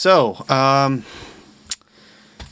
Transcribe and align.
So, 0.00 0.44
um, 0.50 1.06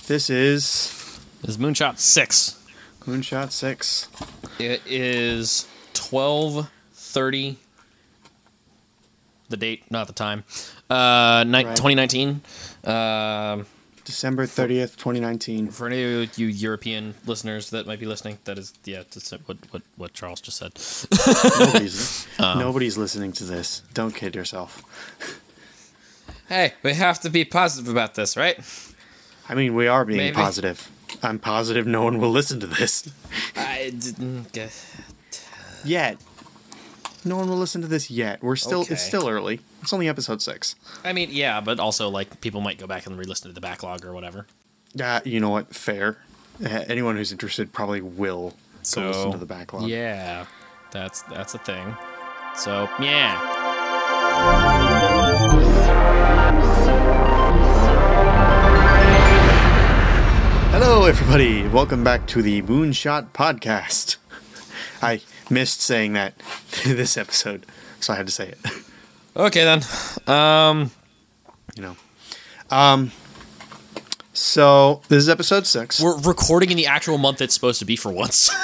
this 0.07 0.31
is 0.31 1.21
This 1.43 1.51
is 1.51 1.59
Moonshot 1.59 1.99
6. 1.99 2.59
Moonshot 3.07 3.53
6. 3.53 4.09
It 4.59 4.81
is 4.87 5.67
12:30 5.93 7.57
the 9.51 9.59
date, 9.59 9.83
not 9.91 10.07
the 10.07 10.15
time. 10.15 10.45
Uh 10.89 11.45
ni- 11.47 11.65
Right. 11.67 11.77
2019. 11.77 12.41
Um 12.85 13.67
December 14.07 14.47
30th, 14.47 14.97
2019. 14.97 15.69
for 15.71 15.87
any 15.87 16.03
of 16.23 16.39
you 16.39 16.47
European 16.47 17.15
listeners 17.27 17.69
that 17.71 17.87
might 17.87 18.01
be 18.01 18.07
listening, 18.07 18.39
that 18.45 18.57
is 18.59 18.73
yeah, 18.87 19.03
that's 19.13 19.33
what 19.33 19.59
what 19.71 19.83
what 19.97 20.15
Charles 20.15 20.41
just 20.41 20.57
said. 20.57 20.73
Nobody's, 21.61 22.27
Um. 22.39 22.59
nobody's 22.59 22.97
listening 22.97 23.33
to 23.33 23.45
this. 23.45 23.83
Don't 23.93 24.15
kid 24.15 24.35
yourself. 24.35 24.83
Hey, 26.49 26.75
we 26.83 26.95
have 26.95 27.21
to 27.21 27.31
be 27.31 27.45
positive 27.45 27.91
about 27.91 28.15
this, 28.15 28.37
right? 28.37 28.59
I 29.49 29.55
mean, 29.55 29.75
we 29.75 29.87
are 29.89 30.05
being 30.05 30.19
Maybe. 30.19 30.35
positive. 30.35 30.91
I'm 31.23 31.39
positive 31.39 31.87
no 31.87 32.03
one 32.03 32.19
will 32.19 32.31
listen 32.31 32.61
to 32.61 32.67
this. 32.67 33.11
I 33.57 33.93
didn't 33.99 34.53
get 34.53 34.73
Yet. 35.85 36.19
No 37.27 37.37
one 37.37 37.49
will 37.49 37.57
listen 37.57 37.81
to 37.83 37.87
this 37.87 38.11
yet. 38.11 38.43
We're 38.43 38.57
still, 38.57 38.81
Okay. 38.81 38.95
it's 38.95 39.03
still 39.03 39.29
early. 39.29 39.61
It's 39.83 39.93
only 39.93 40.09
episode 40.09 40.43
6. 40.43 40.75
I 41.05 41.13
mean, 41.13 41.29
yeah, 41.31 41.61
but 41.61 41.79
also 41.79 42.09
like 42.09 42.41
people 42.41 42.61
might 42.61 42.79
go 42.79 42.87
back 42.87 43.07
and 43.07 43.17
re-listen 43.19 43.49
to 43.49 43.55
the 43.55 43.61
backlog 43.61 44.05
or 44.05 44.13
whatever. 44.13 44.47
Uh, 45.03 45.21
you 45.25 45.41
know 45.41 45.51
what? 45.51 45.75
Fair. 45.75 46.19
Uh, 46.65 46.85
anyone 46.89 47.17
who's 47.17 47.33
interested 47.33 47.73
probably 47.73 48.01
will 48.01 48.55
go 48.95 49.07
listen 49.09 49.33
to 49.33 49.39
the 49.39 49.47
backlog. 49.47 49.89
Yeah, 49.89 50.47
that's 50.91 51.23
that's 51.23 51.55
a 51.55 51.59
thing. 51.59 51.97
So 52.55 52.89
yeah, 53.01 53.41
Hello, 60.77 61.05
everybody. 61.05 61.69
Welcome 61.69 62.03
back 62.03 62.27
to 62.27 62.43
the 62.43 62.61
Moonshot 62.63 63.29
Podcast. 63.29 64.17
I 65.01 65.21
missed 65.49 65.81
saying 65.81 66.15
that 66.15 66.35
this 66.85 67.17
episode, 67.17 67.65
so 68.01 68.13
I 68.13 68.17
had 68.17 68.27
to 68.27 68.33
say 68.33 68.49
it. 68.49 68.59
okay 69.37 69.63
then. 69.63 69.83
Um, 70.27 70.91
You 71.77 71.83
know. 71.83 71.97
Um. 72.73 73.13
So 74.33 75.03
this 75.09 75.19
is 75.19 75.29
episode 75.29 75.65
six. 75.69 76.01
we're 76.01 76.19
recording 76.19 76.73
in 76.73 76.77
the 76.77 76.87
actual 76.87 77.19
month 77.19 77.41
it's 77.41 77.55
supposed 77.55 77.79
to 77.79 77.85
be 77.85 77.95
for 77.95 78.11
once. 78.11 78.51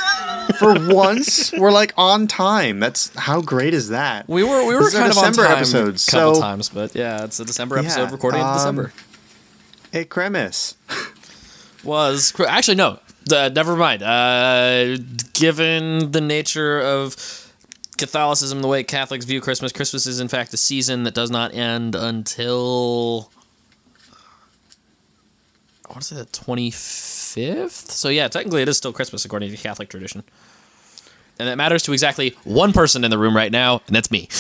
For 0.59 0.75
once, 0.93 1.53
we're 1.53 1.71
like 1.71 1.93
on 1.97 2.27
time. 2.27 2.81
That's 2.81 3.17
how 3.17 3.41
great 3.41 3.73
is 3.73 3.91
that? 3.91 4.29
we 4.29 4.43
were 4.43 4.67
we 4.67 4.75
were 4.75 4.83
This 4.83 4.95
kind 4.95 5.07
of 5.07 5.15
December 5.15 5.43
on 5.43 5.47
time 5.49 5.57
episode, 5.59 5.79
a 5.81 6.11
couple 6.11 6.35
so- 6.35 6.41
times, 6.41 6.69
but 6.71 6.95
yeah, 6.97 7.25
it's 7.25 7.39
a 7.39 7.45
December 7.45 7.77
Yeah, 7.77 7.83
episode 7.83 8.11
recording 8.11 8.41
in 8.41 8.47
um, 8.49 8.55
December. 8.55 8.93
Hey, 9.93 10.05
Cremis. 10.05 10.75
Was 11.85 12.33
actually 12.47 12.75
no, 12.77 12.99
uh, 13.33 13.49
never 13.55 13.77
mind. 13.77 14.03
Uh, 14.03 14.99
given 15.33 16.11
the 16.13 16.21
nature 16.21 16.81
of 16.81 17.17
Catholicism, 17.97 18.61
the 18.61 18.69
way 18.69 18.83
Catholics 18.83 19.25
view 19.25 19.41
Christmas, 19.41 19.73
Christmas 19.73 20.07
is 20.07 20.21
in 20.21 20.29
fact 20.29 20.53
a 20.53 20.57
season 20.57 21.05
that 21.05 21.15
does 21.15 21.31
not 21.31 21.55
end 21.55 21.95
until 21.95 23.31
I 25.87 25.93
want 25.93 26.03
to 26.03 26.09
say 26.09 26.17
the 26.17 26.27
twenty 26.27 26.71
fifth. 26.71 27.91
So 27.91 28.09
yeah, 28.09 28.29
technically 28.29 28.63
it 28.63 28.69
is 28.69 28.77
still 28.77 28.93
Christmas 28.93 29.25
according 29.25 29.51
to 29.51 29.57
Catholic 29.57 29.89
tradition, 29.89 30.23
and 31.39 31.49
it 31.49 31.57
matters 31.57 31.83
to 31.85 31.93
exactly 31.93 32.37
one 32.45 32.73
person 32.73 33.05
in 33.05 33.11
the 33.11 33.19
room 33.19 33.35
right 33.35 33.53
now, 33.53 33.81
and 33.87 33.97
that's 33.97 34.11
me. 34.11 34.29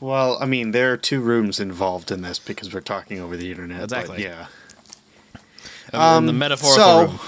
Well, 0.00 0.38
I 0.40 0.46
mean, 0.46 0.70
there 0.70 0.92
are 0.92 0.96
two 0.96 1.20
rooms 1.20 1.60
involved 1.60 2.10
in 2.10 2.22
this 2.22 2.38
because 2.38 2.72
we're 2.72 2.80
talking 2.80 3.20
over 3.20 3.36
the 3.36 3.50
internet. 3.50 3.82
Exactly. 3.82 4.22
yeah. 4.22 4.46
In 5.92 6.26
the 6.26 6.32
metaphorical 6.32 7.18
Um, 7.18 7.20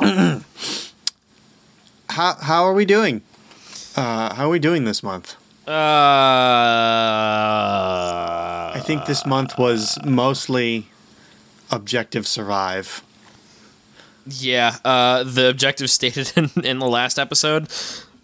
so-. 0.00 0.40
How 2.10 2.34
how 2.40 2.62
are 2.64 2.74
we 2.74 2.84
doing? 2.84 3.22
Uh, 3.96 4.32
how 4.34 4.46
are 4.46 4.48
we 4.48 4.58
doing 4.60 4.84
this 4.84 5.02
month? 5.02 5.34
Uh, 5.66 5.72
I 8.74 8.80
think 8.84 9.06
this 9.06 9.26
month 9.26 9.58
was 9.58 9.98
mostly 10.04 10.86
objective 11.70 12.28
survive. 12.28 13.02
Yeah, 14.26 14.76
uh, 14.84 15.24
the 15.24 15.48
objective 15.48 15.90
stated 15.90 16.32
in, 16.36 16.50
in 16.64 16.78
the 16.78 16.86
last 16.88 17.18
episode 17.18 17.66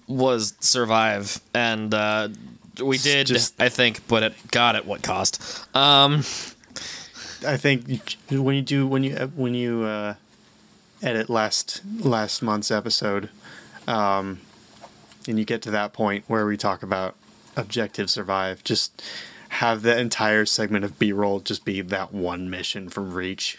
was 0.07 0.55
survive, 0.61 1.41
and 1.53 1.93
uh, 1.93 2.29
we 2.83 2.97
did, 2.99 3.27
Just- 3.27 3.61
I 3.61 3.69
think, 3.71 4.07
but 4.07 4.23
it 4.23 4.35
got 4.51 4.77
at 4.77 4.87
what 4.87 5.03
cost? 5.03 5.43
Um, 5.75 6.23
I 7.47 7.57
think 7.57 8.17
when 8.31 8.55
you 8.57 8.63
do 8.63 8.87
when 8.87 9.03
you 9.03 9.15
when 9.35 9.55
you 9.55 9.85
uh, 9.85 10.15
edit 11.03 11.31
last 11.31 11.83
last 11.99 12.43
month's 12.43 12.71
episode, 12.71 13.31
um, 13.87 14.41
and 15.27 15.39
you 15.39 15.45
get 15.45 15.63
to 15.63 15.71
that 15.71 15.93
point 15.93 16.25
where 16.27 16.47
we 16.47 16.57
talk 16.57 16.83
about 16.83 17.17
objective 17.57 18.11
survive, 18.11 18.63
just 18.65 19.03
have 19.51 19.83
the 19.83 19.99
entire 19.99 20.45
segment 20.47 20.85
of 20.85 20.99
B 20.99 21.13
roll 21.13 21.41
just 21.41 21.65
be 21.65 21.81
that 21.81 22.13
one 22.13 22.49
mission 22.51 22.89
from 22.89 23.13
Reach. 23.13 23.59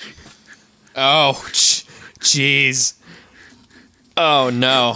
oh, 0.96 1.44
jeez. 1.52 2.94
Oh 4.16 4.50
no! 4.54 4.96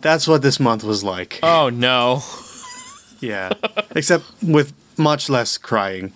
That's 0.00 0.26
what 0.26 0.42
this 0.42 0.58
month 0.58 0.84
was 0.84 1.04
like. 1.04 1.40
Oh 1.42 1.68
no! 1.68 2.22
Yeah, 3.20 3.52
except 3.90 4.24
with 4.42 4.72
much 4.96 5.28
less 5.28 5.58
crying. 5.58 6.12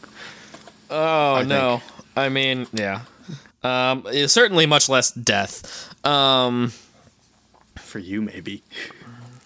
Oh 0.91 1.35
I 1.37 1.43
no! 1.45 1.81
I 2.17 2.29
mean, 2.29 2.67
yeah. 2.73 3.03
Um, 3.63 4.05
certainly 4.27 4.67
much 4.67 4.89
less 4.89 5.11
death. 5.13 5.95
Um, 6.05 6.73
For 7.77 7.99
you, 7.99 8.23
maybe. 8.23 8.63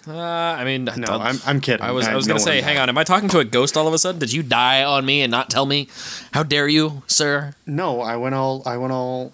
uh, 0.07 0.17
I 0.17 0.65
mean, 0.65 0.85
No, 0.85 1.07
I'm, 1.19 1.39
I'm 1.45 1.61
kidding. 1.61 1.85
I 1.85 1.91
was 1.91 2.07
I 2.07 2.15
was 2.15 2.27
no 2.27 2.35
gonna 2.35 2.41
say, 2.41 2.61
hang 2.61 2.77
died. 2.77 2.83
on, 2.83 2.89
am 2.91 2.99
I 2.99 3.05
talking 3.05 3.29
to 3.31 3.41
a 3.41 3.45
ghost 3.45 3.77
all 3.77 3.89
of 3.89 3.93
a 3.95 3.99
sudden? 3.99 4.21
Did 4.21 4.33
you 4.33 4.43
die 4.43 4.85
on 4.85 5.05
me 5.05 5.21
and 5.23 5.31
not 5.31 5.51
tell 5.51 5.67
me? 5.67 5.89
How 6.33 6.43
dare 6.45 6.69
you, 6.69 7.03
sir? 7.07 7.55
No, 7.67 8.01
I 8.01 8.17
went 8.17 8.35
all 8.35 8.63
I 8.67 8.77
went 8.77 8.93
all 8.93 9.33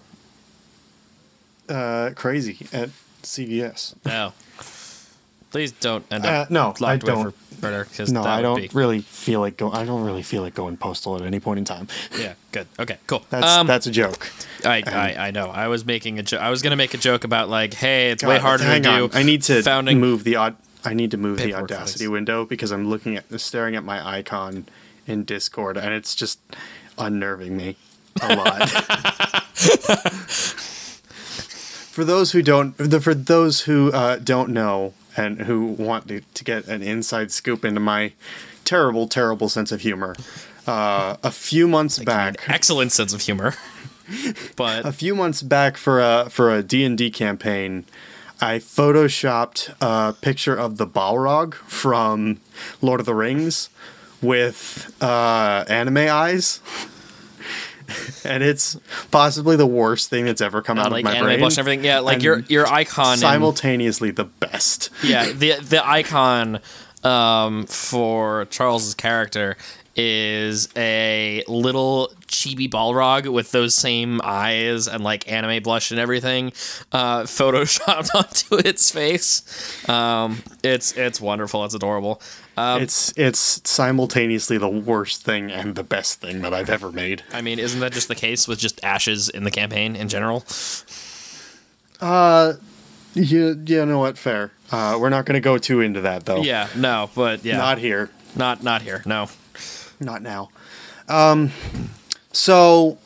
uh, 1.69 2.11
crazy 2.15 2.67
at 2.73 2.89
CVS. 3.23 3.93
No. 4.05 4.33
Please 5.51 5.71
don't 5.73 6.05
end 6.11 6.25
Uh, 6.25 6.29
up 6.29 6.49
no, 6.51 6.67
locked 6.79 6.81
I 6.83 6.97
don't. 6.97 7.31
for 7.31 7.50
because 7.61 8.11
No, 8.11 8.23
I 8.23 8.41
don't 8.41 8.57
be 8.59 8.69
really 8.73 9.01
feel 9.01 9.39
like 9.39 9.57
go. 9.57 9.71
I 9.71 9.85
don't 9.85 10.03
really 10.03 10.23
feel 10.23 10.41
like 10.41 10.53
going 10.55 10.77
postal 10.77 11.15
at 11.15 11.21
any 11.21 11.39
point 11.39 11.59
in 11.59 11.65
time. 11.65 11.87
yeah 12.19 12.33
good 12.51 12.67
okay 12.79 12.97
cool. 13.07 13.23
That's 13.29 13.47
um, 13.47 13.67
that's 13.67 13.87
a 13.87 13.91
joke. 13.91 14.31
I, 14.65 14.83
I 14.85 15.27
I 15.27 15.31
know 15.31 15.47
I 15.49 15.67
was 15.67 15.85
making 15.85 16.19
a 16.19 16.23
jo- 16.23 16.37
I 16.37 16.49
was 16.49 16.61
gonna 16.61 16.75
make 16.75 16.93
a 16.93 16.97
joke 16.97 17.23
about 17.23 17.49
like 17.49 17.73
hey 17.73 18.11
it's 18.11 18.23
way 18.23 18.39
harder 18.39 18.63
hang 18.63 18.83
to 18.83 18.89
do. 18.89 19.03
on. 19.05 19.09
I 19.13 19.23
need 19.23 19.43
to 19.43 19.61
founding 19.63 19.99
move 19.99 20.23
the 20.23 20.35
odd. 20.35 20.55
I 20.83 20.93
need 20.95 21.11
to 21.11 21.17
move 21.17 21.37
the 21.37 21.53
Audacity 21.53 22.07
window 22.07 22.43
because 22.43 22.71
I'm 22.71 22.89
looking 22.89 23.15
at 23.15 23.39
staring 23.39 23.75
at 23.75 23.83
my 23.83 24.17
icon 24.17 24.65
in 25.05 25.23
Discord 25.25 25.77
and 25.77 25.93
it's 25.93 26.15
just 26.15 26.39
unnerving 26.97 27.55
me 27.55 27.75
a 28.21 28.35
lot. 28.35 28.67
for 31.91 32.03
those 32.03 32.31
who 32.31 32.41
don't, 32.41 32.73
for 33.01 33.13
those 33.13 33.61
who 33.61 33.91
uh, 33.91 34.17
don't 34.17 34.49
know 34.49 34.93
and 35.17 35.41
who 35.41 35.65
want 35.65 36.07
to, 36.07 36.21
to 36.21 36.43
get 36.43 36.67
an 36.67 36.81
inside 36.81 37.31
scoop 37.31 37.65
into 37.65 37.79
my 37.79 38.13
terrible, 38.63 39.07
terrible 39.07 39.49
sense 39.49 39.71
of 39.71 39.81
humor, 39.81 40.15
uh, 40.67 41.17
a 41.23 41.31
few 41.31 41.67
months 41.67 41.99
back, 41.99 42.47
excellent 42.47 42.91
sense 42.91 43.13
of 43.13 43.21
humor, 43.21 43.55
but 44.55 44.85
a 44.85 44.91
few 44.91 45.15
months 45.15 45.41
back 45.41 45.77
for 45.77 45.99
a 45.99 46.29
for 46.29 46.53
a 46.53 46.63
D&D 46.63 47.11
campaign 47.11 47.85
I 48.43 48.57
photoshopped 48.57 49.75
a 49.81 50.13
picture 50.13 50.55
of 50.55 50.77
the 50.77 50.87
Balrog 50.87 51.53
from 51.53 52.41
Lord 52.81 52.99
of 52.99 53.05
the 53.05 53.13
Rings 53.13 53.69
with 54.19 54.91
uh, 54.99 55.63
anime 55.69 56.09
eyes. 56.09 56.59
and 58.25 58.43
it's 58.43 58.77
possibly 59.11 59.55
the 59.55 59.65
worst 59.67 60.09
thing 60.09 60.25
that's 60.25 60.41
ever 60.41 60.61
come 60.61 60.79
out 60.79 60.91
like 60.91 61.03
of 61.03 61.05
my 61.05 61.15
anime 61.15 61.25
brain. 61.25 61.39
blush 61.39 61.53
and 61.53 61.59
everything. 61.59 61.85
Yeah, 61.85 61.99
like 61.99 62.15
and 62.15 62.23
your 62.23 62.39
your 62.41 62.67
icon. 62.67 63.17
simultaneously 63.17 64.11
the 64.11 64.25
best. 64.25 64.89
yeah, 65.03 65.31
the 65.31 65.55
the 65.61 65.87
icon 65.87 66.59
um, 67.03 67.65
for 67.65 68.45
Charles's 68.45 68.93
character 68.93 69.57
is 69.95 70.69
a 70.77 71.43
little 71.47 72.11
chibi 72.27 72.69
Balrog 72.69 73.31
with 73.31 73.51
those 73.51 73.75
same 73.75 74.21
eyes 74.23 74.87
and 74.87 75.03
like 75.03 75.29
anime 75.29 75.61
blush 75.61 75.91
and 75.91 75.99
everything 75.99 76.47
uh, 76.91 77.23
photoshopped 77.23 78.15
onto 78.15 78.67
its 78.67 78.89
face. 78.91 79.89
Um, 79.89 80.41
it's 80.63 80.93
it's 80.93 81.19
wonderful. 81.19 81.65
It's 81.65 81.73
adorable. 81.73 82.21
Um, 82.61 82.81
it's 82.83 83.13
it's 83.17 83.61
simultaneously 83.69 84.57
the 84.57 84.69
worst 84.69 85.23
thing 85.23 85.51
and 85.51 85.75
the 85.75 85.83
best 85.83 86.21
thing 86.21 86.41
that 86.41 86.53
I've 86.53 86.69
ever 86.69 86.91
made. 86.91 87.23
I 87.33 87.41
mean, 87.41 87.57
isn't 87.59 87.79
that 87.79 87.91
just 87.91 88.07
the 88.07 88.15
case 88.15 88.47
with 88.47 88.59
just 88.59 88.83
ashes 88.83 89.29
in 89.29 89.43
the 89.43 89.51
campaign 89.51 89.95
in 89.95 90.09
general? 90.09 90.43
Uh 91.99 92.53
you, 93.13 93.61
you 93.65 93.85
know 93.85 93.99
what? 93.99 94.17
Fair. 94.17 94.51
Uh, 94.71 94.97
we're 94.99 95.09
not 95.09 95.25
going 95.25 95.33
to 95.33 95.41
go 95.41 95.57
too 95.57 95.81
into 95.81 95.99
that 96.01 96.25
though. 96.25 96.41
Yeah, 96.43 96.69
no, 96.77 97.09
but 97.13 97.43
yeah, 97.43 97.57
Not 97.57 97.77
here. 97.77 98.09
not 98.35 98.63
not 98.63 98.81
here. 98.81 99.03
No. 99.05 99.27
Not 99.99 100.21
now. 100.21 100.49
Um, 101.09 101.51
So, 102.31 102.97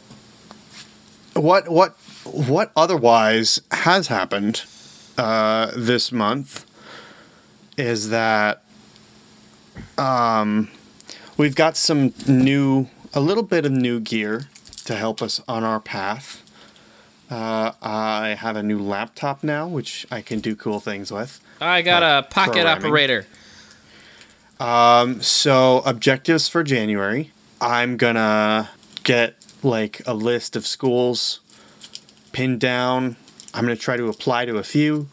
what 1.34 1.68
what 1.70 1.98
what 2.24 2.72
otherwise 2.76 3.60
has 3.72 4.08
happened 4.08 4.64
uh, 5.18 5.72
this 5.76 6.12
month 6.12 6.66
is 7.78 8.10
that 8.10 8.64
um, 9.98 10.70
we've 11.38 11.56
got 11.56 11.78
some 11.78 12.14
new, 12.28 12.88
a 13.14 13.20
little 13.20 13.44
bit 13.44 13.66
of 13.66 13.72
new 13.72 14.00
gear 14.00 14.48
to 14.86 14.96
help 14.96 15.22
us 15.22 15.42
on 15.48 15.64
our 15.64 15.80
path. 15.80 16.42
Uh, 17.30 17.72
I 17.82 18.38
have 18.40 18.56
a 18.56 18.64
new 18.64 18.80
laptop 18.80 19.44
now, 19.44 19.68
which 19.68 20.06
I 20.12 20.22
can 20.22 20.40
do 20.40 20.56
cool 20.56 20.80
things 20.80 21.12
with. 21.12 21.40
I 21.60 21.82
got 21.82 22.04
Like 22.04 22.26
a 22.26 22.28
pocket 22.30 22.68
operator. 22.68 23.26
Um, 24.60 25.22
So, 25.22 25.80
objectives 25.86 26.48
for 26.48 26.64
January 26.64 27.32
I'm 27.62 27.98
gonna 27.98 28.70
get 29.04 29.36
like 29.64 30.02
a 30.06 30.14
list 30.14 30.56
of 30.56 30.68
schools 30.68 31.40
pinned 32.32 32.60
down. 32.60 33.16
I'm 33.54 33.64
gonna 33.64 33.76
try 33.76 33.98
to 33.98 34.08
apply 34.10 34.46
to 34.46 34.58
a 34.58 34.64
few. 34.64 35.08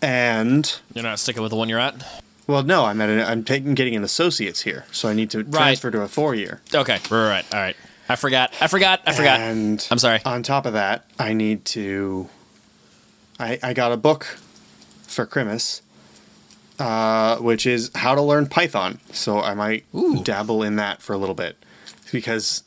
And, 0.00 0.72
You're 0.94 1.04
not 1.04 1.18
sticking 1.18 1.42
with 1.42 1.50
the 1.50 1.56
one 1.56 1.68
you're 1.68 1.78
at. 1.78 2.22
Well, 2.46 2.62
no, 2.62 2.84
I'm 2.84 3.00
at 3.00 3.08
an, 3.08 3.20
I'm 3.20 3.44
taking 3.44 3.74
getting 3.74 3.94
an 3.96 4.04
associate's 4.04 4.62
here, 4.62 4.84
so 4.92 5.08
I 5.08 5.14
need 5.14 5.30
to 5.30 5.44
transfer 5.44 5.90
to 5.90 6.02
a 6.02 6.08
four 6.08 6.34
year. 6.34 6.60
Okay, 6.74 6.98
right, 7.10 7.10
right, 7.10 7.54
all 7.54 7.60
right. 7.60 7.76
I 8.08 8.16
forgot. 8.16 8.52
I 8.60 8.66
forgot. 8.66 9.00
I 9.06 9.12
forgot. 9.12 9.40
And 9.40 9.86
I'm 9.90 9.98
sorry. 9.98 10.20
On 10.24 10.42
top 10.42 10.66
of 10.66 10.72
that, 10.74 11.06
I 11.18 11.32
need 11.32 11.64
to. 11.66 12.28
I 13.38 13.58
I 13.62 13.72
got 13.74 13.92
a 13.92 13.96
book 13.96 14.38
for 15.06 15.26
Crimus, 15.26 15.82
uh, 16.78 17.36
which 17.36 17.64
is 17.66 17.90
how 17.94 18.14
to 18.14 18.22
learn 18.22 18.46
Python. 18.48 18.98
So 19.12 19.40
I 19.40 19.54
might 19.54 19.84
Ooh. 19.94 20.22
dabble 20.22 20.62
in 20.62 20.76
that 20.76 21.00
for 21.00 21.12
a 21.12 21.18
little 21.18 21.34
bit, 21.34 21.56
because 22.10 22.64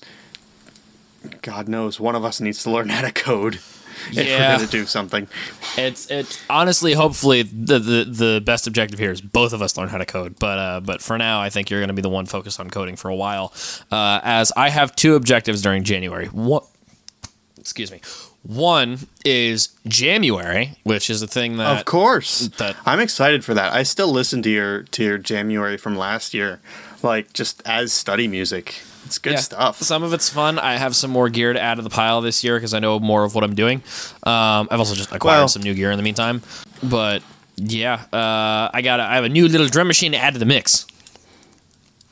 God 1.42 1.68
knows 1.68 2.00
one 2.00 2.16
of 2.16 2.24
us 2.24 2.40
needs 2.40 2.64
to 2.64 2.72
learn 2.72 2.90
how 2.96 3.02
to 3.02 3.12
code 3.12 3.60
if 4.12 4.28
Yeah. 4.28 4.54
we're 4.54 4.58
gonna 4.60 4.72
do 4.72 4.86
something. 4.86 5.28
It's 5.78 6.10
it's 6.12 6.40
honestly, 6.50 6.94
hopefully, 6.94 7.44
the, 7.44 7.80
the 7.80 8.04
the 8.06 8.42
best 8.46 8.68
objective 8.68 9.00
here 9.00 9.12
is 9.12 9.22
both 9.22 9.54
of 9.54 9.62
us 9.62 9.78
learn 9.78 9.90
how 9.90 9.98
to 9.98 10.06
code. 10.06 10.38
But 10.40 10.58
uh, 10.58 10.80
but 10.82 11.02
for 11.02 11.18
now, 11.18 11.42
I 11.42 11.50
think 11.50 11.70
you're 11.70 11.80
going 11.80 11.88
to 11.90 11.94
be 11.94 12.02
the 12.02 12.10
one 12.10 12.26
focused 12.26 12.60
on 12.60 12.70
coding 12.70 12.96
for 12.96 13.10
a 13.10 13.16
while. 13.16 13.54
Uh, 13.92 14.20
as 14.24 14.52
I 14.56 14.70
have 14.70 14.96
two 14.96 15.16
objectives 15.16 15.62
during 15.62 15.84
January. 15.84 16.28
What? 16.28 16.66
Excuse 17.60 17.92
me. 17.92 18.00
One 18.44 19.00
is 19.26 19.70
January, 19.88 20.78
which 20.84 21.10
is 21.10 21.22
a 21.24 21.28
thing 21.28 21.58
that 21.58 21.80
of 21.80 21.86
course, 21.86 22.48
that- 22.60 22.76
I'm 22.86 23.00
excited 23.00 23.44
for 23.44 23.56
that. 23.56 23.74
I 23.74 23.82
still 23.84 24.12
listen 24.12 24.44
to 24.44 24.50
your 24.52 24.84
to 24.84 25.04
your 25.04 25.18
January 25.18 25.78
from 25.78 25.96
last 25.98 26.34
year, 26.34 26.60
like 27.02 27.34
just 27.34 27.64
as 27.66 27.92
study 27.92 28.28
music. 28.28 28.82
It's 29.06 29.18
good 29.20 29.34
Yeah. 29.34 29.40
stuff. 29.40 29.82
Some 29.82 30.04
of 30.04 30.14
it's 30.14 30.30
fun. 30.30 30.58
I 30.60 30.78
have 30.78 30.96
some 30.96 31.12
more 31.12 31.30
gear 31.30 31.54
to 31.54 31.62
add 31.62 31.76
to 31.76 31.82
the 31.84 31.90
pile 31.90 32.22
this 32.22 32.44
year 32.44 32.58
because 32.58 32.74
I 32.74 32.80
know 32.80 33.00
more 33.00 33.24
of 33.24 33.36
what 33.36 33.44
I'm 33.44 33.54
doing. 33.56 33.84
Um, 34.24 34.68
I've 34.72 34.80
also 34.80 34.96
just 34.96 35.12
acquired 35.12 35.50
some 35.50 35.62
new 35.62 35.74
gear 35.74 35.92
in 35.92 35.98
the 35.98 36.04
meantime. 36.04 36.42
But 36.82 37.22
yeah, 37.58 38.02
uh, 38.12 38.70
I 38.74 38.82
got. 38.84 39.00
I 39.00 39.16
have 39.16 39.24
a 39.24 39.30
new 39.30 39.48
little 39.48 39.68
drum 39.68 39.88
machine 39.88 40.12
to 40.14 40.18
add 40.18 40.34
to 40.34 40.40
the 40.40 40.46
mix. 40.46 40.86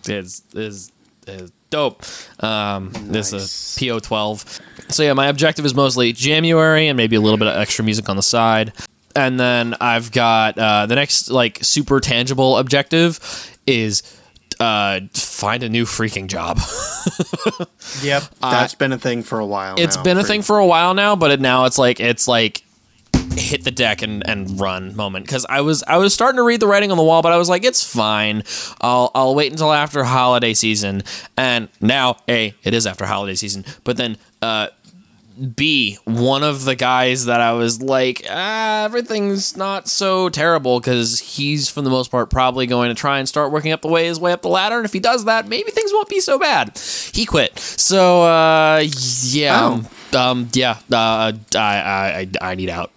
It's 0.07 0.43
is 0.53 0.91
is 1.27 1.51
dope. 1.69 2.03
Um, 2.43 2.91
This 3.07 3.31
Nice. 3.31 3.41
is 3.41 3.77
a 3.77 3.79
PO12. 3.79 4.59
So 4.89 5.03
yeah, 5.03 5.13
my 5.13 5.27
objective 5.27 5.65
is 5.65 5.73
mostly 5.73 6.13
January 6.13 6.87
and 6.87 6.97
maybe 6.97 7.15
a 7.15 7.21
little 7.21 7.37
bit 7.37 7.47
of 7.47 7.55
extra 7.57 7.83
music 7.83 8.09
on 8.09 8.15
the 8.15 8.23
side. 8.23 8.73
And 9.15 9.39
then 9.39 9.75
I've 9.79 10.11
got 10.11 10.57
uh, 10.57 10.85
the 10.85 10.95
next 10.95 11.29
like 11.29 11.59
super 11.61 11.99
tangible 11.99 12.57
objective 12.57 13.19
is 13.65 14.03
uh, 14.63 14.99
find 15.13 15.61
a 15.63 15.69
new 15.69 15.85
freaking 15.85 16.27
job. 16.27 16.59
Yep, 18.01 18.23
that's 18.41 18.75
been 18.75 18.91
a 18.91 18.97
thing 18.97 19.23
for 19.23 19.39
a 19.39 19.45
while. 19.45 19.75
It's 19.77 19.97
now, 19.97 20.03
been 20.03 20.17
a 20.17 20.21
for- 20.21 20.27
thing 20.27 20.41
for 20.41 20.57
a 20.57 20.65
while 20.65 20.93
now, 20.93 21.15
but 21.15 21.31
it, 21.31 21.39
now 21.41 21.65
it's 21.65 21.77
like 21.77 21.99
it's 21.99 22.27
like 22.27 22.63
hit 23.35 23.63
the 23.63 23.71
deck 23.71 24.01
and, 24.01 24.27
and 24.27 24.59
run 24.59 24.95
moment 24.95 25.25
because 25.25 25.45
I 25.47 25.61
was 25.61 25.83
I 25.83 25.97
was 25.97 26.13
starting 26.13 26.37
to 26.37 26.43
read 26.43 26.59
the 26.59 26.67
writing 26.67 26.91
on 26.91 26.97
the 26.97 27.03
wall, 27.03 27.21
but 27.21 27.31
I 27.31 27.37
was 27.37 27.49
like, 27.49 27.63
it's 27.63 27.83
fine. 27.83 28.43
I'll 28.81 29.11
I'll 29.13 29.35
wait 29.35 29.51
until 29.51 29.71
after 29.71 30.03
holiday 30.03 30.53
season. 30.53 31.03
And 31.37 31.67
now, 31.81 32.17
a 32.27 32.53
it 32.63 32.73
is 32.73 32.87
after 32.87 33.05
holiday 33.05 33.35
season, 33.35 33.65
but 33.83 33.97
then 33.97 34.17
uh, 34.41 34.69
B 35.55 35.97
one 36.05 36.43
of 36.43 36.63
the 36.65 36.75
guys 36.75 37.25
that 37.25 37.41
I 37.41 37.53
was 37.53 37.81
like, 37.81 38.25
ah, 38.29 38.85
everything's 38.85 39.57
not 39.57 39.87
so 39.87 40.29
terrible 40.29 40.79
because 40.79 41.19
he's 41.19 41.69
for 41.69 41.81
the 41.81 41.89
most 41.89 42.11
part 42.11 42.29
probably 42.29 42.67
going 42.67 42.89
to 42.89 42.95
try 42.95 43.19
and 43.19 43.27
start 43.27 43.51
working 43.51 43.71
up 43.71 43.81
the 43.81 43.87
way 43.87 44.05
his 44.05 44.19
way 44.19 44.31
up 44.31 44.41
the 44.41 44.49
ladder, 44.49 44.77
and 44.77 44.85
if 44.85 44.93
he 44.93 44.99
does 44.99 45.25
that, 45.25 45.47
maybe 45.47 45.71
things 45.71 45.91
won't 45.93 46.09
be 46.09 46.19
so 46.19 46.37
bad. 46.37 46.77
He 47.13 47.25
quit, 47.25 47.57
so 47.59 48.23
uh, 48.23 48.83
yeah, 49.23 49.81
Oh. 50.13 50.19
um, 50.31 50.49
yeah, 50.53 50.77
uh, 50.91 51.31
I, 51.55 51.59
I 51.59 52.19
I 52.41 52.51
I 52.51 52.55
need 52.55 52.69
out. 52.69 52.91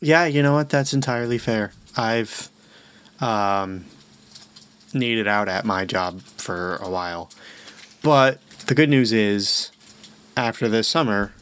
Yeah, 0.00 0.24
you 0.26 0.42
know 0.42 0.54
what? 0.54 0.70
That's 0.70 0.92
entirely 0.94 1.38
fair. 1.38 1.72
I've 1.96 2.48
um, 3.20 3.84
needed 4.94 5.26
out 5.28 5.48
at 5.48 5.64
my 5.64 5.84
job 5.84 6.20
for 6.22 6.76
a 6.76 6.88
while, 6.88 7.30
but 8.02 8.40
the 8.66 8.74
good 8.74 8.88
news 8.88 9.12
is, 9.12 9.70
after 10.36 10.68
this 10.68 10.88
summer, 10.88 11.32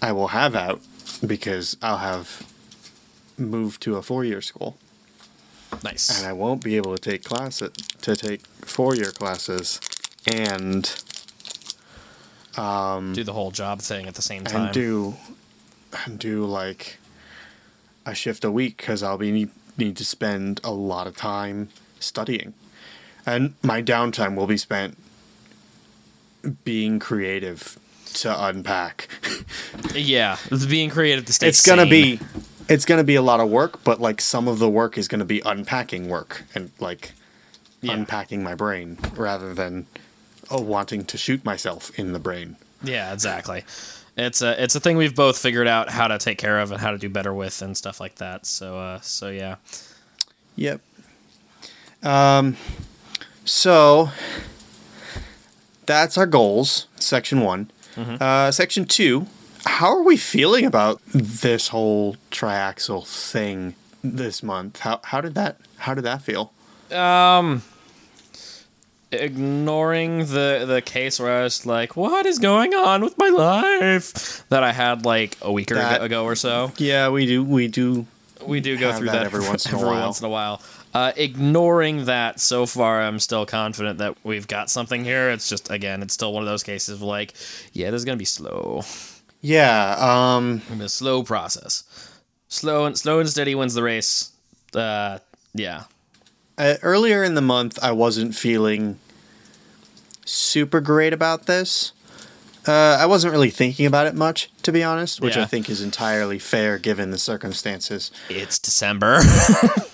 I 0.00 0.12
will 0.12 0.28
have 0.28 0.54
out 0.54 0.80
because 1.26 1.76
I'll 1.82 1.98
have 1.98 2.42
moved 3.38 3.82
to 3.82 3.96
a 3.96 4.02
four-year 4.02 4.40
school, 4.40 4.76
Nice. 5.82 6.18
and 6.18 6.26
I 6.26 6.32
won't 6.32 6.62
be 6.62 6.76
able 6.76 6.96
to 6.96 7.00
take 7.10 7.24
classes 7.24 7.70
to 8.02 8.16
take 8.16 8.46
four-year 8.64 9.10
classes 9.12 9.80
and 10.26 10.92
um, 12.56 13.12
Do 13.14 13.24
the 13.24 13.32
whole 13.32 13.50
job 13.50 13.80
thing 13.80 14.06
at 14.06 14.14
the 14.14 14.22
same 14.22 14.44
time. 14.44 14.66
and 14.66 14.74
do 14.74 15.14
and 16.06 16.18
do 16.18 16.44
like 16.44 16.98
a 18.04 18.14
shift 18.14 18.44
a 18.44 18.50
week 18.50 18.76
because 18.78 19.02
I'll 19.02 19.18
be 19.18 19.48
need 19.78 19.96
to 19.96 20.04
spend 20.04 20.60
a 20.64 20.70
lot 20.72 21.06
of 21.06 21.16
time 21.16 21.70
studying, 22.00 22.52
and 23.24 23.54
my 23.62 23.82
downtime 23.82 24.34
will 24.34 24.46
be 24.46 24.56
spent 24.58 24.98
being 26.64 26.98
creative 26.98 27.78
to 28.14 28.44
unpack. 28.46 29.08
yeah, 29.94 30.36
it's 30.50 30.66
being 30.66 30.90
creative 30.90 31.24
to 31.26 31.32
stay. 31.32 31.48
it's 31.48 31.66
gonna 31.66 31.86
be 31.86 32.18
it's 32.68 32.84
gonna 32.84 33.04
be 33.04 33.14
a 33.16 33.22
lot 33.22 33.40
of 33.40 33.48
work, 33.50 33.82
but 33.84 34.00
like 34.00 34.20
some 34.20 34.48
of 34.48 34.58
the 34.58 34.68
work 34.68 34.96
is 34.98 35.08
gonna 35.08 35.24
be 35.24 35.40
unpacking 35.44 36.08
work 36.08 36.44
and 36.54 36.70
like 36.80 37.12
Yeah. 37.80 37.92
unpacking 37.94 38.42
my 38.42 38.54
brain 38.54 38.98
rather 39.16 39.52
than 39.54 39.86
oh, 40.50 40.60
wanting 40.60 41.04
to 41.06 41.18
shoot 41.18 41.44
myself 41.44 41.90
in 41.98 42.12
the 42.12 42.18
brain. 42.20 42.56
Yeah, 42.82 43.12
exactly. 43.12 43.64
It's 44.16 44.42
a 44.42 44.62
it's 44.62 44.74
a 44.74 44.80
thing 44.80 44.96
we've 44.96 45.14
both 45.16 45.38
figured 45.38 45.66
out 45.66 45.88
how 45.90 46.06
to 46.08 46.18
take 46.18 46.36
care 46.38 46.60
of 46.60 46.70
and 46.70 46.80
how 46.80 46.90
to 46.90 46.98
do 46.98 47.08
better 47.08 47.32
with 47.32 47.62
and 47.62 47.76
stuff 47.76 47.98
like 48.00 48.16
that. 48.16 48.44
So 48.46 48.78
uh, 48.78 49.00
so 49.00 49.28
yeah. 49.30 49.56
Yep. 50.56 50.80
Um, 52.02 52.56
so 53.44 54.10
that's 55.86 56.18
our 56.18 56.26
goals, 56.26 56.86
section 56.96 57.40
one. 57.40 57.70
Uh, 57.96 58.50
section 58.50 58.84
two, 58.84 59.26
how 59.64 59.86
are 59.96 60.02
we 60.02 60.16
feeling 60.16 60.64
about 60.64 61.00
this 61.12 61.68
whole 61.68 62.16
triaxle 62.30 63.06
thing 63.06 63.74
this 64.02 64.42
month? 64.42 64.80
How 64.80 65.00
how 65.04 65.20
did 65.20 65.34
that 65.34 65.58
how 65.78 65.94
did 65.94 66.04
that 66.04 66.22
feel? 66.22 66.52
Um, 66.90 67.62
ignoring 69.10 70.20
the 70.26 70.64
the 70.66 70.82
case 70.84 71.20
where 71.20 71.40
I 71.40 71.42
was 71.44 71.66
like, 71.66 71.96
"What 71.96 72.26
is 72.26 72.38
going 72.38 72.74
on 72.74 73.02
with 73.02 73.16
my 73.18 73.28
life?" 73.28 74.44
That 74.48 74.62
I 74.62 74.72
had 74.72 75.04
like 75.04 75.36
a 75.42 75.52
week 75.52 75.70
or 75.70 75.76
That- 75.76 76.02
ago 76.02 76.24
or 76.24 76.34
so. 76.34 76.72
Yeah, 76.78 77.08
we 77.10 77.26
do 77.26 77.44
we 77.44 77.68
do 77.68 78.06
We 78.46 78.60
do 78.60 78.76
go 78.76 78.92
through 78.92 79.06
that 79.06 79.12
that, 79.12 79.26
every 79.26 79.40
once 79.46 79.66
in 79.66 79.74
every 79.74 79.86
once 79.88 80.20
in 80.20 80.26
a 80.26 80.30
while. 80.30 80.60
Uh, 80.94 81.12
ignoring 81.16 82.04
that, 82.04 82.38
so 82.38 82.66
far, 82.66 83.00
I'm 83.00 83.18
still 83.18 83.46
confident 83.46 83.98
that 83.98 84.16
we've 84.24 84.46
got 84.46 84.68
something 84.68 85.04
here. 85.04 85.30
It's 85.30 85.48
just 85.48 85.70
again, 85.70 86.02
it's 86.02 86.12
still 86.12 86.32
one 86.34 86.42
of 86.42 86.48
those 86.48 86.62
cases 86.62 86.96
of 86.96 87.02
like, 87.02 87.32
yeah, 87.72 87.90
this 87.90 88.00
is 88.00 88.04
gonna 88.04 88.16
be 88.18 88.24
slow. 88.26 88.82
Yeah, 89.40 89.96
um 89.98 90.62
a 90.80 90.88
slow 90.88 91.22
process. 91.22 91.84
Slow 92.48 92.84
and 92.84 92.96
slow 92.98 93.20
and 93.20 93.28
steady 93.28 93.54
wins 93.54 93.72
the 93.74 93.82
race. 93.82 94.32
Uh, 94.74 95.18
yeah. 95.54 95.84
uh, 96.58 96.74
earlier 96.82 97.22
in 97.24 97.34
the 97.34 97.40
month 97.42 97.78
I 97.82 97.92
wasn't 97.92 98.34
feeling 98.34 98.98
super 100.24 100.80
great 100.80 101.12
about 101.12 101.46
this. 101.46 101.92
Uh, 102.66 102.96
I 103.00 103.06
wasn't 103.06 103.32
really 103.32 103.50
thinking 103.50 103.86
about 103.86 104.06
it 104.06 104.14
much, 104.14 104.48
to 104.62 104.70
be 104.70 104.84
honest, 104.84 105.20
which 105.20 105.36
I 105.36 105.46
think 105.46 105.68
is 105.68 105.80
entirely 105.82 106.38
fair 106.38 106.78
given 106.78 107.10
the 107.10 107.18
circumstances. 107.18 108.12
It's 108.28 108.58
December. 108.60 109.20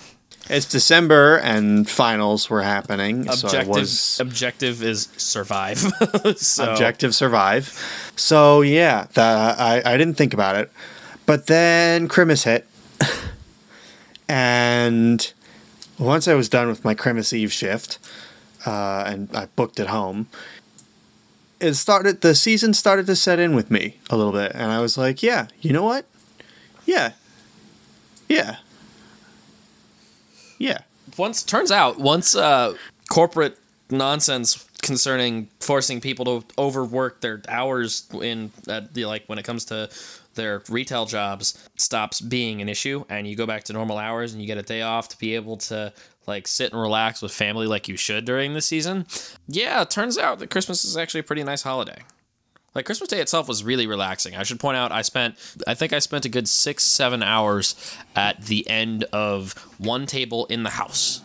It's 0.49 0.65
December 0.65 1.37
and 1.37 1.87
finals 1.87 2.49
were 2.49 2.63
happening, 2.63 3.29
so 3.31 3.47
objective 3.47 3.67
was 3.67 4.19
objective 4.19 4.81
is 4.83 5.09
survive. 5.17 5.77
so, 6.37 6.71
objective 6.71 7.13
survive. 7.13 8.11
So 8.15 8.61
yeah, 8.61 9.07
that 9.13 9.59
I, 9.59 9.81
I 9.85 9.97
didn't 9.97 10.15
think 10.15 10.33
about 10.33 10.55
it, 10.55 10.71
but 11.25 11.47
then 11.47 12.07
Christmas 12.07 12.43
hit, 12.43 12.67
and 14.29 15.31
once 15.99 16.27
I 16.27 16.33
was 16.33 16.49
done 16.49 16.67
with 16.67 16.83
my 16.83 16.95
Christmas 16.95 17.31
Eve 17.31 17.53
shift, 17.53 17.99
uh, 18.65 19.03
and 19.05 19.29
I 19.35 19.45
booked 19.55 19.79
it 19.79 19.87
home, 19.87 20.27
it 21.59 21.73
started 21.73 22.21
the 22.21 22.35
season 22.35 22.73
started 22.73 23.05
to 23.07 23.15
set 23.15 23.39
in 23.39 23.55
with 23.55 23.69
me 23.69 23.97
a 24.09 24.17
little 24.17 24.31
bit 24.31 24.51
and 24.55 24.71
I 24.71 24.79
was 24.79 24.97
like, 24.97 25.21
yeah, 25.21 25.47
you 25.61 25.73
know 25.73 25.83
what? 25.83 26.05
Yeah. 26.85 27.11
Yeah. 28.27 28.57
Yeah. 30.59 30.79
once 31.17 31.41
turns 31.43 31.71
out 31.71 31.97
once 31.99 32.35
uh, 32.35 32.75
corporate 33.09 33.57
nonsense 33.89 34.65
concerning 34.81 35.49
forcing 35.59 35.99
people 35.99 36.25
to 36.25 36.45
overwork 36.57 37.21
their 37.21 37.41
hours 37.49 38.07
in 38.21 38.51
uh, 38.67 38.81
the, 38.93 39.05
like 39.05 39.23
when 39.27 39.39
it 39.39 39.43
comes 39.43 39.65
to 39.65 39.89
their 40.35 40.61
retail 40.69 41.05
jobs 41.05 41.67
stops 41.75 42.21
being 42.21 42.61
an 42.61 42.69
issue 42.69 43.03
and 43.09 43.27
you 43.27 43.35
go 43.35 43.45
back 43.45 43.63
to 43.65 43.73
normal 43.73 43.97
hours 43.97 44.31
and 44.31 44.41
you 44.41 44.47
get 44.47 44.57
a 44.57 44.61
day 44.61 44.81
off 44.81 45.09
to 45.09 45.17
be 45.17 45.35
able 45.35 45.57
to 45.57 45.91
like 46.27 46.47
sit 46.47 46.71
and 46.71 46.79
relax 46.81 47.21
with 47.21 47.31
family 47.31 47.67
like 47.67 47.87
you 47.87 47.97
should 47.97 48.23
during 48.25 48.53
the 48.53 48.61
season 48.61 49.05
yeah 49.47 49.83
turns 49.83 50.17
out 50.17 50.39
that 50.39 50.49
christmas 50.49 50.85
is 50.85 50.95
actually 50.95 51.19
a 51.19 51.23
pretty 51.23 51.43
nice 51.43 51.63
holiday 51.63 52.01
like 52.75 52.85
Christmas 52.85 53.09
Day 53.09 53.19
itself 53.19 53.47
was 53.47 53.63
really 53.63 53.87
relaxing. 53.87 54.35
I 54.35 54.43
should 54.43 54.59
point 54.59 54.77
out 54.77 54.91
I 54.91 55.01
spent 55.01 55.35
I 55.67 55.73
think 55.73 55.93
I 55.93 55.99
spent 55.99 56.25
a 56.25 56.29
good 56.29 56.47
six, 56.47 56.83
seven 56.83 57.23
hours 57.23 57.75
at 58.15 58.43
the 58.43 58.67
end 58.69 59.03
of 59.05 59.53
one 59.77 60.05
table 60.05 60.45
in 60.47 60.63
the 60.63 60.71
house. 60.71 61.21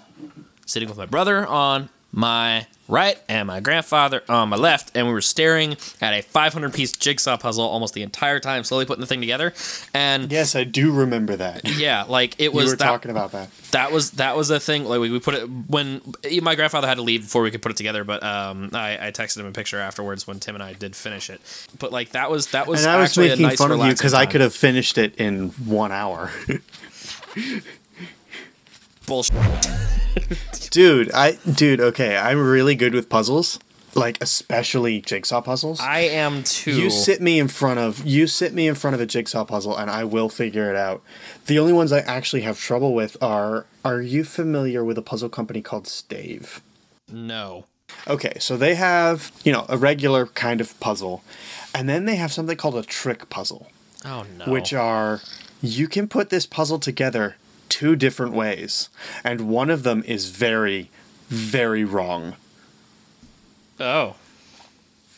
Sitting 0.67 0.89
with 0.89 0.97
my 0.99 1.07
brother 1.07 1.47
on 1.47 1.91
my 2.15 2.67
right 2.87 3.19
and 3.29 3.49
my 3.49 3.61
grandfather 3.61 4.23
on 4.29 4.49
my 4.49 4.57
left, 4.57 4.93
and 4.95 5.07
we 5.07 5.13
were 5.13 5.21
staring 5.21 5.77
at 6.01 6.15
a 6.15 6.23
500 6.23 6.73
piece 6.73 6.93
jigsaw 6.93 7.37
puzzle 7.37 7.65
almost 7.65 7.95
the 7.95 8.03
entire 8.03 8.41
time, 8.41 8.63
slowly 8.63 8.85
putting 8.85 9.01
the 9.01 9.07
thing 9.07 9.21
together. 9.21 9.53
And 9.93 10.31
Yes, 10.31 10.55
I 10.55 10.65
do 10.65 10.93
remember 10.93 11.37
that. 11.37 11.63
Yeah, 11.77 12.05
like 12.05 12.37
it 12.39 12.53
was 12.53 12.71
were 12.71 12.77
that, 12.77 12.85
talking 12.85 13.11
about 13.11 13.33
that. 13.33 13.51
that 13.73 13.91
was 13.91 14.13
that 14.13 14.37
was 14.37 14.51
a 14.51 14.61
thing. 14.61 14.85
Like 14.85 15.01
we, 15.01 15.11
we 15.11 15.19
put 15.19 15.35
it 15.35 15.49
when 15.69 16.01
my 16.41 16.55
grandfather 16.55 16.87
had 16.87 16.97
to 16.97 17.03
leave 17.03 17.23
before 17.23 17.43
we 17.43 17.51
could 17.51 17.63
put 17.63 17.73
it 17.73 17.77
together. 17.77 18.05
But 18.05 18.23
um, 18.23 18.71
I, 18.73 19.09
I 19.09 19.11
texted 19.11 19.39
him 19.39 19.47
a 19.47 19.53
picture 19.53 19.81
afterwards 19.81 20.27
when 20.27 20.39
Tim 20.39 20.55
and 20.55 20.63
I 20.63 20.73
did 20.73 20.95
finish 20.95 21.31
it. 21.31 21.41
But 21.79 21.93
like 21.93 22.11
that 22.11 22.31
was 22.31 22.49
that 22.49 22.67
was 22.67 22.83
And 22.85 22.93
I 22.93 23.01
was 23.01 23.11
actually 23.11 23.31
making 23.31 23.45
a 23.45 23.49
nice 23.49 23.59
fun 23.59 23.73
of 23.73 23.81
you 23.81 23.93
because 23.93 24.15
I 24.15 24.27
could 24.27 24.41
have 24.41 24.55
finished 24.55 24.99
it 24.99 25.17
in 25.17 25.49
one 25.51 25.91
hour. 25.91 26.31
bullshit. 29.07 29.35
dude, 30.71 31.11
I 31.13 31.33
dude, 31.51 31.81
okay, 31.81 32.17
I'm 32.17 32.39
really 32.41 32.75
good 32.75 32.95
with 32.95 33.09
puzzles. 33.09 33.59
Like 33.97 34.21
especially 34.21 35.01
jigsaw 35.03 35.41
puzzles. 35.41 35.79
I 35.81 36.01
am 36.01 36.43
too. 36.43 36.73
You 36.73 36.91
sit 36.91 37.21
me 37.21 37.39
in 37.39 37.47
front 37.47 37.79
of 37.79 38.05
you 38.05 38.27
sit 38.27 38.53
me 38.53 38.67
in 38.67 38.75
front 38.75 38.95
of 38.95 39.01
a 39.01 39.07
jigsaw 39.07 39.45
puzzle 39.45 39.77
and 39.77 39.89
I 39.89 40.03
will 40.03 40.29
figure 40.29 40.69
it 40.69 40.75
out. 40.75 41.01
The 41.47 41.61
only 41.61 41.73
ones 41.73 41.93
I 41.93 42.01
actually 42.01 42.43
have 42.43 42.59
trouble 42.59 42.93
with 42.93 43.17
are 43.23 43.67
are 43.85 44.01
you 44.03 44.25
familiar 44.25 44.83
with 44.85 44.99
a 44.99 45.03
puzzle 45.03 45.29
company 45.29 45.63
called 45.63 45.87
Stave? 45.87 46.61
no. 47.09 47.67
Okay, 48.09 48.33
so 48.41 48.57
they 48.57 48.75
have, 48.75 49.31
you 49.45 49.53
know, 49.53 49.67
a 49.69 49.77
regular 49.79 50.27
kind 50.27 50.61
of 50.61 50.79
puzzle. 50.81 51.23
And 51.73 51.89
then 51.89 52.07
they 52.07 52.17
have 52.17 52.33
something 52.33 52.57
called 52.57 52.75
a 52.77 52.83
trick 52.83 53.31
puzzle, 53.31 53.69
Oh 54.05 54.25
no. 54.37 54.47
which 54.51 54.73
are 54.75 55.21
you 55.63 55.87
can 55.87 56.09
put 56.09 56.31
this 56.31 56.45
puzzle 56.47 56.81
together 56.81 57.37
two 57.69 57.97
different 57.97 58.33
ways, 58.33 58.89
and 59.23 59.49
one 59.49 59.71
of 59.71 59.83
them 59.83 60.03
is 60.07 60.29
very 60.29 60.91
very 61.29 61.85
wrong. 61.85 62.35
oh. 63.81 64.17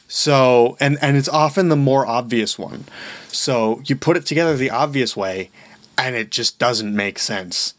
So, 0.08 0.76
and 0.78 0.98
and 1.02 1.16
it's 1.16 1.28
often 1.28 1.68
the 1.68 1.76
more 1.76 2.06
obvious 2.06 2.56
one. 2.56 2.84
So, 3.26 3.82
you 3.86 3.96
put 3.96 4.16
it 4.16 4.24
together 4.24 4.56
the 4.56 4.70
obvious 4.70 5.16
way 5.16 5.50
and 5.98 6.14
it 6.14 6.30
just 6.30 6.58
doesn't 6.58 6.94
make 6.94 7.18
sense. 7.18 7.74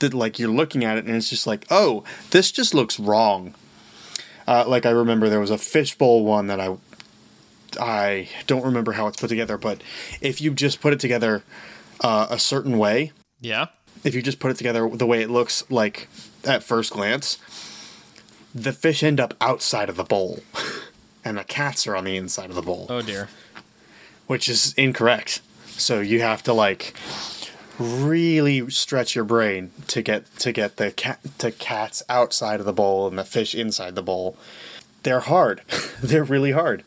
That 0.00 0.12
like 0.12 0.38
you're 0.38 0.50
looking 0.50 0.84
at 0.84 0.98
it 0.98 1.04
and 1.04 1.14
it's 1.14 1.30
just 1.30 1.46
like, 1.46 1.64
"Oh, 1.70 2.02
this 2.30 2.50
just 2.50 2.74
looks 2.74 2.98
wrong." 2.98 3.54
Uh, 4.46 4.64
like 4.66 4.86
I 4.86 4.90
remember 4.90 5.28
there 5.28 5.40
was 5.40 5.50
a 5.50 5.58
fishbowl 5.58 6.24
one 6.24 6.48
that 6.48 6.60
I 6.60 6.76
I 7.80 8.28
don't 8.46 8.64
remember 8.64 8.92
how 8.92 9.06
it's 9.06 9.20
put 9.20 9.28
together, 9.28 9.56
but 9.56 9.82
if 10.20 10.40
you 10.40 10.52
just 10.52 10.80
put 10.80 10.92
it 10.92 11.00
together 11.00 11.44
uh, 12.00 12.26
a 12.28 12.38
certain 12.38 12.76
way, 12.76 13.12
Yeah. 13.40 13.66
if 14.04 14.14
you 14.14 14.22
just 14.22 14.38
put 14.40 14.50
it 14.50 14.56
together 14.56 14.88
the 14.88 15.06
way 15.06 15.22
it 15.22 15.30
looks 15.30 15.64
like 15.70 16.08
at 16.44 16.62
first 16.62 16.92
glance, 16.92 17.38
the 18.54 18.72
fish 18.72 19.02
end 19.02 19.20
up 19.20 19.34
outside 19.40 19.88
of 19.88 19.96
the 19.96 20.04
bowl, 20.04 20.40
and 21.24 21.36
the 21.38 21.44
cats 21.44 21.86
are 21.86 21.96
on 21.96 22.04
the 22.04 22.16
inside 22.16 22.48
of 22.50 22.56
the 22.56 22.62
bowl, 22.62 22.86
Oh 22.88 23.02
dear. 23.02 23.28
which 24.26 24.48
is 24.48 24.72
incorrect. 24.74 25.40
So 25.66 26.00
you 26.00 26.20
have 26.22 26.42
to 26.44 26.52
like 26.54 26.94
really 27.78 28.70
stretch 28.70 29.14
your 29.14 29.24
brain 29.24 29.70
to 29.88 30.00
get 30.00 30.24
to 30.38 30.50
get 30.52 30.76
the 30.76 30.90
cat 30.90 31.20
to 31.38 31.50
cats 31.52 32.02
outside 32.08 32.60
of 32.60 32.64
the 32.66 32.72
bowl 32.72 33.06
and 33.06 33.18
the 33.18 33.24
fish 33.24 33.54
inside 33.54 33.94
the 33.94 34.02
bowl. 34.02 34.36
They're 35.02 35.20
hard. 35.20 35.60
They're 36.02 36.24
really 36.24 36.52
hard. 36.52 36.82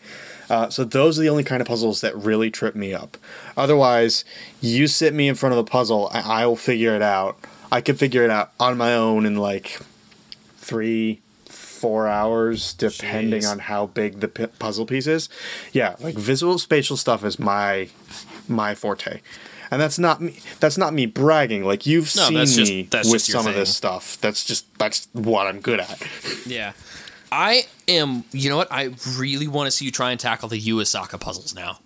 Uh, 0.49 0.69
so 0.69 0.83
those 0.83 1.19
are 1.19 1.21
the 1.21 1.29
only 1.29 1.43
kind 1.43 1.61
of 1.61 1.67
puzzles 1.67 2.01
that 2.01 2.15
really 2.17 2.49
trip 2.49 2.75
me 2.75 2.93
up. 2.93 3.17
Otherwise, 3.55 4.25
you 4.61 4.87
sit 4.87 5.13
me 5.13 5.27
in 5.27 5.35
front 5.35 5.53
of 5.53 5.59
a 5.59 5.63
puzzle, 5.63 6.09
and 6.09 6.25
I 6.25 6.45
will 6.47 6.55
figure 6.55 6.95
it 6.95 7.01
out. 7.01 7.37
I 7.71 7.81
can 7.81 7.95
figure 7.95 8.23
it 8.23 8.31
out 8.31 8.51
on 8.59 8.77
my 8.77 8.93
own 8.95 9.25
in 9.25 9.35
like 9.37 9.79
three, 10.57 11.21
four 11.45 12.07
hours, 12.07 12.73
depending 12.73 13.41
Jeez. 13.41 13.51
on 13.51 13.59
how 13.59 13.87
big 13.87 14.19
the 14.21 14.27
p- 14.27 14.47
puzzle 14.47 14.85
piece 14.85 15.07
is. 15.07 15.29
Yeah, 15.71 15.95
like 15.99 16.15
visual 16.15 16.57
spatial 16.57 16.97
stuff 16.97 17.23
is 17.23 17.39
my 17.39 17.89
my 18.47 18.75
forte. 18.75 19.21
And 19.71 19.79
that's 19.79 19.99
not 19.99 20.19
me. 20.19 20.39
That's 20.59 20.79
not 20.79 20.93
me 20.95 21.05
bragging. 21.05 21.63
Like 21.63 21.85
you've 21.85 22.13
No, 22.15 22.23
seen 22.29 22.37
that's 22.37 22.55
just- 22.55 22.71
me 22.71 22.87
with 23.11 23.21
some 23.21 23.45
of 23.45 23.53
this 23.53 23.75
stuff. 23.75 24.17
That's 24.19 24.43
just 24.43 24.65
that's 24.79 25.07
what 25.13 25.45
I'm 25.47 25.59
good 25.61 25.79
at. 25.79 26.01
Yeah. 26.47 26.73
I 27.31 27.63
am. 27.87 28.23
You 28.31 28.49
know 28.49 28.57
what? 28.57 28.71
I 28.71 28.93
really 29.17 29.47
want 29.47 29.67
to 29.67 29.71
see 29.71 29.85
you 29.85 29.91
try 29.91 30.11
and 30.11 30.19
tackle 30.19 30.49
the 30.49 30.59
Yuu 30.59 30.75
Asaka 30.81 31.19
puzzles 31.19 31.53
now. 31.53 31.79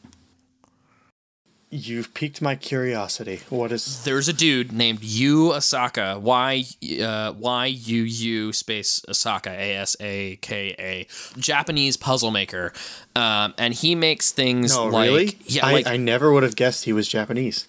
You've 1.76 2.14
piqued 2.14 2.40
my 2.40 2.56
curiosity. 2.56 3.42
What 3.50 3.72
is? 3.72 4.04
There's 4.04 4.28
a 4.28 4.34
dude 4.34 4.72
named 4.72 5.00
Yuu 5.00 5.54
Asaka. 5.56 6.20
Y 6.22 6.66
uh, 7.04 7.34
Y 7.36 7.66
U 7.66 8.04
U 8.04 8.54
space 8.54 9.02
Asaka. 9.10 9.48
A 9.48 9.76
S 9.78 9.98
A 10.00 10.36
K 10.38 10.76
A. 10.78 11.08
Japanese 11.40 11.98
puzzle 11.98 12.30
maker. 12.30 12.74
Um, 13.16 13.56
and 13.58 13.74
he 13.74 13.96
makes 13.96 14.32
things 14.32 14.76
No, 14.76 14.86
like 14.86 15.10
really? 15.10 15.38
yeah, 15.46 15.66
I, 15.66 15.72
like 15.74 15.88
I 15.88 15.98
never 15.98 16.32
would 16.32 16.44
have 16.44 16.56
guessed 16.56 16.86
he 16.86 16.94
was 16.94 17.08
Japanese. 17.08 17.68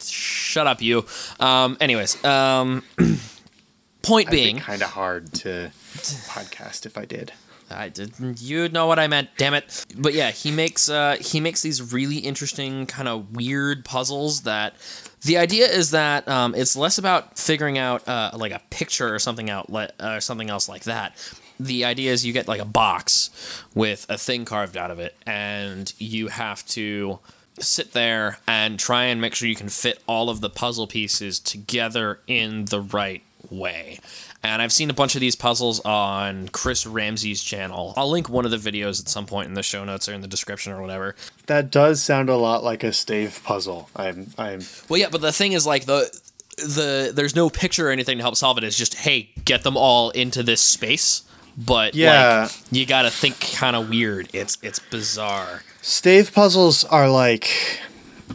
shut 0.00 0.66
up, 0.66 0.80
you. 0.80 1.04
Um, 1.38 1.76
anyways, 1.78 2.24
um, 2.24 2.82
point 4.02 4.30
being, 4.30 4.56
kind 4.60 4.80
of 4.80 4.88
hard 4.88 5.30
to 5.34 5.70
podcast 5.98 6.86
if 6.86 6.96
I 6.96 7.04
did. 7.04 7.32
I 7.70 7.88
didn't. 7.88 8.40
You 8.40 8.68
know 8.68 8.86
what 8.86 8.98
I 8.98 9.08
meant. 9.08 9.30
Damn 9.38 9.54
it. 9.54 9.84
But 9.96 10.14
yeah, 10.14 10.30
he 10.30 10.50
makes 10.50 10.88
uh, 10.88 11.16
he 11.20 11.40
makes 11.40 11.62
these 11.62 11.92
really 11.92 12.18
interesting 12.18 12.86
kind 12.86 13.08
of 13.08 13.34
weird 13.34 13.84
puzzles. 13.84 14.42
That 14.42 14.74
the 15.22 15.36
idea 15.36 15.66
is 15.66 15.90
that 15.90 16.28
um, 16.28 16.54
it's 16.54 16.76
less 16.76 16.98
about 16.98 17.38
figuring 17.38 17.78
out 17.78 18.06
uh, 18.08 18.30
like 18.36 18.52
a 18.52 18.60
picture 18.70 19.12
or 19.12 19.18
something 19.18 19.50
out 19.50 19.70
le- 19.70 19.90
or 20.00 20.20
something 20.20 20.48
else 20.48 20.68
like 20.68 20.84
that. 20.84 21.16
The 21.58 21.84
idea 21.86 22.12
is 22.12 22.24
you 22.24 22.32
get 22.32 22.46
like 22.48 22.60
a 22.60 22.66
box 22.66 23.30
with 23.74 24.06
a 24.08 24.18
thing 24.18 24.44
carved 24.44 24.76
out 24.76 24.90
of 24.90 25.00
it, 25.00 25.16
and 25.26 25.92
you 25.98 26.28
have 26.28 26.64
to 26.68 27.18
sit 27.58 27.92
there 27.92 28.38
and 28.46 28.78
try 28.78 29.04
and 29.04 29.20
make 29.20 29.34
sure 29.34 29.48
you 29.48 29.56
can 29.56 29.70
fit 29.70 30.02
all 30.06 30.28
of 30.28 30.40
the 30.40 30.50
puzzle 30.50 30.86
pieces 30.86 31.40
together 31.40 32.20
in 32.26 32.66
the 32.66 32.80
right 32.80 33.22
way. 33.50 33.98
And 34.46 34.62
I've 34.62 34.72
seen 34.72 34.90
a 34.90 34.94
bunch 34.94 35.14
of 35.14 35.20
these 35.20 35.34
puzzles 35.36 35.80
on 35.80 36.48
Chris 36.48 36.86
Ramsay's 36.86 37.42
channel. 37.42 37.92
I'll 37.96 38.10
link 38.10 38.28
one 38.28 38.44
of 38.44 38.50
the 38.50 38.56
videos 38.58 39.00
at 39.00 39.08
some 39.08 39.26
point 39.26 39.48
in 39.48 39.54
the 39.54 39.62
show 39.62 39.84
notes 39.84 40.08
or 40.08 40.12
in 40.14 40.20
the 40.20 40.28
description 40.28 40.72
or 40.72 40.80
whatever. 40.80 41.16
That 41.46 41.70
does 41.70 42.02
sound 42.02 42.28
a 42.28 42.36
lot 42.36 42.62
like 42.62 42.84
a 42.84 42.92
stave 42.92 43.40
puzzle. 43.44 43.90
I'm 43.96 44.28
I'm 44.38 44.60
Well, 44.88 45.00
yeah, 45.00 45.08
but 45.10 45.20
the 45.20 45.32
thing 45.32 45.52
is, 45.52 45.66
like 45.66 45.84
the 45.86 46.10
the 46.58 47.12
there's 47.14 47.34
no 47.36 47.50
picture 47.50 47.88
or 47.88 47.90
anything 47.90 48.18
to 48.18 48.22
help 48.22 48.36
solve 48.36 48.56
it. 48.58 48.64
It's 48.64 48.78
just 48.78 48.94
hey, 48.94 49.30
get 49.44 49.62
them 49.62 49.76
all 49.76 50.10
into 50.10 50.42
this 50.42 50.62
space. 50.62 51.22
But 51.58 51.94
Yeah. 51.94 52.42
like, 52.42 52.52
you 52.70 52.84
got 52.86 53.02
to 53.02 53.10
think 53.10 53.40
kind 53.54 53.74
of 53.76 53.88
weird. 53.88 54.28
It's 54.32 54.58
it's 54.62 54.78
bizarre. 54.78 55.62
Stave 55.82 56.32
puzzles 56.32 56.84
are 56.84 57.08
like 57.08 57.48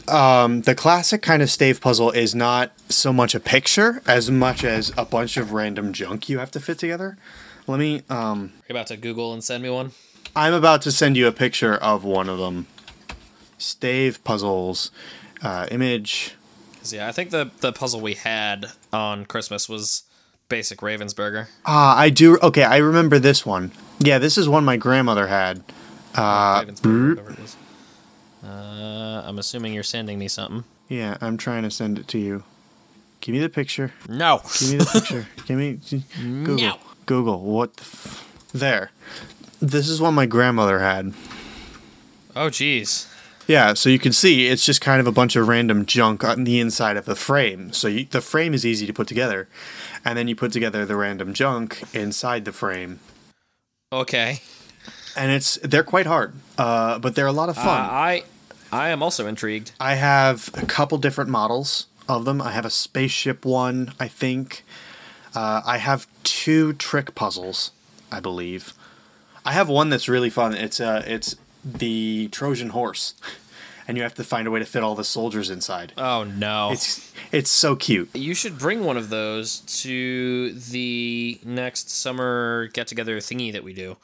um, 0.08 0.62
the 0.62 0.76
classic 0.76 1.22
kind 1.22 1.42
of 1.42 1.50
stave 1.50 1.82
puzzle 1.82 2.12
is 2.12 2.34
not 2.34 2.72
so 2.90 3.12
much 3.12 3.36
a 3.36 3.40
picture 3.40 4.02
as 4.08 4.32
much 4.32 4.64
as 4.64 4.92
a 4.98 5.06
bunch 5.06 5.38
of 5.38 5.52
random 5.52 5.94
junk 5.94 6.30
you 6.30 6.40
have 6.40 6.52
to 6.52 6.60
fit 6.60 6.80
together. 6.80 7.18
Let 7.68 7.80
me. 7.80 8.04
Um, 8.10 8.54
You're 8.68 8.78
about 8.78 8.88
to 8.88 8.98
Google 8.98 9.34
and 9.34 9.44
send 9.44 9.64
me 9.64 9.70
one. 9.70 9.92
I'm 10.36 10.54
about 10.54 10.82
to 10.84 10.92
send 10.92 11.18
you 11.18 11.28
a 11.28 11.32
picture 11.32 11.76
of 11.76 12.04
one 12.04 12.30
of 12.30 12.38
them. 12.38 12.68
Stave 13.58 14.24
puzzles, 14.24 14.92
uh, 15.44 15.68
image. 15.70 16.36
yeah, 16.86 17.08
I 17.08 17.12
think 17.12 17.30
the 17.30 17.52
the 17.60 17.72
puzzle 17.72 18.02
we 18.02 18.16
had 18.16 18.68
on 18.92 19.26
Christmas 19.26 19.70
was 19.70 20.04
basic 20.50 20.80
Ravensburger. 20.80 21.48
Ah, 21.66 21.98
I 21.98 22.10
do. 22.10 22.38
Okay, 22.40 22.64
I 22.64 22.78
remember 22.78 23.20
this 23.20 23.46
one. 23.46 23.72
Yeah, 24.00 24.18
this 24.18 24.38
is 24.38 24.50
one 24.50 24.66
my 24.66 24.78
grandmother 24.78 25.28
had. 25.28 25.64
Uh, 26.16 26.64
Ravensburger, 26.64 27.10
whatever 27.10 27.32
it 27.34 27.40
is. 27.40 27.56
Uh, 28.82 29.22
I'm 29.26 29.38
assuming 29.40 29.74
you're 29.74 29.84
sending 29.84 30.18
me 30.18 30.28
something. 30.28 30.64
yeah, 30.90 31.18
I'm 31.22 31.38
trying 31.38 31.64
to 31.64 31.72
send 31.72 32.00
it 32.00 32.08
to 32.10 32.18
you. 32.18 32.44
Give 33.22 33.34
me 33.34 33.40
the 33.40 33.50
picture. 33.50 33.94
No. 34.10 34.42
Give 34.60 34.72
me 34.72 34.78
the 34.78 34.86
picture. 34.92 35.28
Give 35.46 35.58
me 35.58 35.80
Google. 36.44 36.56
No. 36.58 36.78
Google. 37.06 37.42
What? 37.42 37.76
The 37.78 37.84
f- 37.84 38.50
there. 38.54 38.92
This 39.62 39.88
is 39.88 40.02
what 40.02 40.12
my 40.12 40.26
grandmother 40.26 40.80
had. 40.80 41.14
Oh, 42.36 42.48
jeez. 42.50 43.08
Yeah, 43.48 43.74
so 43.74 43.90
you 43.90 44.00
can 44.00 44.14
see 44.14 44.48
it's 44.48 44.66
just 44.66 44.82
kind 44.82 45.00
of 45.02 45.08
a 45.08 45.12
bunch 45.12 45.36
of 45.36 45.48
random 45.48 45.86
junk 45.86 46.24
on 46.24 46.46
the 46.46 46.60
inside 46.60 46.96
of 46.98 47.06
the 47.06 47.16
frame. 47.16 47.74
So 47.74 47.88
you, 47.88 48.06
the 48.06 48.22
frame 48.22 48.54
is 48.54 48.66
easy 48.66 48.88
to 48.88 48.94
put 48.94 49.08
together, 49.08 49.48
and 50.06 50.18
then 50.18 50.28
you 50.28 50.36
put 50.36 50.52
together 50.52 50.86
the 50.86 50.96
random 50.96 51.34
junk 51.34 51.84
inside 51.94 52.46
the 52.46 52.52
frame, 52.54 53.00
Okay. 53.92 54.42
and 55.18 55.32
it's 55.32 55.56
they're 55.64 55.84
quite 55.84 56.06
hard, 56.06 56.34
uh, 56.58 56.98
but 57.00 57.16
they're 57.16 57.28
a 57.28 57.32
lot 57.34 57.50
of 57.50 57.58
Uh, 57.58 57.64
fun. 57.64 57.82
I 57.90 58.24
I 58.72 58.90
am 58.90 59.04
also 59.04 59.28
intrigued. 59.28 59.72
I 59.80 59.96
have 59.96 60.50
a 60.54 60.66
couple 60.66 60.98
different 60.98 61.30
models 61.30 61.88
of 62.08 62.26
them. 62.26 62.42
I 62.42 62.52
have 62.52 62.66
a 62.66 62.70
spaceship 62.70 63.46
one, 63.46 63.94
I 64.00 64.08
think. 64.08 64.64
Uh, 65.36 65.62
I 65.66 65.78
have 65.78 66.08
two 66.24 66.74
trick 66.74 67.16
puzzles, 67.16 67.72
I 68.12 68.20
believe. 68.20 68.74
I 69.46 69.54
have 69.54 69.70
one 69.70 69.90
that's 69.90 70.08
really 70.08 70.30
fun. 70.30 70.54
It's 70.54 70.80
uh, 70.80 71.04
it's 71.06 71.36
the 71.64 72.30
Trojan 72.32 72.70
horse, 72.70 73.16
and 73.88 73.98
you 73.98 74.04
have 74.04 74.14
to 74.16 74.24
find 74.24 74.48
a 74.48 74.52
way 74.52 74.60
to 74.60 74.66
fit 74.66 74.84
all 74.84 74.96
the 74.96 75.04
soldiers 75.04 75.50
inside. 75.50 75.94
Oh 75.98 76.24
no. 76.24 76.72
It's 76.72 77.12
it's 77.32 77.50
so 77.50 77.76
cute. 77.76 78.10
you 78.14 78.34
should 78.34 78.58
bring 78.58 78.84
one 78.84 78.98
of 78.98 79.10
those 79.10 79.60
to 79.82 80.54
the 80.54 81.40
next 81.44 81.90
summer 81.90 82.68
get 82.68 82.88
together 82.88 83.18
thingy 83.18 83.52
that 83.54 83.64
we 83.64 83.74
do. 83.74 83.98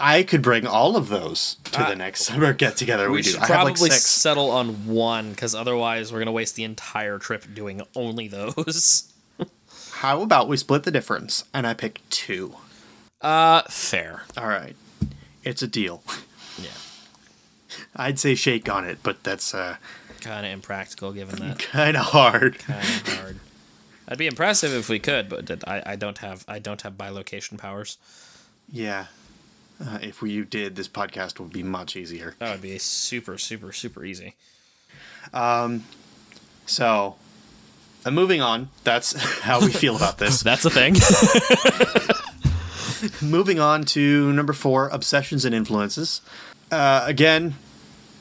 I 0.00 0.22
could 0.22 0.42
bring 0.42 0.66
all 0.66 0.96
of 0.96 1.08
those 1.08 1.56
to 1.72 1.80
Uh, 1.80 1.88
the 1.90 1.96
next 1.96 2.22
summer 2.26 2.52
get 2.52 2.76
together 2.76 3.10
we, 3.10 3.16
We 3.16 3.22
do. 3.22 3.30
should 3.30 3.38
I 3.40 3.46
have 3.46 3.48
probably 3.48 3.72
like 3.74 3.92
six. 3.92 4.06
settle 4.06 4.50
on 4.50 4.86
one 4.86 5.30
because 5.30 5.54
otherwise 5.54 6.12
we're 6.12 6.20
gonna 6.20 6.32
waste 6.32 6.54
the 6.56 6.64
entire 6.64 7.18
trip 7.18 7.44
doing 7.54 7.82
only 7.96 8.28
those. 8.28 9.12
How 9.92 10.22
about 10.22 10.46
we 10.48 10.56
split 10.56 10.84
the 10.84 10.90
difference 10.92 11.44
and 11.52 11.66
I 11.66 11.74
pick 11.74 12.00
two? 12.10 12.54
Uh, 13.20 13.62
fair. 13.68 14.22
All 14.36 14.46
right, 14.46 14.76
it's 15.44 15.62
a 15.62 15.66
deal. 15.68 16.02
Yeah. 16.60 16.70
I'd 17.94 18.18
say 18.18 18.34
shake 18.34 18.68
on 18.68 18.84
it, 18.84 18.98
but 19.04 19.22
that's 19.22 19.54
uh, 19.54 19.76
Kind 20.20 20.44
of 20.46 20.52
impractical 20.52 21.12
given 21.12 21.36
that. 21.40 21.58
kind 21.60 21.96
of 21.96 22.06
hard. 22.06 22.58
kind 22.58 22.80
of 22.80 23.08
hard. 23.18 23.38
That'd 24.06 24.18
be 24.18 24.26
impressive 24.26 24.72
if 24.74 24.88
we 24.88 24.98
could, 24.98 25.28
but 25.28 25.68
I, 25.68 25.82
I 25.86 25.96
don't 25.96 26.18
have 26.18 26.44
I 26.48 26.58
don't 26.58 26.82
have 26.82 26.94
bilocation 26.94 27.58
powers. 27.58 27.98
Yeah. 28.72 29.06
Uh, 29.80 29.98
if 30.02 30.20
we 30.22 30.42
did, 30.44 30.74
this 30.76 30.88
podcast 30.88 31.38
would 31.38 31.52
be 31.52 31.62
much 31.62 31.94
easier. 31.96 32.34
That 32.40 32.52
would 32.52 32.62
be 32.62 32.76
super 32.78 33.38
super 33.38 33.72
super 33.72 34.04
easy. 34.04 34.34
Um, 35.32 35.84
So, 36.66 37.16
uh, 38.04 38.10
moving 38.10 38.40
on. 38.42 38.68
That's 38.84 39.12
how 39.40 39.60
we 39.60 39.72
feel 39.72 39.96
about 39.96 40.18
this. 40.18 40.42
That's 40.48 40.62
the 40.64 40.70
thing. 40.70 40.96
moving 43.22 43.58
on 43.60 43.84
to 43.84 44.32
number 44.32 44.52
four 44.52 44.88
obsessions 44.88 45.44
and 45.44 45.54
influences. 45.54 46.20
Uh, 46.70 47.02
again, 47.06 47.54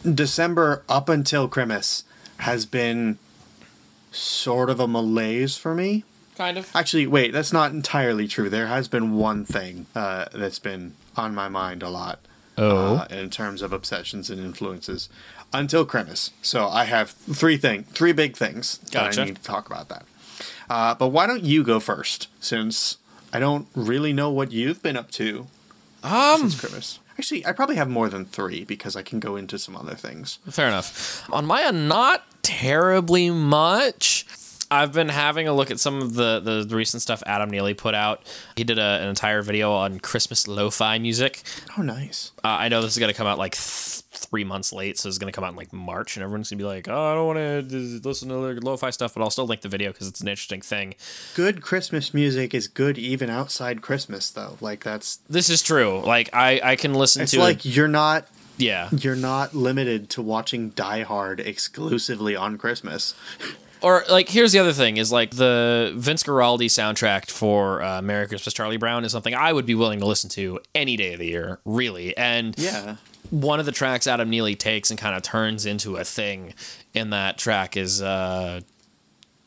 December 0.04 0.84
up 0.88 1.10
until 1.10 1.48
Christmas 1.48 2.04
has 2.38 2.66
been 2.66 3.18
sort 4.12 4.70
of 4.70 4.80
a 4.80 4.88
malaise 4.88 5.58
for 5.58 5.74
me. 5.74 6.04
kind 6.38 6.58
of. 6.58 6.70
Actually, 6.76 7.08
wait, 7.08 7.34
that's 7.34 7.52
not 7.52 7.72
entirely 7.72 8.28
true. 8.28 8.50
There 8.50 8.68
has 8.68 8.88
been 8.88 9.14
one 9.16 9.44
thing 9.44 9.88
uh, 9.96 10.26
that's 10.34 10.60
been 10.60 10.94
on 11.18 11.34
my 11.36 11.48
mind 11.50 11.84
a 11.84 11.90
lot 11.90 12.20
Oh. 12.60 12.96
uh, 12.98 13.08
in 13.12 13.30
terms 13.30 13.62
of 13.62 13.72
obsessions 13.72 14.32
and 14.32 14.40
influences 14.42 15.10
until 15.54 15.86
Christmas. 15.86 16.32
So 16.42 16.68
I 16.68 16.86
have 16.86 17.12
three 17.12 17.56
thing, 17.58 17.84
three 17.84 18.14
big 18.14 18.36
things 18.36 18.80
that 18.92 19.18
I 19.20 19.26
need 19.26 19.36
to 19.36 19.42
talk 19.44 19.68
about 19.68 19.90
that. 19.90 20.06
Uh, 20.68 20.96
but 20.96 21.10
why 21.10 21.28
don't 21.28 21.44
you 21.44 21.64
go 21.64 21.80
first, 21.80 22.28
since 22.40 22.98
I 23.32 23.40
don't 23.40 23.68
really 23.76 24.12
know 24.12 24.32
what 24.32 24.52
you've 24.52 24.82
been 24.82 24.98
up 24.98 25.12
to 25.12 25.46
um. 26.04 26.40
since 26.42 26.60
Christmas. 26.60 27.00
Actually, 27.20 27.46
I 27.46 27.52
probably 27.52 27.76
have 27.78 27.90
more 27.90 28.10
than 28.10 28.26
three 28.26 28.64
because 28.64 28.96
I 28.96 29.02
can 29.04 29.20
go 29.20 29.36
into 29.36 29.58
some 29.60 29.76
other 29.76 29.96
things. 29.96 30.38
Fair 30.50 30.68
enough. 30.68 31.28
On 31.32 31.46
my 31.46 31.64
end, 31.64 31.88
not 31.90 32.26
terribly 32.44 33.30
much. 33.30 34.26
I've 34.70 34.92
been 34.92 35.10
having 35.10 35.48
a 35.48 35.54
look 35.54 35.72
at 35.72 35.80
some 35.80 36.02
of 36.02 36.14
the, 36.14 36.66
the 36.68 36.76
recent 36.76 37.02
stuff 37.02 37.24
Adam 37.26 37.50
Neely 37.50 37.74
put 37.74 37.96
out. 37.96 38.22
He 38.56 38.64
did 38.64 38.80
a, 38.80 39.02
an 39.02 39.08
entire 39.08 39.42
video 39.42 39.72
on 39.72 40.00
Christmas 40.00 40.48
lo-fi 40.48 41.00
music. 41.00 41.44
Oh, 41.78 41.82
nice. 41.82 42.32
Uh, 42.44 42.48
I 42.48 42.70
know 42.70 42.82
this 42.82 42.92
is 42.92 43.00
going 43.00 43.12
to 43.12 43.18
come 43.18 43.28
out 43.28 43.38
like 43.38 43.54
th- 43.54 44.04
three 44.12 44.44
months 44.44 44.74
late, 44.74 44.98
so 44.98 45.08
it's 45.08 45.18
going 45.18 45.32
to 45.32 45.36
come 45.36 45.44
out 45.44 45.52
in 45.52 45.56
like 45.56 45.72
March, 45.72 46.18
and 46.18 46.24
everyone's 46.24 46.50
going 46.50 46.58
to 46.58 46.64
be 46.64 46.68
like, 46.68 46.88
"Oh, 46.90 47.12
I 47.12 47.14
don't 47.14 47.28
want 47.28 47.70
to 47.70 48.08
listen 48.08 48.30
to 48.30 48.36
the 48.36 48.62
lo-fi 48.62 48.90
stuff," 48.90 49.14
but 49.14 49.22
I'll 49.22 49.30
still 49.30 49.46
link 49.46 49.62
the 49.62 49.70
video 49.70 49.92
because 49.92 50.08
it's 50.08 50.22
an 50.22 50.28
interesting 50.28 50.62
thing. 50.62 50.96
Good 51.36 51.62
Christmas 51.62 52.14
music 52.14 52.54
is 52.54 52.68
good 52.68 52.98
even 52.98 53.30
outside 53.30 53.82
Christmas, 53.82 54.30
though. 54.30 54.58
Like 54.60 54.84
that's 54.84 55.18
This 55.30 55.50
is 55.50 55.62
true. 55.62 56.02
Like 56.02 56.30
I, 56.34 56.60
I 56.64 56.76
can 56.76 56.94
listen 56.94 57.22
it's 57.22 57.32
to 57.32 57.40
like 57.40 57.64
you're 57.64 57.88
not 57.88 58.28
yeah. 58.58 58.90
you're 58.92 59.16
not 59.16 59.56
limited 59.56 60.10
to 60.12 60.22
watching 60.22 60.70
Die 60.72 61.04
Hard 61.04 61.40
exclusively 61.40 62.36
on 62.36 62.58
Christmas. 62.58 63.14
Or 63.82 64.04
like 64.10 64.30
here's 64.30 64.52
the 64.52 64.60
other 64.60 64.74
thing 64.74 64.98
is 64.98 65.12
like 65.12 65.32
the 65.32 65.94
Vince 65.96 66.24
Guaraldi 66.24 66.66
soundtrack 66.66 67.30
for 67.30 67.82
uh, 67.84 68.02
Merry 68.02 68.28
Christmas 68.28 68.54
Charlie 68.54 68.78
Brown 68.78 69.06
is 69.06 69.12
something 69.12 69.36
I 69.36 69.54
would 69.54 69.66
be 69.66 69.76
willing 69.76 70.00
to 70.00 70.06
listen 70.06 70.30
to 70.32 70.60
any 70.74 70.98
day 70.98 71.14
of 71.14 71.20
the 71.20 71.28
year, 71.28 71.60
really. 71.66 72.16
And 72.18 72.56
Yeah. 72.58 72.96
one 73.30 73.60
of 73.60 73.66
the 73.66 73.72
tracks 73.72 74.08
Adam 74.08 74.30
Neely 74.30 74.56
takes 74.56 74.90
and 74.90 75.00
kind 75.00 75.16
of 75.16 75.22
turns 75.22 75.66
into 75.66 75.96
a 75.98 76.04
thing 76.04 76.54
in 76.94 77.12
that 77.12 77.38
track 77.38 77.78
is 77.78 78.02
uh, 78.02 78.62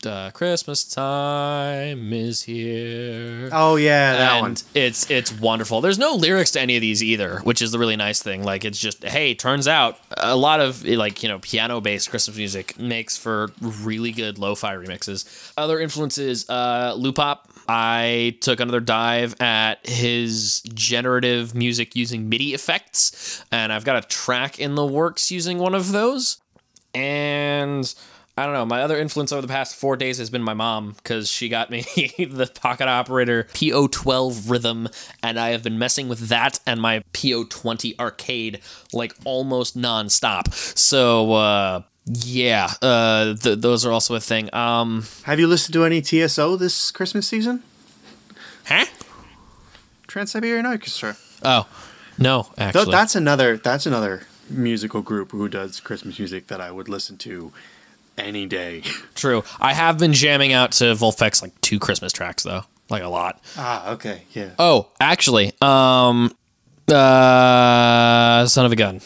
uh, 0.05 0.31
Christmas 0.31 0.83
time 0.83 2.13
is 2.13 2.43
here. 2.43 3.49
Oh 3.51 3.75
yeah, 3.75 4.13
that 4.13 4.33
and 4.33 4.41
one. 4.41 4.55
it's 4.73 5.09
it's 5.09 5.31
wonderful. 5.31 5.81
There's 5.81 5.99
no 5.99 6.15
lyrics 6.15 6.51
to 6.51 6.61
any 6.61 6.75
of 6.75 6.81
these 6.81 7.03
either, 7.03 7.39
which 7.39 7.61
is 7.61 7.71
the 7.71 7.79
really 7.79 7.95
nice 7.95 8.21
thing. 8.21 8.43
Like 8.43 8.65
it's 8.65 8.79
just 8.79 9.03
hey, 9.03 9.33
turns 9.33 9.67
out 9.67 9.99
a 10.17 10.35
lot 10.35 10.59
of 10.59 10.83
like 10.85 11.23
you 11.23 11.29
know 11.29 11.39
piano 11.39 11.81
based 11.81 12.09
Christmas 12.09 12.37
music 12.37 12.77
makes 12.79 13.17
for 13.17 13.51
really 13.61 14.11
good 14.11 14.37
lo-fi 14.37 14.75
remixes. 14.75 15.53
Other 15.57 15.79
influences, 15.79 16.49
uh, 16.49 16.95
Loopop. 16.95 17.39
I 17.67 18.37
took 18.41 18.59
another 18.59 18.79
dive 18.81 19.39
at 19.39 19.87
his 19.87 20.61
generative 20.73 21.55
music 21.55 21.95
using 21.95 22.27
MIDI 22.27 22.53
effects, 22.53 23.43
and 23.51 23.71
I've 23.71 23.85
got 23.85 24.03
a 24.03 24.07
track 24.07 24.59
in 24.59 24.75
the 24.75 24.85
works 24.85 25.31
using 25.31 25.57
one 25.57 25.75
of 25.75 25.91
those. 25.91 26.37
And 26.93 27.93
I 28.37 28.45
don't 28.45 28.53
know. 28.53 28.65
My 28.65 28.81
other 28.81 28.97
influence 28.97 29.31
over 29.31 29.41
the 29.41 29.47
past 29.47 29.75
four 29.75 29.97
days 29.97 30.17
has 30.17 30.29
been 30.29 30.41
my 30.41 30.53
mom 30.53 30.93
because 30.93 31.29
she 31.29 31.49
got 31.49 31.69
me 31.69 31.81
the 32.17 32.49
Pocket 32.61 32.87
Operator 32.87 33.43
PO12 33.53 34.49
rhythm, 34.49 34.87
and 35.21 35.37
I 35.39 35.49
have 35.49 35.63
been 35.63 35.77
messing 35.77 36.07
with 36.07 36.29
that 36.29 36.59
and 36.65 36.81
my 36.81 37.03
PO20 37.13 37.99
arcade 37.99 38.61
like 38.93 39.13
almost 39.25 39.77
nonstop. 39.77 40.53
So 40.77 41.33
uh, 41.33 41.81
yeah, 42.05 42.71
uh, 42.81 43.35
th- 43.35 43.59
those 43.59 43.85
are 43.85 43.91
also 43.91 44.15
a 44.15 44.19
thing. 44.21 44.53
Um, 44.55 45.05
Have 45.23 45.39
you 45.39 45.47
listened 45.47 45.73
to 45.73 45.83
any 45.85 46.01
TSO 46.01 46.55
this 46.55 46.89
Christmas 46.91 47.27
season? 47.27 47.63
huh? 48.65 48.85
Trans 50.07 50.31
Siberian 50.31 50.65
Orchestra. 50.65 51.17
Oh 51.43 51.67
no, 52.17 52.43
Th- 52.43 52.53
actually, 52.59 52.91
that's 52.91 53.15
another 53.15 53.57
that's 53.57 53.85
another 53.85 54.23
musical 54.49 55.01
group 55.01 55.31
who 55.31 55.47
does 55.49 55.79
Christmas 55.79 56.17
music 56.19 56.47
that 56.47 56.59
I 56.61 56.71
would 56.71 56.89
listen 56.89 57.17
to 57.19 57.51
any 58.21 58.45
day. 58.45 58.81
true. 59.15 59.43
I 59.59 59.73
have 59.73 59.97
been 59.97 60.13
jamming 60.13 60.53
out 60.53 60.71
to 60.73 60.85
Vulfpeck 60.95 61.41
like 61.41 61.59
two 61.61 61.79
Christmas 61.79 62.11
tracks 62.13 62.43
though, 62.43 62.63
like 62.89 63.03
a 63.03 63.07
lot. 63.07 63.41
ah, 63.57 63.91
okay, 63.93 64.23
yeah. 64.31 64.51
Oh, 64.59 64.89
actually, 64.99 65.53
um, 65.61 66.35
uh, 66.87 68.45
son 68.45 68.65
of 68.65 68.71
a 68.71 68.75
gun. 68.75 69.01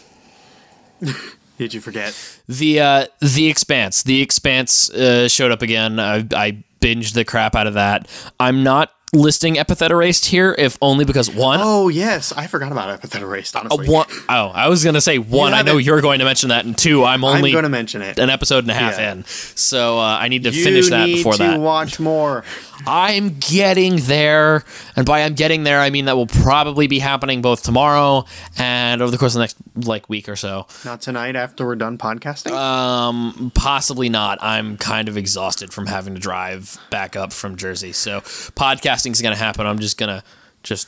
Did 1.58 1.73
you 1.73 1.80
forget? 1.80 2.13
The 2.47 2.80
uh, 2.82 3.06
the 3.21 3.47
Expanse. 3.47 4.04
The 4.04 4.21
Expanse 4.21 4.89
uh, 4.89 5.28
showed 5.30 5.51
up 5.51 5.62
again. 5.62 5.99
I, 5.99 6.17
I 6.36 6.63
binged 6.82 7.13
the 7.13 7.23
crap 7.23 7.56
out 7.56 7.67
of 7.67 7.75
that. 7.75 8.08
I'm 8.39 8.63
not 8.63 8.91
listing 9.15 9.58
Epithet 9.58 9.91
Erased 9.91 10.25
here, 10.28 10.54
if 10.58 10.78
only 10.82 11.06
because 11.06 11.32
one. 11.32 11.60
Oh 11.62 11.88
yes, 11.89 12.32
I 12.34 12.47
forgot 12.47 12.71
about 12.71 12.89
Epithet 12.89 13.21
Erased. 13.21 13.56
uh, 13.56 13.62
Honestly, 13.62 13.89
one 13.89 14.06
oh, 14.30 14.47
I 14.54 14.67
was 14.67 14.84
gonna 14.84 15.01
say 15.01 15.17
one. 15.17 15.54
I 15.54 15.62
know 15.63 15.78
you're 15.78 16.01
going 16.01 16.19
to 16.19 16.25
mention 16.25 16.49
that, 16.49 16.65
and 16.65 16.78
two, 16.78 17.04
I'm 17.04 17.23
I'm 17.25 17.38
only 17.38 17.51
going 17.51 17.63
to 17.63 17.69
mention 17.69 18.01
it. 18.01 18.19
an 18.19 18.30
episode 18.30 18.63
and 18.65 18.71
a 18.71 18.75
half 18.75 18.97
Yeah. 18.99 19.13
in, 19.13 19.23
so 19.25 19.97
uh, 19.97 20.01
I 20.01 20.28
need 20.28 20.43
to 20.43 20.51
you 20.51 20.63
finish 20.63 20.89
that 20.89 21.06
need 21.08 21.15
before 21.15 21.34
to 21.34 21.39
that. 21.39 21.60
watch 21.60 21.99
more. 21.99 22.43
I'm 22.86 23.38
getting 23.39 23.95
there, 24.01 24.63
and 24.97 25.06
by 25.06 25.21
I'm 25.23 25.34
getting 25.34 25.63
there, 25.63 25.80
I 25.80 25.89
mean 25.89 26.06
that 26.06 26.17
will 26.17 26.28
probably 26.28 26.88
be 26.88 26.99
happening 26.99 27.41
both 27.41 27.63
tomorrow 27.63 28.25
and 28.58 29.01
over 29.01 29.10
the 29.12 29.17
course 29.17 29.34
of 29.34 29.39
the 29.39 29.43
next 29.43 29.56
like 29.88 30.10
week 30.10 30.28
or 30.28 30.36
so. 30.36 30.67
Not 30.84 31.01
tonight 31.01 31.36
after 31.38 31.65
we're 31.65 31.75
done 31.78 31.97
podcasting. 31.97 32.51
Um, 32.51 33.51
possibly 33.56 34.10
not. 34.10 34.39
I'm 34.41 34.78
kind 34.78 35.08
of 35.08 35.15
exhausted 35.17 35.73
from 35.73 35.86
having 35.88 36.15
to 36.15 36.19
drive 36.19 36.78
back 36.89 37.15
up 37.15 37.32
from 37.32 37.56
Jersey, 37.56 37.93
so 37.93 38.19
podcasting 38.21 39.05
is 39.13 39.22
going 39.22 39.34
to 39.36 39.39
happen. 39.41 39.65
I'm 39.65 39.80
just 39.80 39.98
gonna 39.98 40.24
just 40.63 40.88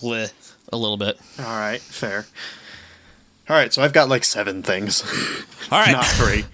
bleh 0.00 0.32
a 0.72 0.76
little 0.76 0.96
bit. 0.96 1.18
All 1.38 1.44
right, 1.44 1.80
fair. 1.80 2.26
All 3.48 3.56
right, 3.56 3.72
so 3.72 3.82
I've 3.82 3.92
got 3.92 4.08
like 4.08 4.24
seven 4.24 4.62
things, 4.62 5.02
All 5.70 5.78
right, 5.78 5.92
not 5.92 6.04
three. 6.06 6.44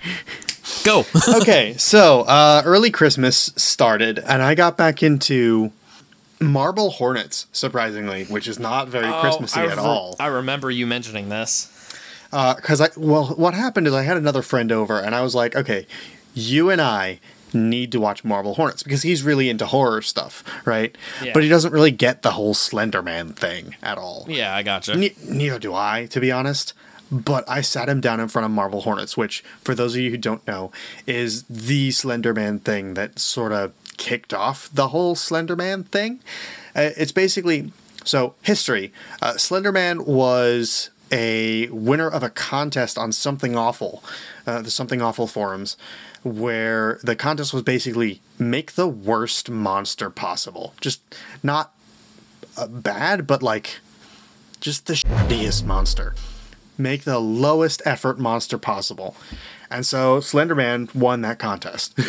go. 0.84 1.04
okay, 1.40 1.74
so 1.78 2.20
uh, 2.22 2.62
early 2.66 2.90
Christmas 2.90 3.50
started, 3.56 4.18
and 4.18 4.42
I 4.42 4.54
got 4.54 4.76
back 4.76 5.02
into 5.02 5.72
Marble 6.38 6.90
Hornets, 6.90 7.46
surprisingly, 7.52 8.24
which 8.24 8.46
is 8.46 8.58
not 8.58 8.88
very 8.88 9.10
Christmassy 9.20 9.60
Oh, 9.60 9.68
I 9.68 9.72
at 9.72 9.78
all. 9.78 10.16
I 10.20 10.26
remember 10.26 10.70
you 10.70 10.86
mentioning 10.86 11.30
this. 11.30 11.68
because 12.30 12.82
I 12.82 12.90
well, 12.96 13.28
what 13.28 13.54
happened 13.54 13.86
is 13.86 13.94
I 13.94 14.02
had 14.02 14.18
another 14.18 14.42
friend 14.42 14.70
over, 14.70 15.00
and 15.00 15.14
I 15.14 15.22
was 15.22 15.34
like, 15.34 15.56
okay, 15.56 15.86
you 16.34 16.68
and 16.68 16.80
I 16.80 17.20
need 17.54 17.92
to 17.92 18.00
watch 18.00 18.24
Marble 18.24 18.54
Hornets 18.54 18.82
because 18.82 19.02
he's 19.02 19.22
really 19.22 19.48
into 19.48 19.66
horror 19.66 20.02
stuff, 20.02 20.42
right? 20.64 20.96
Yeah. 21.22 21.32
But 21.34 21.42
he 21.42 21.48
doesn't 21.48 21.72
really 21.72 21.90
get 21.90 22.22
the 22.22 22.32
whole 22.32 22.54
Slender 22.54 23.02
Man 23.02 23.32
thing 23.32 23.76
at 23.82 23.98
all. 23.98 24.26
Yeah, 24.28 24.54
I 24.54 24.62
gotcha. 24.62 24.96
Ne- 24.96 25.14
neither 25.24 25.58
do 25.58 25.74
I, 25.74 26.06
to 26.10 26.20
be 26.20 26.32
honest. 26.32 26.74
But 27.10 27.44
I 27.46 27.60
sat 27.60 27.90
him 27.90 28.00
down 28.00 28.20
in 28.20 28.28
front 28.28 28.46
of 28.46 28.52
Marble 28.52 28.80
Hornets, 28.80 29.18
which, 29.18 29.44
for 29.62 29.74
those 29.74 29.94
of 29.94 30.00
you 30.00 30.10
who 30.10 30.16
don't 30.16 30.46
know, 30.46 30.72
is 31.06 31.42
the 31.42 31.90
Slender 31.90 32.32
Man 32.32 32.58
thing 32.58 32.94
that 32.94 33.18
sort 33.18 33.52
of 33.52 33.72
kicked 33.98 34.32
off 34.32 34.70
the 34.72 34.88
whole 34.88 35.14
Slender 35.14 35.54
Man 35.54 35.84
thing. 35.84 36.20
Uh, 36.74 36.90
it's 36.96 37.12
basically 37.12 37.70
so 38.04 38.34
history. 38.40 38.94
Uh, 39.20 39.36
Slender 39.36 39.72
Man 39.72 40.06
was 40.06 40.88
a 41.12 41.68
winner 41.68 42.08
of 42.08 42.22
a 42.22 42.30
contest 42.30 42.98
on 42.98 43.12
Something 43.12 43.56
Awful, 43.56 44.02
uh, 44.46 44.62
the 44.62 44.70
Something 44.70 45.02
Awful 45.02 45.26
forums, 45.26 45.76
where 46.22 46.98
the 47.02 47.14
contest 47.14 47.52
was 47.52 47.62
basically 47.62 48.20
make 48.38 48.72
the 48.72 48.88
worst 48.88 49.50
monster 49.50 50.10
possible. 50.10 50.74
Just 50.80 51.00
not 51.42 51.74
uh, 52.56 52.66
bad, 52.66 53.26
but 53.26 53.42
like 53.42 53.80
just 54.60 54.86
the 54.86 54.94
shittiest 54.94 55.64
monster. 55.64 56.14
Make 56.78 57.04
the 57.04 57.18
lowest 57.18 57.82
effort 57.84 58.18
monster 58.18 58.56
possible. 58.56 59.14
And 59.70 59.84
so 59.84 60.18
Slenderman 60.18 60.94
won 60.94 61.20
that 61.20 61.38
contest. 61.38 61.98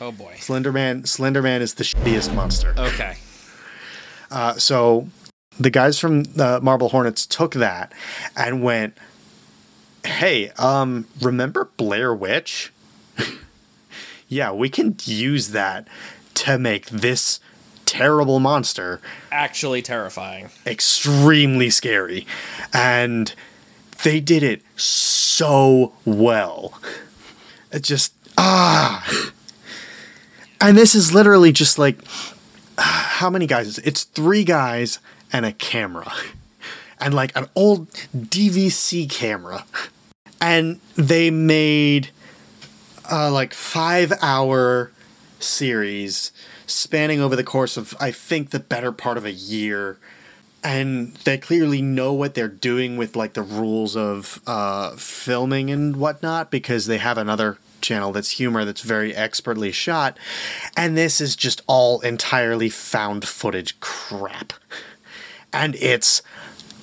Oh 0.00 0.12
boy. 0.12 0.32
Slenderman 0.38 1.02
Slenderman 1.02 1.60
is 1.60 1.74
the 1.74 1.84
shittiest 1.84 2.34
monster. 2.34 2.74
Okay. 2.78 3.18
Uh, 4.30 4.54
so 4.54 5.08
the 5.60 5.70
guys 5.70 5.98
from 5.98 6.24
the 6.24 6.60
Marble 6.60 6.88
Hornets 6.88 7.26
took 7.26 7.52
that 7.54 7.92
and 8.36 8.62
went, 8.62 8.96
"Hey, 10.04 10.50
um, 10.58 11.06
remember 11.20 11.68
Blair 11.76 12.14
Witch? 12.14 12.72
yeah, 14.28 14.52
we 14.52 14.68
can 14.68 14.96
use 15.04 15.48
that 15.50 15.86
to 16.34 16.58
make 16.58 16.86
this 16.86 17.40
terrible 17.84 18.38
monster 18.38 19.00
Actually 19.32 19.82
terrifying. 19.82 20.48
extremely 20.64 21.68
scary. 21.70 22.26
And 22.72 23.34
they 24.04 24.20
did 24.20 24.42
it 24.42 24.62
so 24.76 25.92
well. 26.04 26.80
It 27.72 27.82
just 27.82 28.14
ah. 28.38 29.30
And 30.60 30.78
this 30.78 30.94
is 30.94 31.12
literally 31.12 31.52
just 31.52 31.78
like 31.78 31.98
how 32.78 33.28
many 33.28 33.46
guys? 33.46 33.78
It's 33.78 34.04
three 34.04 34.44
guys 34.44 35.00
and 35.32 35.46
a 35.46 35.52
camera. 35.52 36.12
And 37.00 37.14
like 37.14 37.34
an 37.36 37.48
old 37.54 37.90
DVC 38.14 39.08
camera. 39.08 39.64
And 40.40 40.80
they 40.96 41.30
made 41.30 42.10
uh, 43.10 43.30
like 43.30 43.54
five 43.54 44.12
hour 44.22 44.92
series 45.38 46.32
spanning 46.66 47.20
over 47.20 47.34
the 47.34 47.44
course 47.44 47.76
of 47.76 47.96
I 47.98 48.10
think 48.10 48.50
the 48.50 48.60
better 48.60 48.92
part 48.92 49.16
of 49.16 49.24
a 49.24 49.32
year. 49.32 49.98
And 50.62 51.14
they 51.24 51.38
clearly 51.38 51.80
know 51.80 52.12
what 52.12 52.34
they're 52.34 52.48
doing 52.48 52.98
with 52.98 53.16
like 53.16 53.32
the 53.32 53.42
rules 53.42 53.96
of 53.96 54.40
uh, 54.46 54.90
filming 54.96 55.70
and 55.70 55.96
whatnot 55.96 56.50
because 56.50 56.86
they 56.86 56.98
have 56.98 57.16
another 57.16 57.56
channel 57.80 58.12
that's 58.12 58.32
humor 58.32 58.64
that's 58.64 58.82
very 58.82 59.14
expertly 59.14 59.72
shot. 59.72 60.18
And 60.76 60.96
this 60.96 61.20
is 61.20 61.36
just 61.36 61.62
all 61.66 62.00
entirely 62.00 62.68
found 62.68 63.26
footage 63.26 63.78
crap. 63.80 64.52
And 65.52 65.74
it's 65.76 66.22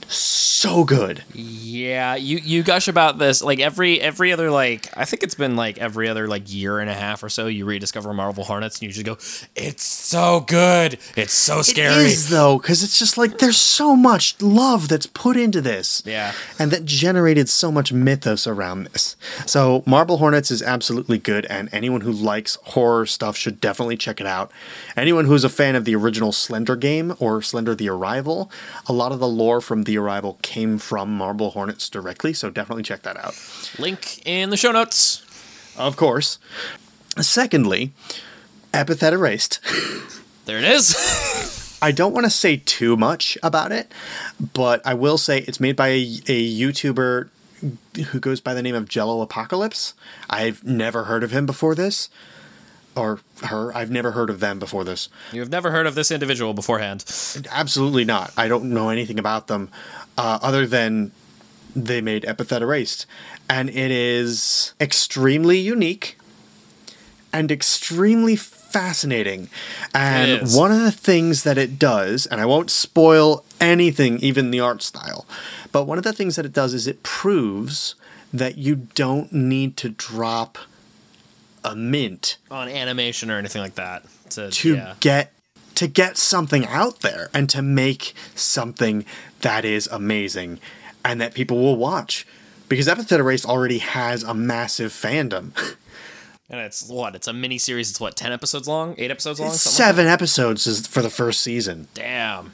so 0.09 0.83
good. 0.83 1.23
Yeah, 1.33 2.15
you 2.15 2.37
you 2.37 2.63
gush 2.63 2.87
about 2.87 3.17
this 3.17 3.41
like 3.41 3.59
every 3.59 3.99
every 4.01 4.31
other 4.31 4.49
like 4.49 4.89
I 4.95 5.05
think 5.05 5.23
it's 5.23 5.35
been 5.35 5.55
like 5.55 5.77
every 5.77 6.07
other 6.07 6.27
like 6.27 6.51
year 6.51 6.79
and 6.79 6.89
a 6.89 6.93
half 6.93 7.23
or 7.23 7.29
so 7.29 7.47
you 7.47 7.65
rediscover 7.65 8.13
Marble 8.13 8.43
Hornets 8.43 8.77
and 8.77 8.83
you 8.83 8.89
just 8.89 9.05
go, 9.05 9.17
it's 9.55 9.83
so 9.83 10.41
good, 10.41 10.99
it's 11.15 11.33
so 11.33 11.61
scary. 11.61 12.05
It 12.05 12.11
is 12.11 12.29
though, 12.29 12.57
because 12.57 12.83
it's 12.83 12.97
just 12.97 13.17
like 13.17 13.39
there's 13.39 13.57
so 13.57 13.95
much 13.95 14.41
love 14.41 14.87
that's 14.87 15.05
put 15.05 15.37
into 15.37 15.61
this. 15.61 16.01
Yeah. 16.05 16.33
And 16.57 16.71
that 16.71 16.85
generated 16.85 17.49
so 17.49 17.71
much 17.71 17.91
mythos 17.91 18.47
around 18.47 18.85
this. 18.85 19.15
So 19.45 19.83
Marble 19.85 20.17
Hornets 20.17 20.51
is 20.51 20.61
absolutely 20.61 21.17
good, 21.17 21.45
and 21.45 21.69
anyone 21.71 22.01
who 22.01 22.11
likes 22.11 22.57
horror 22.63 23.05
stuff 23.05 23.35
should 23.35 23.59
definitely 23.59 23.97
check 23.97 24.21
it 24.21 24.27
out. 24.27 24.51
Anyone 24.95 25.25
who's 25.25 25.43
a 25.43 25.49
fan 25.49 25.75
of 25.75 25.85
the 25.85 25.95
original 25.95 26.31
Slender 26.31 26.75
game 26.75 27.13
or 27.19 27.41
Slender 27.41 27.75
the 27.75 27.89
Arrival, 27.89 28.51
a 28.87 28.93
lot 28.93 29.11
of 29.11 29.19
the 29.19 29.27
lore 29.27 29.61
from 29.61 29.83
the 29.83 29.96
Arrival 29.97 30.39
came 30.41 30.77
from 30.77 31.15
Marble 31.17 31.51
Hornets 31.51 31.89
directly, 31.89 32.33
so 32.33 32.49
definitely 32.49 32.83
check 32.83 33.03
that 33.03 33.17
out. 33.17 33.35
Link 33.77 34.25
in 34.25 34.49
the 34.49 34.57
show 34.57 34.71
notes. 34.71 35.23
Of 35.77 35.95
course. 35.95 36.39
Secondly, 37.19 37.91
Epithet 38.73 39.13
Erased. 39.13 39.59
There 40.45 40.57
it 40.57 40.63
is. 40.63 41.77
I 41.81 41.91
don't 41.91 42.13
want 42.13 42.25
to 42.25 42.31
say 42.31 42.57
too 42.57 42.97
much 42.97 43.37
about 43.43 43.71
it, 43.71 43.91
but 44.53 44.81
I 44.85 44.95
will 44.95 45.17
say 45.17 45.39
it's 45.39 45.59
made 45.59 45.75
by 45.75 45.89
a, 45.89 46.01
a 46.27 46.59
YouTuber 46.59 47.29
who 48.07 48.19
goes 48.19 48.41
by 48.41 48.53
the 48.53 48.63
name 48.63 48.75
of 48.75 48.87
Jello 48.87 49.21
Apocalypse. 49.21 49.93
I've 50.29 50.63
never 50.63 51.05
heard 51.05 51.23
of 51.23 51.31
him 51.31 51.45
before 51.45 51.75
this, 51.75 52.09
or 52.97 53.19
her. 53.43 53.75
I've 53.75 53.91
never 53.91 54.11
heard 54.11 54.29
of 54.29 54.39
them 54.39 54.59
before 54.59 54.83
this. 54.83 55.09
you 55.31 55.39
have 55.39 55.49
never 55.49 55.71
heard 55.71 55.87
of 55.87 55.95
this 55.95 56.11
individual 56.11 56.53
beforehand. 56.53 57.05
Absolutely 57.51 58.05
not. 58.05 58.33
I 58.37 58.47
don't 58.47 58.65
know 58.65 58.89
anything 58.89 59.19
about 59.19 59.47
them 59.47 59.69
uh, 60.17 60.39
other 60.41 60.65
than 60.65 61.11
they 61.75 62.01
made 62.01 62.25
Epithet 62.25 62.61
Erased. 62.61 63.05
And 63.49 63.69
it 63.69 63.91
is 63.91 64.73
extremely 64.81 65.57
unique 65.57 66.17
and 67.31 67.51
extremely 67.51 68.35
fascinating. 68.35 69.49
And 69.93 70.49
one 70.51 70.71
of 70.71 70.81
the 70.81 70.91
things 70.91 71.43
that 71.43 71.57
it 71.57 71.79
does, 71.79 72.25
and 72.25 72.41
I 72.41 72.45
won't 72.45 72.69
spoil 72.69 73.45
anything, 73.61 74.19
even 74.19 74.51
the 74.51 74.59
art 74.59 74.81
style, 74.81 75.25
but 75.71 75.85
one 75.85 75.97
of 75.97 76.03
the 76.03 76.13
things 76.13 76.35
that 76.35 76.45
it 76.45 76.53
does 76.53 76.73
is 76.73 76.87
it 76.87 77.03
proves 77.03 77.95
that 78.33 78.57
you 78.57 78.75
don't 78.75 79.31
need 79.31 79.77
to 79.77 79.89
drop 79.89 80.57
a 81.71 81.75
mint 81.75 82.37
On 82.51 82.67
animation 82.67 83.31
or 83.31 83.37
anything 83.37 83.61
like 83.61 83.75
that. 83.75 84.03
To, 84.31 84.51
to 84.51 84.75
yeah. 84.75 84.95
get 84.99 85.33
to 85.75 85.87
get 85.87 86.17
something 86.17 86.65
out 86.65 87.01
there 87.01 87.29
and 87.33 87.49
to 87.51 87.61
make 87.61 88.13
something 88.35 89.05
that 89.41 89.63
is 89.63 89.87
amazing 89.87 90.59
and 91.05 91.21
that 91.21 91.33
people 91.35 91.57
will 91.57 91.75
watch 91.75 92.25
because 92.67 92.87
Epithet 92.87 93.19
Erased 93.19 93.45
already 93.45 93.77
has 93.77 94.23
a 94.23 94.33
massive 94.33 94.91
fandom. 94.91 95.51
And 96.49 96.61
it's 96.61 96.87
what? 96.87 97.13
It's 97.13 97.27
a 97.27 97.33
mini 97.33 97.57
series. 97.57 97.89
It's 97.89 97.99
what? 97.99 98.15
Ten 98.15 98.31
episodes 98.31 98.69
long? 98.69 98.95
Eight 98.97 99.11
episodes 99.11 99.39
long? 99.39 99.49
Something 99.51 99.69
like 99.69 99.87
Seven 99.87 100.07
episodes 100.07 100.65
is 100.65 100.87
for 100.87 101.01
the 101.01 101.09
first 101.09 101.41
season. 101.41 101.89
Damn. 101.93 102.53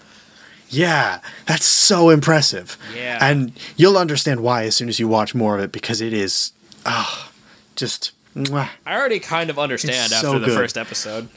Yeah, 0.67 1.19
that's 1.45 1.65
so 1.65 2.09
impressive. 2.09 2.75
Yeah. 2.95 3.19
And 3.21 3.53
you'll 3.77 3.97
understand 3.97 4.41
why 4.41 4.63
as 4.63 4.75
soon 4.75 4.89
as 4.89 4.99
you 4.99 5.07
watch 5.07 5.35
more 5.35 5.55
of 5.55 5.63
it 5.63 5.71
because 5.71 6.01
it 6.01 6.11
is 6.11 6.53
ah 6.87 7.31
just 7.75 8.11
mwah. 8.35 8.69
I 8.85 8.95
already 8.95 9.19
kind 9.19 9.49
of 9.49 9.57
understand 9.59 10.11
after 10.13 10.39
the 10.39 10.47
good. 10.47 10.55
first 10.57 10.77
episode. 10.77 11.27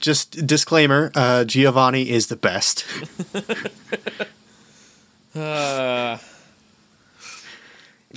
just 0.00 0.46
disclaimer, 0.46 1.10
uh 1.14 1.44
Giovanni 1.44 2.10
is 2.10 2.26
the 2.28 2.36
best. 2.36 2.84
Uh, 5.34 6.16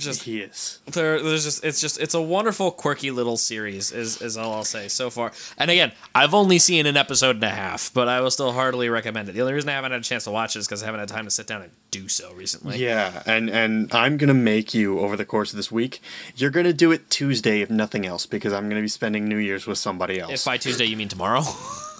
just 0.00 0.24
he 0.24 0.40
is. 0.40 0.80
there, 0.86 1.22
there's 1.22 1.44
just 1.44 1.64
it's 1.64 1.80
just 1.80 1.98
it's 2.00 2.14
a 2.14 2.20
wonderful 2.20 2.70
quirky 2.70 3.10
little 3.10 3.36
series 3.36 3.92
is 3.92 4.20
is 4.20 4.36
all 4.36 4.52
I'll 4.54 4.64
say 4.64 4.88
so 4.88 5.10
far. 5.10 5.32
And 5.58 5.70
again, 5.70 5.92
I've 6.14 6.34
only 6.34 6.58
seen 6.58 6.86
an 6.86 6.96
episode 6.96 7.36
and 7.36 7.44
a 7.44 7.50
half, 7.50 7.92
but 7.94 8.08
I 8.08 8.20
will 8.20 8.30
still 8.30 8.52
heartily 8.52 8.88
recommend 8.88 9.28
it. 9.28 9.32
The 9.32 9.40
only 9.40 9.54
reason 9.54 9.70
I 9.70 9.74
haven't 9.74 9.92
had 9.92 10.00
a 10.00 10.04
chance 10.04 10.24
to 10.24 10.30
watch 10.30 10.56
it 10.56 10.60
is 10.60 10.66
because 10.66 10.82
I 10.82 10.86
haven't 10.86 11.00
had 11.00 11.08
time 11.08 11.24
to 11.24 11.30
sit 11.30 11.46
down 11.46 11.62
and 11.62 11.70
do 11.90 12.08
so 12.08 12.32
recently. 12.32 12.78
Yeah, 12.78 13.22
and 13.26 13.50
and 13.50 13.92
I'm 13.94 14.16
gonna 14.16 14.34
make 14.34 14.74
you 14.74 15.00
over 15.00 15.16
the 15.16 15.24
course 15.24 15.52
of 15.52 15.56
this 15.56 15.70
week. 15.70 16.00
You're 16.36 16.50
gonna 16.50 16.72
do 16.72 16.92
it 16.92 17.10
Tuesday 17.10 17.60
if 17.60 17.70
nothing 17.70 18.06
else, 18.06 18.26
because 18.26 18.52
I'm 18.52 18.68
gonna 18.68 18.80
be 18.80 18.88
spending 18.88 19.28
New 19.28 19.38
Year's 19.38 19.66
with 19.66 19.78
somebody 19.78 20.18
else. 20.20 20.32
If 20.32 20.44
by 20.44 20.56
Tuesday 20.56 20.84
you 20.84 20.96
mean 20.96 21.08
tomorrow, 21.08 21.42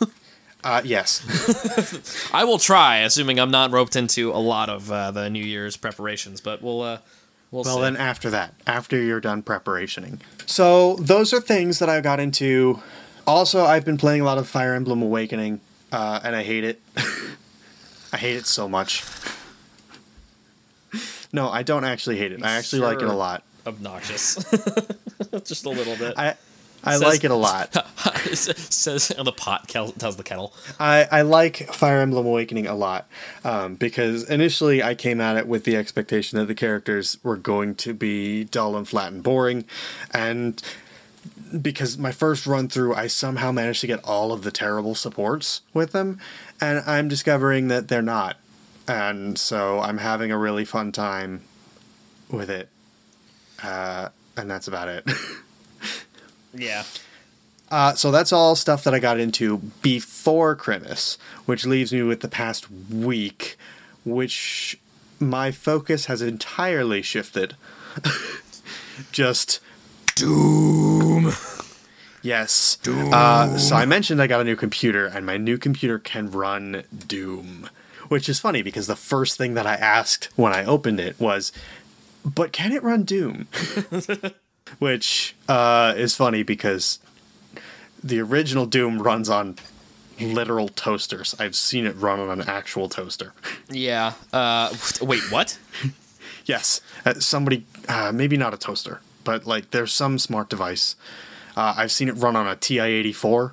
uh, 0.65 0.83
yes, 0.85 2.31
I 2.33 2.45
will 2.45 2.59
try, 2.59 2.99
assuming 2.99 3.39
I'm 3.41 3.51
not 3.51 3.71
roped 3.71 3.97
into 3.97 4.31
a 4.33 4.39
lot 4.39 4.69
of 4.69 4.91
uh, 4.91 5.11
the 5.11 5.31
New 5.31 5.45
Year's 5.45 5.77
preparations. 5.77 6.41
But 6.41 6.63
we'll 6.63 6.83
uh, 6.83 6.99
we'll 7.51 7.65
well 7.65 7.79
then 7.81 7.97
after 7.97 8.31
that, 8.31 8.55
after 8.67 9.01
you're 9.01 9.21
done 9.21 9.43
preparationing. 9.43 10.21
So 10.47 10.97
those 10.97 11.33
are 11.33 11.41
things 11.41 11.79
that 11.79 11.89
I 11.89 12.01
got 12.01 12.21
into. 12.21 12.81
Also, 13.27 13.65
I've 13.65 13.85
been 13.85 13.99
playing 13.99 14.21
a 14.23 14.25
lot 14.25 14.39
of 14.39 14.49
Fire 14.49 14.75
Emblem 14.75 15.03
Awakening, 15.03 15.61
uh, 15.93 16.21
and 16.25 16.35
I 16.35 16.43
hate 16.43 16.65
it. 16.65 16.81
I 18.13 18.17
hate 18.17 18.37
it 18.37 18.47
so 18.47 18.69
much. 18.69 19.05
No, 21.33 21.49
I 21.49 21.63
don't 21.63 21.85
actually 21.85 22.17
hate 22.19 22.33
it. 22.33 22.43
I 22.43 22.57
actually 22.57 22.83
like 22.83 23.01
it 23.01 23.07
a 23.09 23.13
lot. 23.13 23.45
obnoxious, 23.65 24.35
just 25.45 25.65
a 25.65 25.69
little 25.69 25.95
bit. 25.97 26.15
I 26.19 26.35
I 26.83 26.93
Says- 26.93 27.03
like 27.03 27.25
it 27.25 27.31
a 27.31 27.35
lot. 27.35 27.75
says 28.35 29.09
the 29.09 29.33
pot 29.33 29.69
tells 29.69 30.17
the 30.17 30.23
kettle. 30.23 30.53
I, 30.79 31.07
I 31.11 31.23
like 31.23 31.73
Fire 31.73 32.01
Emblem 32.01 32.27
Awakening 32.27 32.67
a 32.67 32.75
lot 32.75 33.07
um, 33.45 33.75
because 33.75 34.29
initially 34.29 34.83
I 34.83 34.95
came 34.95 35.21
at 35.21 35.37
it 35.37 35.47
with 35.47 35.65
the 35.65 35.77
expectation 35.77 36.39
that 36.39 36.47
the 36.47 36.55
characters 36.55 37.19
were 37.23 37.37
going 37.37 37.75
to 37.77 37.93
be 37.93 38.45
dull 38.45 38.77
and 38.77 38.89
flat 38.89 39.13
and 39.13 39.23
boring, 39.23 39.65
and 40.13 40.63
because 41.61 41.99
my 41.99 42.13
first 42.13 42.47
run 42.47 42.69
through 42.69 42.95
I 42.95 43.07
somehow 43.09 43.53
managed 43.53 43.81
to 43.83 43.87
get 43.87 44.03
all 44.05 44.33
of 44.33 44.43
the 44.43 44.51
terrible 44.51 44.95
supports 44.95 45.61
with 45.75 45.93
them, 45.93 46.19
and 46.61 46.83
I'm 46.87 47.09
discovering 47.09 47.69
that 47.69 47.89
they're 47.89 48.01
not, 48.03 48.37
and 48.89 49.37
so 49.39 49.81
I'm 49.81 49.99
having 49.99 50.31
a 50.31 50.39
really 50.39 50.65
fun 50.65 50.93
time 50.93 51.43
with 52.31 52.49
it, 52.49 52.69
uh, 53.63 54.09
and 54.37 54.51
that's 54.51 54.69
about 54.69 54.89
it. 54.89 55.07
Yeah. 56.55 56.85
Uh, 57.71 57.95
so 57.95 58.11
that's 58.11 58.33
all 58.33 58.57
stuff 58.57 58.83
that 58.85 58.95
I 58.95 58.99
got 58.99 59.21
into 59.21 59.59
before 59.81 60.57
Crimis, 60.57 61.19
which 61.47 61.65
leaves 61.65 61.93
me 61.93 62.03
with 62.03 62.21
the 62.21 62.29
past 62.29 62.69
week, 62.71 63.57
which 64.05 64.79
my 65.21 65.53
focus 65.53 66.07
has 66.07 66.21
entirely 66.21 67.03
shifted. 67.03 67.55
Just 69.13 69.61
Doom. 70.17 71.33
yes. 72.23 72.79
Uh, 72.87 73.57
so 73.57 73.77
I 73.77 73.87
mentioned 73.87 74.21
I 74.21 74.27
got 74.27 74.41
a 74.41 74.45
new 74.45 74.57
computer, 74.57 75.07
and 75.07 75.25
my 75.25 75.37
new 75.37 75.57
computer 75.57 75.99
can 75.99 76.31
run 76.31 76.83
Doom, 77.07 77.71
which 78.09 78.29
is 78.29 78.41
funny 78.41 78.63
because 78.63 78.87
the 78.89 78.97
first 78.97 79.39
thing 79.39 79.55
that 79.55 79.67
I 79.67 79.75
asked 79.75 80.29
when 80.37 80.53
I 80.53 80.65
opened 80.65 81.01
it 81.01 81.19
was, 81.21 81.53
"But 82.25 82.53
can 82.53 82.73
it 82.73 82.83
run 82.83 83.05
Doom?" 83.05 83.49
which 84.79 85.35
uh, 85.49 85.95
is 85.97 86.15
funny 86.15 86.43
because 86.43 86.99
the 88.03 88.21
original 88.21 88.67
Doom 88.67 89.03
runs 89.03 89.29
on 89.29 89.57
literal 90.21 90.69
toasters. 90.69 91.35
I've 91.39 91.57
seen 91.57 91.87
it 91.87 91.97
run 91.97 92.21
on 92.21 92.41
an 92.41 92.49
actual 92.49 92.89
toaster. 92.89 93.33
Yeah. 93.71 94.15
Uh, 94.33 94.75
wait, 95.01 95.23
what? 95.31 95.59
yes, 96.45 96.81
uh, 97.05 97.15
somebody, 97.15 97.67
uh, 97.89 98.13
maybe 98.13 98.37
not 98.37 98.55
a 98.55 98.57
toaster, 98.57 99.01
but 99.25 99.47
like 99.47 99.71
there's 99.71 99.93
some 99.93 100.19
smart 100.19 100.49
device. 100.49 100.97
Uh, 101.57 101.75
I've 101.77 101.93
seen 101.93 102.09
it 102.09 102.13
run 102.13 102.37
on 102.37 102.47
a 102.47 102.57
TI-84. 102.57 103.53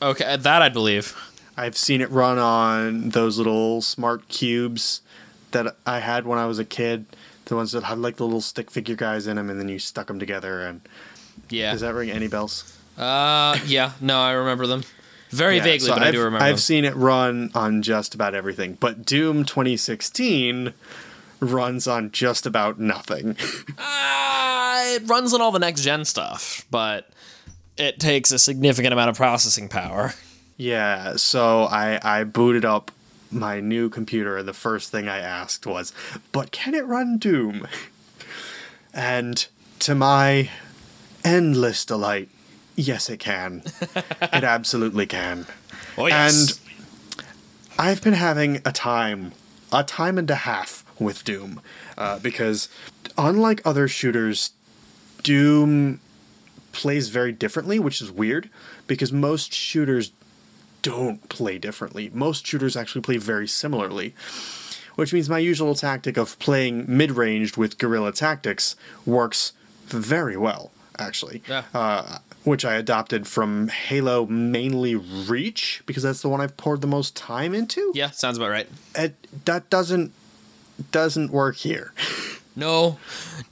Okay, 0.00 0.36
that 0.36 0.62
I'd 0.62 0.72
believe. 0.72 1.16
I've 1.56 1.76
seen 1.76 2.00
it 2.00 2.10
run 2.10 2.38
on 2.38 3.10
those 3.10 3.38
little 3.38 3.82
smart 3.82 4.28
cubes 4.28 5.02
that 5.50 5.76
I 5.86 5.98
had 5.98 6.26
when 6.26 6.38
I 6.38 6.46
was 6.46 6.58
a 6.58 6.64
kid. 6.64 7.04
The 7.46 7.56
ones 7.56 7.72
that 7.72 7.84
had 7.84 7.98
like 7.98 8.16
the 8.16 8.24
little 8.24 8.40
stick 8.40 8.70
figure 8.70 8.94
guys 8.96 9.26
in 9.26 9.36
them, 9.36 9.50
and 9.50 9.58
then 9.60 9.68
you 9.68 9.78
stuck 9.78 10.06
them 10.06 10.18
together. 10.18 10.62
And 10.66 10.80
Yeah. 11.50 11.72
does 11.72 11.80
that 11.80 11.94
ring 11.94 12.10
any 12.10 12.28
bells? 12.28 12.78
Uh, 12.96 13.58
yeah. 13.66 13.92
No, 14.00 14.20
I 14.20 14.32
remember 14.32 14.66
them 14.66 14.84
very 15.30 15.56
Yeah, 15.56 15.62
vaguely, 15.64 15.88
so 15.88 15.94
but 15.94 16.02
I 16.02 16.08
I've, 16.08 16.12
do 16.14 16.22
remember 16.22 16.44
I've 16.44 16.54
them. 16.56 16.58
seen 16.60 16.84
it 16.84 16.94
run 16.94 17.50
on 17.54 17.82
just 17.82 18.14
about 18.14 18.34
everything, 18.34 18.76
but 18.80 19.04
Doom 19.06 19.44
2016 19.44 20.72
runs 21.40 21.88
on 21.88 22.10
just 22.12 22.46
about 22.46 22.78
nothing. 22.78 23.36
Uh, 24.74 24.84
it 24.96 25.02
runs 25.06 25.32
on 25.34 25.40
all 25.40 25.52
the 25.52 25.58
next 25.58 25.82
gen 25.82 26.04
stuff, 26.04 26.64
but 26.70 27.10
it 27.76 28.00
takes 28.00 28.32
a 28.32 28.38
significant 28.38 28.92
amount 28.92 29.10
of 29.10 29.16
processing 29.16 29.68
power. 29.68 30.14
yeah, 30.56 31.14
so 31.16 31.64
I 31.64 32.00
I 32.02 32.24
booted 32.24 32.64
up 32.64 32.90
my 33.32 33.60
new 33.60 33.88
computer, 33.88 34.42
the 34.42 34.52
first 34.52 34.90
thing 34.90 35.08
I 35.08 35.18
asked 35.18 35.66
was, 35.66 35.92
"But 36.32 36.52
can 36.52 36.74
it 36.74 36.86
run 36.86 37.18
Doom?" 37.18 37.66
And 38.94 39.46
to 39.80 39.94
my 39.94 40.50
endless 41.24 41.84
delight, 41.84 42.28
yes, 42.76 43.08
it 43.08 43.18
can. 43.18 43.62
it 43.96 44.44
absolutely 44.44 45.06
can. 45.06 45.46
Oh 45.96 46.06
yes. 46.06 46.58
And 46.58 47.78
I've 47.78 48.02
been 48.02 48.14
having 48.14 48.60
a 48.64 48.72
time, 48.72 49.32
a 49.72 49.82
time 49.82 50.18
and 50.18 50.30
a 50.30 50.34
half 50.36 50.84
with 50.98 51.24
Doom, 51.24 51.60
uh, 51.96 52.18
because 52.18 52.68
unlike 53.16 53.60
other 53.64 53.88
shooters, 53.88 54.50
Doom 55.22 56.00
plays 56.72 57.08
very 57.08 57.32
differently, 57.32 57.78
which 57.78 58.00
is 58.00 58.10
weird 58.10 58.50
because 58.86 59.12
most 59.12 59.52
shooters 59.52 60.12
don't 60.82 61.28
play 61.28 61.58
differently. 61.58 62.10
Most 62.12 62.46
shooters 62.46 62.76
actually 62.76 63.02
play 63.02 63.16
very 63.16 63.48
similarly, 63.48 64.14
which 64.96 65.12
means 65.12 65.28
my 65.28 65.38
usual 65.38 65.74
tactic 65.74 66.16
of 66.16 66.38
playing 66.38 66.84
mid 66.88 67.12
ranged 67.12 67.56
with 67.56 67.78
guerrilla 67.78 68.12
tactics 68.12 68.76
works 69.06 69.52
very 69.86 70.36
well, 70.36 70.70
actually. 70.98 71.42
Yeah. 71.48 71.64
Uh, 71.72 72.18
which 72.44 72.64
I 72.64 72.74
adopted 72.74 73.28
from 73.28 73.68
Halo 73.68 74.26
mainly 74.26 74.96
Reach 74.96 75.82
because 75.86 76.02
that's 76.02 76.22
the 76.22 76.28
one 76.28 76.40
I've 76.40 76.56
poured 76.56 76.80
the 76.80 76.88
most 76.88 77.14
time 77.14 77.54
into. 77.54 77.92
yeah, 77.94 78.10
sounds 78.10 78.36
about 78.36 78.50
right. 78.50 78.68
It, 78.96 79.14
that 79.44 79.70
doesn't 79.70 80.12
doesn't 80.90 81.30
work 81.30 81.56
here. 81.56 81.92
No, 82.54 82.98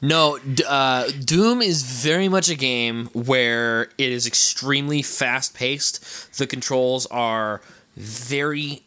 no. 0.03 0.39
Uh, 0.67 1.11
Doom 1.25 1.63
is 1.63 1.83
very 1.83 2.29
much 2.29 2.49
a 2.49 2.55
game 2.55 3.07
where 3.13 3.85
it 3.97 4.11
is 4.11 4.27
extremely 4.27 5.03
fast 5.03 5.55
paced. 5.55 6.37
The 6.39 6.47
controls 6.47 7.07
are 7.07 7.61
very, 7.97 8.83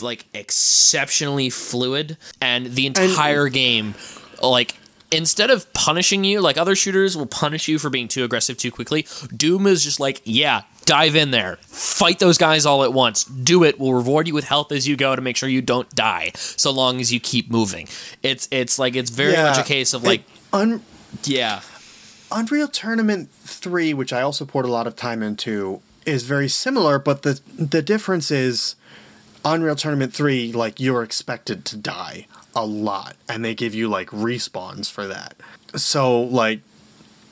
like, 0.00 0.26
exceptionally 0.34 1.50
fluid, 1.50 2.16
and 2.40 2.74
the 2.74 2.86
entire 2.86 3.48
game, 3.48 3.94
like, 4.42 4.76
instead 5.12 5.50
of 5.50 5.72
punishing 5.72 6.24
you, 6.24 6.40
like 6.40 6.56
other 6.56 6.74
shooters 6.74 7.16
will 7.16 7.26
punish 7.26 7.68
you 7.68 7.78
for 7.78 7.90
being 7.90 8.08
too 8.08 8.24
aggressive 8.24 8.56
too 8.56 8.70
quickly, 8.72 9.06
Doom 9.36 9.66
is 9.66 9.84
just 9.84 10.00
like, 10.00 10.20
yeah, 10.24 10.62
dive 10.86 11.16
in 11.16 11.32
there, 11.32 11.58
fight 11.62 12.18
those 12.18 12.38
guys 12.38 12.64
all 12.64 12.82
at 12.84 12.92
once, 12.92 13.24
do 13.24 13.62
it. 13.64 13.78
We'll 13.78 13.92
reward 13.92 14.26
you 14.26 14.32
with 14.32 14.44
health 14.44 14.72
as 14.72 14.88
you 14.88 14.96
go 14.96 15.14
to 15.14 15.20
make 15.20 15.36
sure 15.36 15.48
you 15.48 15.60
don't 15.60 15.90
die, 15.94 16.32
so 16.34 16.70
long 16.70 17.00
as 17.00 17.12
you 17.12 17.20
keep 17.20 17.50
moving. 17.50 17.88
It's 18.22 18.48
it's 18.50 18.78
like 18.78 18.96
it's 18.96 19.10
very 19.10 19.36
much 19.36 19.58
a 19.58 19.62
case 19.62 19.92
of 19.92 20.02
like, 20.02 20.22
un, 20.52 20.82
yeah, 21.24 21.60
Unreal 22.32 22.68
Tournament 22.68 23.30
3, 23.30 23.92
which 23.92 24.12
I 24.12 24.22
also 24.22 24.44
poured 24.44 24.64
a 24.64 24.70
lot 24.70 24.86
of 24.86 24.96
time 24.96 25.22
into, 25.22 25.82
is 26.06 26.22
very 26.22 26.48
similar, 26.48 26.98
but 26.98 27.22
the 27.22 27.40
the 27.58 27.82
difference 27.82 28.30
is 28.30 28.76
Unreal 29.44 29.76
Tournament 29.76 30.14
3, 30.14 30.52
like 30.52 30.80
you're 30.80 31.02
expected 31.02 31.64
to 31.66 31.76
die 31.76 32.26
a 32.54 32.64
lot, 32.64 33.16
and 33.28 33.44
they 33.44 33.54
give 33.54 33.74
you 33.74 33.88
like 33.88 34.08
respawns 34.08 34.90
for 34.90 35.06
that. 35.06 35.34
So 35.74 36.20
like 36.22 36.60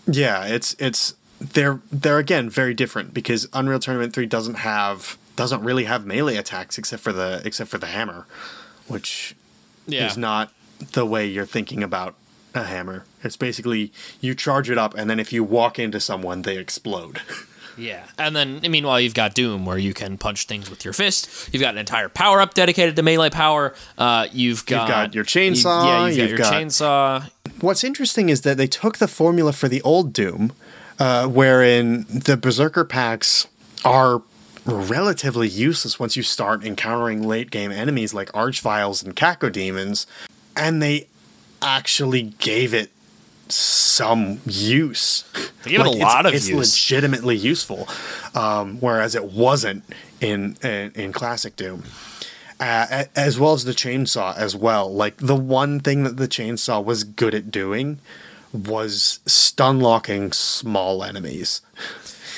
yeah, 0.07 0.45
it's 0.45 0.77
it's 0.79 1.15
they're 1.53 1.81
they're 1.93 2.19
again 2.19 2.49
very 2.49 2.75
different 2.75 3.13
because 3.15 3.49
Unreal 3.53 3.79
Tournament 3.79 4.13
3 4.15 4.27
doesn't 4.27 4.55
have 4.57 5.19
doesn't 5.37 5.63
really 5.63 5.85
have 5.85 6.07
melee 6.07 6.37
attacks 6.37 6.79
except 6.79 7.03
for 7.03 7.13
the 7.13 7.43
except 7.45 7.71
for 7.71 7.79
the 7.79 7.87
hammer, 7.87 8.27
which 8.87 9.35
yeah. 9.87 10.07
is 10.07 10.17
not 10.17 10.53
the 10.93 11.05
way 11.05 11.27
you're 11.27 11.47
thinking 11.47 11.83
about 11.83 12.15
a 12.55 12.65
hammer. 12.65 13.05
It's 13.23 13.37
basically 13.37 13.93
you 14.21 14.35
charge 14.35 14.71
it 14.71 14.79
up, 14.79 14.95
and 14.95 15.11
then 15.11 15.19
if 15.21 15.33
you 15.33 15.43
walk 15.45 15.79
into 15.79 16.01
someone, 16.01 16.43
they 16.43 16.59
explode. 16.59 17.21
Yeah, 17.77 18.05
and 18.19 18.37
then 18.37 18.61
meanwhile 18.61 19.01
you've 19.01 19.15
got 19.15 19.35
Doom 19.35 19.67
where 19.67 19.79
you 19.79 19.95
can 19.95 20.17
punch 20.17 20.47
things 20.47 20.71
with 20.71 20.85
your 20.85 20.95
fist. 20.95 21.53
You've 21.53 21.61
got 21.61 21.75
an 21.75 21.79
entire 21.79 22.09
power 22.09 22.41
up 22.41 22.55
dedicated 22.55 22.95
to 22.95 23.03
melee 23.03 23.31
power. 23.31 23.75
Uh, 23.99 24.29
you've 24.31 24.65
got 24.65 24.87
got 24.87 25.13
your 25.13 25.23
you've- 25.25 25.31
chainsaw, 25.57 25.85
yeah, 25.85 26.07
you've 26.07 26.17
got 26.17 26.23
you've 26.23 26.29
your 26.29 26.39
got- 26.39 26.53
chainsaw. 26.53 27.31
What's 27.61 27.83
interesting 27.83 28.29
is 28.29 28.43
that 28.43 28.59
they 28.59 28.69
took 28.69 28.99
the 28.99 29.09
formula 29.09 29.53
for 29.53 29.67
the 29.69 29.83
old 29.83 30.13
Doom, 30.13 30.53
uh, 30.99 31.27
wherein 31.29 32.05
the 32.09 32.37
Berserker 32.37 32.85
packs 32.85 33.47
are 33.85 34.23
relatively 34.65 35.49
useless 35.49 35.99
once 35.99 36.17
you 36.17 36.23
start 36.23 36.65
encountering 36.65 37.23
late 37.23 37.51
game 37.51 37.71
enemies 37.71 38.15
like 38.15 38.31
Archviles 38.33 39.05
and 39.05 39.15
Cacodemons, 39.15 40.07
and 40.57 40.83
they 40.83 41.07
actually 41.61 42.23
gave 42.39 42.73
it 42.73 42.91
some 43.49 44.41
use. 44.47 45.25
They 45.65 45.73
gave 45.73 45.81
it 45.81 45.87
a 45.87 45.91
it's- 45.91 46.03
lot 46.03 46.25
of 46.27 46.33
it's 46.35 46.49
use. 46.49 46.57
legitimately 46.91 47.37
useful, 47.37 47.89
um, 48.35 48.79
whereas 48.81 49.15
it 49.15 49.25
wasn't 49.25 49.85
in 50.21 50.57
in, 50.63 50.93
in 50.95 51.13
classic 51.13 51.57
Doom. 51.57 51.85
Uh, 52.61 53.05
as 53.17 53.39
well 53.39 53.53
as 53.53 53.65
the 53.65 53.73
chainsaw 53.73 54.35
as 54.37 54.55
well. 54.57 54.91
Like 54.91 55.17
the 55.19 55.35
one 55.35 55.81
thing 55.81 56.05
that 56.05 56.17
the 56.17 56.29
chainsaw 56.29 56.83
was 56.83 57.03
good 57.05 57.35
at 57.35 57.51
doing 57.51 57.99
was 58.55 59.19
stun 59.27 59.81
locking 59.81 60.33
small 60.33 61.03
enemies. 61.05 61.61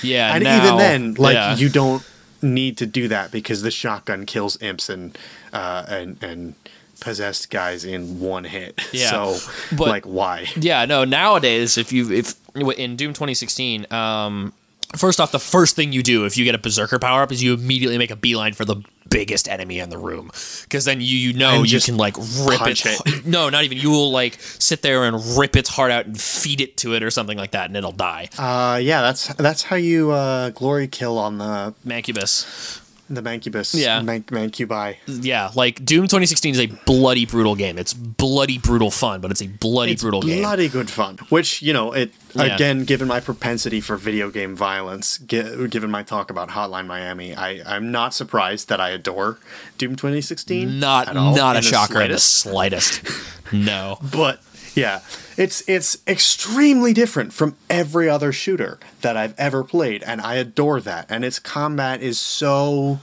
Yeah, 0.02 0.34
And 0.34 0.44
now- 0.44 0.64
even 0.64 0.76
then, 0.78 1.14
like 1.14 1.34
yeah. 1.34 1.56
you 1.56 1.68
don't 1.68 2.02
need 2.42 2.76
to 2.78 2.86
do 2.86 3.08
that 3.08 3.30
because 3.30 3.62
the 3.62 3.70
shotgun 3.70 4.26
kills 4.26 4.60
imps 4.62 4.88
and 4.88 5.16
uh, 5.52 5.84
and 5.88 6.22
and 6.22 6.54
possessed 7.00 7.50
guys 7.50 7.84
in 7.84 8.18
one 8.20 8.44
hit. 8.44 8.80
Yeah, 8.92 9.10
So 9.10 9.36
but- 9.76 9.88
like 9.88 10.04
why? 10.04 10.48
Yeah, 10.56 10.84
no. 10.86 11.04
Nowadays, 11.04 11.76
if 11.78 11.92
you 11.92 12.10
if 12.12 12.34
in 12.54 12.96
Doom 12.96 13.12
2016, 13.12 13.86
um, 13.92 14.52
First 14.94 15.20
off, 15.20 15.32
the 15.32 15.40
first 15.40 15.74
thing 15.74 15.92
you 15.92 16.02
do 16.02 16.24
if 16.26 16.36
you 16.36 16.44
get 16.44 16.54
a 16.54 16.58
berserker 16.58 16.98
power 16.98 17.22
up 17.22 17.32
is 17.32 17.42
you 17.42 17.54
immediately 17.54 17.98
make 17.98 18.10
a 18.10 18.16
beeline 18.16 18.52
for 18.52 18.64
the 18.64 18.76
biggest 19.08 19.48
enemy 19.48 19.78
in 19.80 19.90
the 19.90 19.98
room. 19.98 20.30
Because 20.62 20.84
then 20.84 21.00
you 21.00 21.06
you 21.16 21.32
know 21.32 21.60
And 21.60 21.70
you 21.70 21.80
can 21.80 21.96
like 21.96 22.16
rip 22.16 22.66
its 22.66 22.84
it. 22.86 23.26
no 23.26 23.48
not 23.48 23.64
even. 23.64 23.78
You 23.78 23.90
will 23.90 24.10
like 24.10 24.38
sit 24.40 24.82
there 24.82 25.04
and 25.04 25.20
rip 25.36 25.56
its 25.56 25.68
heart 25.70 25.90
out 25.90 26.06
and 26.06 26.18
feed 26.18 26.60
it 26.60 26.76
to 26.78 26.94
it 26.94 27.02
or 27.02 27.10
something 27.10 27.36
like 27.36 27.50
that 27.50 27.66
and 27.66 27.76
it'll 27.76 27.92
die. 27.92 28.28
Uh, 28.38 28.78
yeah, 28.78 29.02
that's 29.02 29.28
that's 29.34 29.64
how 29.64 29.76
you 29.76 30.12
uh, 30.12 30.50
glory 30.50 30.86
kill 30.88 31.18
on 31.18 31.38
the 31.38 31.74
mancubus 31.86 32.80
the 33.08 33.22
Mancubus. 33.22 33.74
Yeah. 33.74 34.00
Man- 34.02 34.24
Mancubi. 34.24 34.96
yeah 35.06 35.50
like 35.54 35.84
doom 35.84 36.02
2016 36.04 36.54
is 36.54 36.60
a 36.60 36.66
bloody 36.86 37.24
brutal 37.26 37.54
game 37.54 37.78
it's 37.78 37.94
bloody 37.94 38.58
brutal 38.58 38.90
fun 38.90 39.20
but 39.20 39.30
it's 39.30 39.40
a 39.42 39.46
bloody 39.46 39.92
It's 39.92 40.02
brutal 40.02 40.22
game 40.22 40.42
bloody 40.42 40.68
good 40.68 40.90
fun. 40.90 41.18
Which 41.28 41.62
you 41.62 41.72
know, 41.72 41.92
it 41.92 42.12
Yeah. 42.34 42.54
again, 42.54 42.84
given 42.84 43.08
my 43.08 43.20
propensity 43.20 43.80
for 43.80 43.96
video 43.96 44.30
game 44.30 44.54
violence, 44.56 45.18
gi- 45.18 45.68
given 45.68 45.90
my 45.90 46.02
talk 46.02 46.30
about 46.30 46.50
Hotline 46.50 46.86
Miami, 46.86 47.34
I 47.34 47.62
I'm 47.66 47.90
not 47.90 48.12
surprised 48.14 48.68
that 48.68 48.80
I 48.80 48.90
adore 48.90 49.38
Doom 49.78 49.96
2016. 49.96 50.78
not 50.80 51.14
not 51.14 51.56
a 51.56 51.62
shocker 51.62 52.00
in 52.02 52.10
the 52.10 52.18
slightest 52.18 53.02
no 53.52 53.98
but 54.02 54.40
yeah. 54.76 55.00
It's 55.38 55.66
it's 55.66 55.96
extremely 56.06 56.92
different 56.92 57.32
from 57.32 57.56
every 57.68 58.08
other 58.08 58.30
shooter 58.30 58.78
that 59.00 59.16
i've 59.16 59.34
ever 59.38 59.64
played 59.64 60.02
and 60.04 60.20
i 60.20 60.34
adore 60.34 60.80
that. 60.82 61.06
And 61.08 61.24
its 61.24 61.38
combat 61.38 62.02
is 62.02 62.20
so 62.20 63.00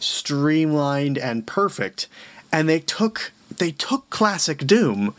streamlined 0.00 1.18
and 1.18 1.46
perfect 1.46 2.08
and 2.50 2.68
they 2.68 2.80
took 2.80 3.32
they 3.58 3.70
took 3.70 4.08
classic 4.10 4.66
doom 4.66 5.14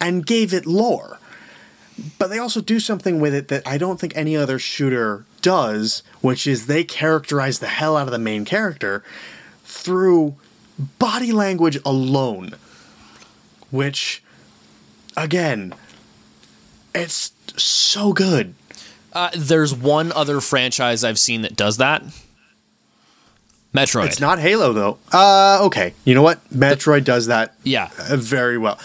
and 0.00 0.26
gave 0.26 0.52
it 0.52 0.66
lore. 0.66 1.18
But 2.18 2.28
they 2.28 2.38
also 2.38 2.60
do 2.60 2.80
something 2.80 3.20
with 3.20 3.32
it 3.32 3.48
that 3.48 3.66
i 3.66 3.78
don't 3.78 4.00
think 4.00 4.14
any 4.16 4.36
other 4.36 4.58
shooter 4.58 5.24
does 5.42 6.02
which 6.20 6.46
is 6.48 6.66
they 6.66 6.82
characterize 6.82 7.60
the 7.60 7.68
hell 7.68 7.96
out 7.96 8.08
of 8.08 8.12
the 8.12 8.18
main 8.18 8.44
character 8.44 9.04
through 9.62 10.34
body 10.98 11.30
language 11.30 11.78
alone 11.84 12.56
which 13.70 14.22
again 15.16 15.74
it's 16.94 17.32
so 17.56 18.12
good. 18.12 18.54
Uh, 19.12 19.30
there's 19.36 19.74
one 19.74 20.12
other 20.12 20.40
franchise 20.40 21.04
i've 21.04 21.18
seen 21.18 21.42
that 21.42 21.56
does 21.56 21.76
that. 21.78 22.02
Metroid. 23.74 24.06
It's 24.06 24.20
not 24.20 24.38
halo 24.38 24.72
though. 24.72 24.98
Uh 25.12 25.58
okay. 25.62 25.94
You 26.04 26.14
know 26.14 26.22
what? 26.22 26.42
Metroid 26.50 27.04
does 27.04 27.26
that 27.26 27.54
yeah. 27.62 27.90
uh, 27.98 28.16
very 28.16 28.58
well. 28.58 28.78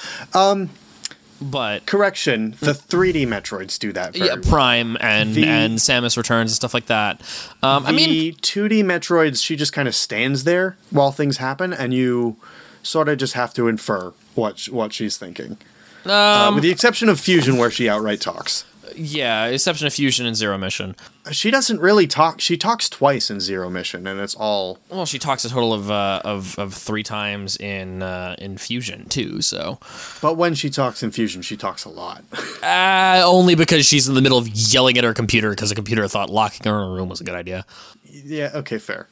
But 1.41 1.85
correction 1.87 2.51
the 2.59 2.73
3d 2.73 3.25
metroids 3.27 3.79
do 3.79 3.91
that 3.93 4.13
very 4.13 4.27
yeah, 4.27 4.33
well. 4.35 4.43
Prime 4.43 4.97
and 4.99 5.33
The- 5.33 5.45
and 5.45 5.79
Samus 5.79 6.15
Returns 6.15 6.51
and 6.51 6.55
stuff 6.55 6.73
like 6.73 6.85
that. 6.85 7.21
Um, 7.63 7.85
I 7.85 7.91
mean, 7.91 8.35
2d 8.35 8.83
metroids 8.83 9.43
she 9.43 9.55
just 9.55 9.73
kind 9.73 9.87
of 9.87 9.95
stands 9.95 10.43
there 10.43 10.77
while 10.91 11.11
things 11.11 11.37
happen 11.37 11.73
and 11.73 11.93
you 11.93 12.35
sort 12.83 13.09
of 13.09 13.17
just 13.17 13.33
have 13.33 13.53
to 13.55 13.67
infer 13.67 14.13
what 14.35 14.65
what 14.65 14.93
she's 14.93 15.17
thinking 15.17 15.57
Um, 16.05 16.11
uh, 16.11 16.51
with 16.55 16.63
the 16.63 16.71
exception 16.71 17.09
of 17.09 17.19
fusion 17.19 17.57
where 17.57 17.71
she 17.71 17.87
outright 17.89 18.21
talks 18.21 18.65
yeah, 18.95 19.45
exception 19.45 19.87
of 19.87 19.93
Fusion 19.93 20.25
and 20.25 20.35
Zero 20.35 20.57
Mission. 20.57 20.95
she 21.31 21.51
doesn't 21.51 21.79
really 21.79 22.07
talk 22.07 22.41
she 22.41 22.57
talks 22.57 22.89
twice 22.89 23.29
in 23.29 23.39
zero 23.39 23.69
mission 23.69 24.07
and 24.07 24.19
it's 24.19 24.35
all 24.35 24.79
Well, 24.89 25.05
she 25.05 25.19
talks 25.19 25.45
a 25.45 25.49
total 25.49 25.73
of 25.73 25.91
uh, 25.91 26.21
of 26.25 26.57
of 26.57 26.73
three 26.73 27.03
times 27.03 27.57
in 27.57 28.01
uh, 28.01 28.35
in 28.39 28.57
Fusion 28.57 29.05
too. 29.07 29.41
So 29.41 29.79
but 30.21 30.35
when 30.35 30.55
she 30.55 30.69
talks 30.69 31.03
in 31.03 31.11
fusion 31.11 31.41
she 31.41 31.57
talks 31.57 31.85
a 31.85 31.89
lot 31.89 32.23
uh, 32.63 33.21
only 33.25 33.55
because 33.55 33.85
she's 33.85 34.07
in 34.07 34.15
the 34.15 34.21
middle 34.21 34.37
of 34.37 34.47
yelling 34.49 34.97
at 34.97 35.03
her 35.03 35.13
computer 35.13 35.51
because 35.51 35.69
the 35.69 35.75
computer 35.75 36.07
thought 36.07 36.29
locking 36.29 36.69
her 36.71 36.77
in 36.79 36.89
a 36.89 36.91
room 36.91 37.09
was 37.09 37.21
a 37.21 37.23
good 37.23 37.35
idea. 37.35 37.65
yeah 38.05 38.49
okay 38.55 38.77
fair 38.77 39.07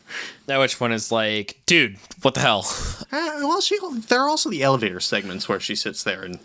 At 0.48 0.60
which 0.60 0.78
point 0.78 0.94
is 0.94 1.12
like, 1.12 1.60
dude, 1.66 1.98
what 2.22 2.34
the 2.34 2.42
hell? 2.42 2.66
Uh, 3.12 3.42
well, 3.42 3.62
she 3.62 3.78
there 4.08 4.22
are 4.22 4.30
also 4.30 4.50
the 4.50 4.64
elevator 4.64 5.00
segments 5.00 5.48
where 5.48 5.60
she 5.60 5.76
sits 5.76 6.04
there 6.04 6.24
and 6.24 6.40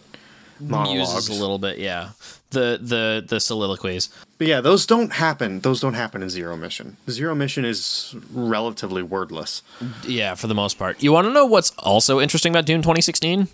monologues. 0.68 1.28
A 1.28 1.34
little 1.34 1.58
bit, 1.58 1.78
yeah. 1.78 2.10
The 2.50 2.78
the 2.80 3.24
the 3.26 3.40
soliloquies. 3.40 4.08
But 4.38 4.46
yeah, 4.46 4.60
those 4.60 4.86
don't 4.86 5.12
happen. 5.12 5.60
Those 5.60 5.80
don't 5.80 5.94
happen 5.94 6.22
in 6.22 6.30
Zero 6.30 6.56
Mission. 6.56 6.96
Zero 7.10 7.34
Mission 7.34 7.64
is 7.64 8.14
relatively 8.32 9.02
wordless. 9.02 9.62
Yeah, 10.06 10.34
for 10.34 10.46
the 10.46 10.54
most 10.54 10.78
part. 10.78 11.02
You 11.02 11.12
want 11.12 11.26
to 11.26 11.32
know 11.32 11.46
what's 11.46 11.70
also 11.78 12.20
interesting 12.20 12.52
about 12.52 12.66
Doom 12.66 12.82
2016? 12.82 13.48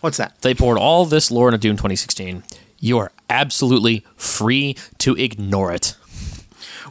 What's 0.00 0.16
that? 0.16 0.40
They 0.42 0.54
poured 0.54 0.78
all 0.78 1.04
this 1.04 1.30
lore 1.30 1.48
into 1.48 1.58
Doom 1.58 1.76
2016. 1.76 2.42
You 2.80 2.98
are 2.98 3.12
absolutely 3.30 4.04
free 4.16 4.76
to 4.98 5.14
ignore 5.14 5.72
it. 5.72 5.94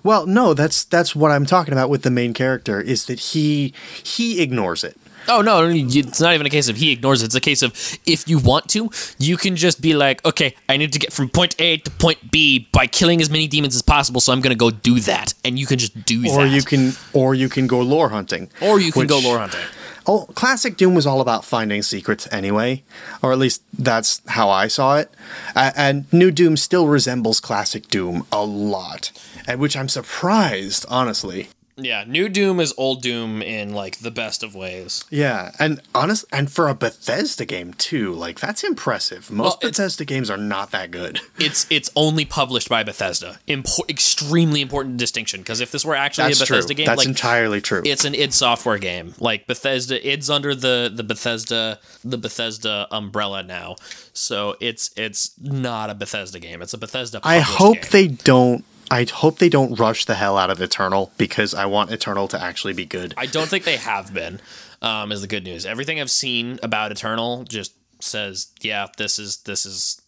Well, 0.03 0.25
no, 0.25 0.53
that's 0.53 0.83
that's 0.85 1.15
what 1.15 1.31
I'm 1.31 1.45
talking 1.45 1.73
about 1.73 1.89
with 1.89 2.03
the 2.03 2.11
main 2.11 2.33
character 2.33 2.79
is 2.81 3.05
that 3.05 3.19
he 3.19 3.73
he 4.03 4.41
ignores 4.41 4.83
it. 4.83 4.97
Oh 5.27 5.41
no, 5.41 5.69
it's 5.69 6.19
not 6.19 6.33
even 6.33 6.45
a 6.47 6.49
case 6.49 6.67
of 6.69 6.75
he 6.77 6.91
ignores 6.91 7.21
it. 7.21 7.25
It's 7.25 7.35
a 7.35 7.39
case 7.39 7.61
of 7.61 7.73
if 8.05 8.27
you 8.27 8.39
want 8.39 8.67
to, 8.69 8.89
you 9.19 9.37
can 9.37 9.55
just 9.55 9.81
be 9.81 9.93
like, 9.93 10.23
okay, 10.25 10.55
I 10.67 10.77
need 10.77 10.91
to 10.93 10.99
get 10.99 11.13
from 11.13 11.29
point 11.29 11.55
A 11.59 11.77
to 11.77 11.91
point 11.91 12.31
B 12.31 12.67
by 12.71 12.87
killing 12.87 13.21
as 13.21 13.29
many 13.29 13.47
demons 13.47 13.75
as 13.75 13.81
possible, 13.81 14.19
so 14.21 14.33
I'm 14.33 14.41
gonna 14.41 14.55
go 14.55 14.71
do 14.71 14.99
that, 15.01 15.33
and 15.45 15.57
you 15.59 15.65
can 15.67 15.77
just 15.79 16.05
do 16.05 16.23
Or 16.31 16.43
that. 16.45 16.49
you 16.49 16.61
can 16.63 16.93
or 17.13 17.35
you 17.35 17.49
can 17.49 17.67
go 17.67 17.81
lore 17.81 18.09
hunting. 18.09 18.49
or 18.61 18.79
you 18.79 18.91
can 18.91 19.07
go 19.07 19.19
lore 19.19 19.37
hunting. 19.39 19.61
Oh, 20.07 20.25
classic 20.33 20.77
Doom 20.77 20.95
was 20.95 21.05
all 21.05 21.21
about 21.21 21.45
finding 21.45 21.83
secrets 21.83 22.27
anyway, 22.31 22.81
or 23.21 23.31
at 23.31 23.37
least 23.37 23.61
that's 23.77 24.19
how 24.29 24.49
I 24.49 24.67
saw 24.67 24.97
it. 24.97 25.11
Uh, 25.55 25.69
and 25.77 26.11
New 26.11 26.31
Doom 26.31 26.57
still 26.57 26.87
resembles 26.87 27.39
classic 27.39 27.87
Doom 27.87 28.25
a 28.31 28.43
lot, 28.43 29.11
and 29.47 29.59
which 29.59 29.77
I'm 29.77 29.87
surprised, 29.87 30.87
honestly. 30.89 31.49
Yeah, 31.83 32.03
new 32.07 32.29
Doom 32.29 32.59
is 32.59 32.73
old 32.77 33.01
Doom 33.01 33.41
in 33.41 33.73
like 33.73 33.97
the 33.99 34.11
best 34.11 34.43
of 34.43 34.55
ways. 34.55 35.03
Yeah, 35.09 35.51
and 35.59 35.81
honest, 35.93 36.25
and 36.31 36.51
for 36.51 36.67
a 36.69 36.73
Bethesda 36.75 37.45
game 37.45 37.73
too, 37.73 38.13
like 38.13 38.39
that's 38.39 38.63
impressive. 38.63 39.29
Most 39.31 39.61
Well, 39.61 39.69
Bethesda 39.71 40.05
games 40.05 40.29
are 40.29 40.37
not 40.37 40.71
that 40.71 40.91
good. 40.91 41.19
It's 41.39 41.65
it's 41.71 41.89
only 41.95 42.23
published 42.25 42.69
by 42.69 42.83
Bethesda. 42.83 43.39
Impor- 43.47 43.89
extremely 43.89 44.61
important 44.61 44.97
distinction 44.97 45.41
because 45.41 45.59
if 45.59 45.71
this 45.71 45.83
were 45.83 45.95
actually 45.95 46.27
That's 46.29 46.41
a 46.41 46.45
true. 46.45 46.57
Bethesda 46.57 46.73
game, 46.75 46.85
That's 46.85 46.99
like 46.99 47.07
entirely 47.07 47.61
true. 47.61 47.81
it's 47.83 48.05
an 48.05 48.13
id 48.13 48.31
Software 48.33 48.77
game. 48.77 49.15
Like 49.19 49.47
Bethesda, 49.47 49.95
id's 50.07 50.29
under 50.29 50.53
the 50.53 50.91
the 50.93 51.03
Bethesda 51.03 51.79
the 52.03 52.17
Bethesda 52.17 52.87
umbrella 52.91 53.41
now, 53.43 53.75
so 54.13 54.55
it's 54.59 54.91
it's 54.95 55.31
not 55.41 55.89
a 55.89 55.95
Bethesda 55.95 56.39
game. 56.39 56.61
It's 56.61 56.73
a 56.73 56.77
Bethesda. 56.77 57.19
I 57.23 57.39
hope 57.39 57.75
game. 57.81 57.89
they 57.91 58.07
don't. 58.09 58.63
I 58.91 59.05
hope 59.09 59.39
they 59.39 59.47
don't 59.47 59.79
rush 59.79 60.03
the 60.03 60.15
hell 60.15 60.37
out 60.37 60.49
of 60.49 60.59
Eternal 60.59 61.13
because 61.17 61.53
I 61.53 61.65
want 61.65 61.91
Eternal 61.91 62.27
to 62.27 62.41
actually 62.41 62.73
be 62.73 62.85
good. 62.85 63.13
I 63.15 63.25
don't 63.25 63.47
think 63.47 63.63
they 63.63 63.77
have 63.77 64.13
been. 64.13 64.41
Um, 64.81 65.11
is 65.11 65.21
the 65.21 65.27
good 65.27 65.43
news. 65.43 65.65
Everything 65.65 66.01
I've 66.01 66.11
seen 66.11 66.59
about 66.61 66.91
Eternal 66.91 67.43
just 67.45 67.73
says, 68.03 68.51
yeah, 68.61 68.87
this 68.97 69.17
is 69.17 69.37
this 69.43 69.65
is 69.65 70.01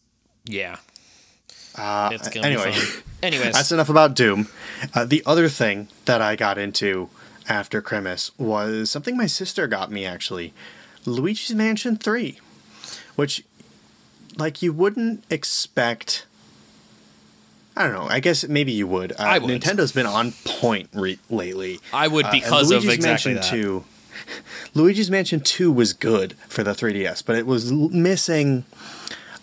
yeah. 0.46 0.78
Uh, 1.76 2.10
It's 2.12 2.28
gonna 2.28 2.46
anyway, 2.46 2.72
be 2.72 2.78
fun. 2.80 3.04
Anyways, 3.24 3.54
that's 3.54 3.72
enough 3.72 3.90
about 3.90 4.16
Doom. 4.16 4.50
Uh, 4.94 5.06
the 5.06 5.24
other 5.26 5.48
thing 5.48 5.88
that 6.06 6.22
I 6.22 6.36
got 6.36 6.58
into 6.58 7.10
after 7.48 7.82
Crimis 7.82 8.32
was 8.38 8.92
something 8.92 9.16
my 9.16 9.28
sister 9.28 9.66
got 9.68 9.92
me 9.92 10.06
actually, 10.06 10.54
Luigi's 11.06 11.56
Mansion 11.56 11.96
Three, 11.96 12.40
which, 13.16 13.44
like, 14.38 14.62
you 14.62 14.74
wouldn't 14.74 15.24
expect. 15.30 16.26
I 17.76 17.84
don't 17.84 17.94
know. 17.94 18.08
I 18.08 18.20
guess 18.20 18.48
maybe 18.48 18.72
you 18.72 18.86
would. 18.88 19.14
Uh, 19.14 19.16
I 19.20 19.40
would. 19.40 19.50
Nintendo's 19.62 19.92
been 19.92 20.06
on 20.06 20.34
point 20.46 20.90
re- 20.94 21.20
lately. 21.30 21.80
I 21.92 22.08
would 22.08 22.26
Uh, 22.26 22.32
because 22.32 22.70
of 22.72 22.84
Luigi's 22.84 22.94
exactly 23.06 23.34
Mansion 23.34 23.58
that. 23.58 23.58
2, 23.60 23.84
Luigi's 24.76 25.10
Mansion 25.10 25.40
2 25.40 25.72
was 25.72 25.94
good 25.94 26.36
for 26.48 26.64
the 26.64 26.72
3DS, 26.74 27.24
but 27.26 27.36
it 27.36 27.46
was 27.48 27.72
l- 27.72 27.90
missing 27.90 28.66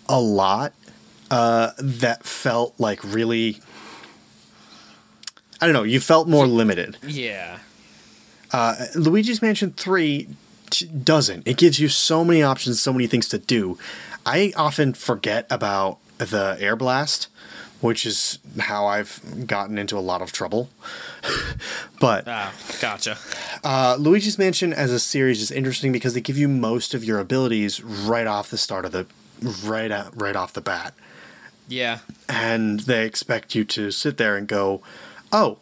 a 0.07 0.19
lot 0.19 0.73
uh, 1.29 1.71
that 1.77 2.23
felt 2.25 2.73
like 2.77 3.03
really. 3.03 3.59
I 5.61 5.65
don't 5.67 5.73
know. 5.73 5.83
You 5.83 5.99
felt 5.99 6.27
more 6.27 6.47
limited. 6.47 6.97
Yeah. 7.05 7.59
Uh, 8.51 8.87
Luigi's 8.95 9.41
Mansion 9.41 9.71
3 9.73 10.27
t- 10.71 10.85
doesn't. 10.87 11.47
It 11.47 11.57
gives 11.57 11.79
you 11.79 11.87
so 11.87 12.25
many 12.25 12.41
options, 12.41 12.81
so 12.81 12.91
many 12.91 13.07
things 13.07 13.29
to 13.29 13.37
do. 13.37 13.77
I 14.25 14.53
often 14.55 14.93
forget 14.93 15.45
about 15.49 15.99
the 16.17 16.57
Air 16.59 16.75
Blast, 16.75 17.27
which 17.81 18.05
is 18.05 18.39
how 18.59 18.85
I've 18.85 19.45
gotten 19.47 19.77
into 19.77 19.97
a 19.97 19.99
lot 20.01 20.21
of 20.21 20.31
trouble. 20.31 20.69
but 21.99 22.27
Ah, 22.27 22.53
gotcha. 22.79 23.17
uh, 23.63 23.95
Luigi's 23.99 24.37
Mansion 24.37 24.73
as 24.73 24.91
a 24.91 24.99
series 24.99 25.41
is 25.41 25.51
interesting 25.51 25.91
because 25.91 26.13
they 26.13 26.21
give 26.21 26.37
you 26.37 26.47
most 26.47 26.93
of 26.93 27.03
your 27.03 27.19
abilities 27.19 27.83
right 27.83 28.27
off 28.27 28.49
the 28.49 28.57
start 28.57 28.85
of 28.85 28.91
the 28.91 29.05
right 29.65 29.91
out, 29.91 30.19
right 30.19 30.35
off 30.35 30.53
the 30.53 30.61
bat, 30.61 30.93
Yeah. 31.67 31.99
and 32.29 32.81
they 32.81 33.05
expect 33.05 33.55
you 33.55 33.63
to 33.65 33.91
sit 33.91 34.17
there 34.17 34.37
and 34.37 34.47
go, 34.47 34.81
"Oh, 35.31 35.57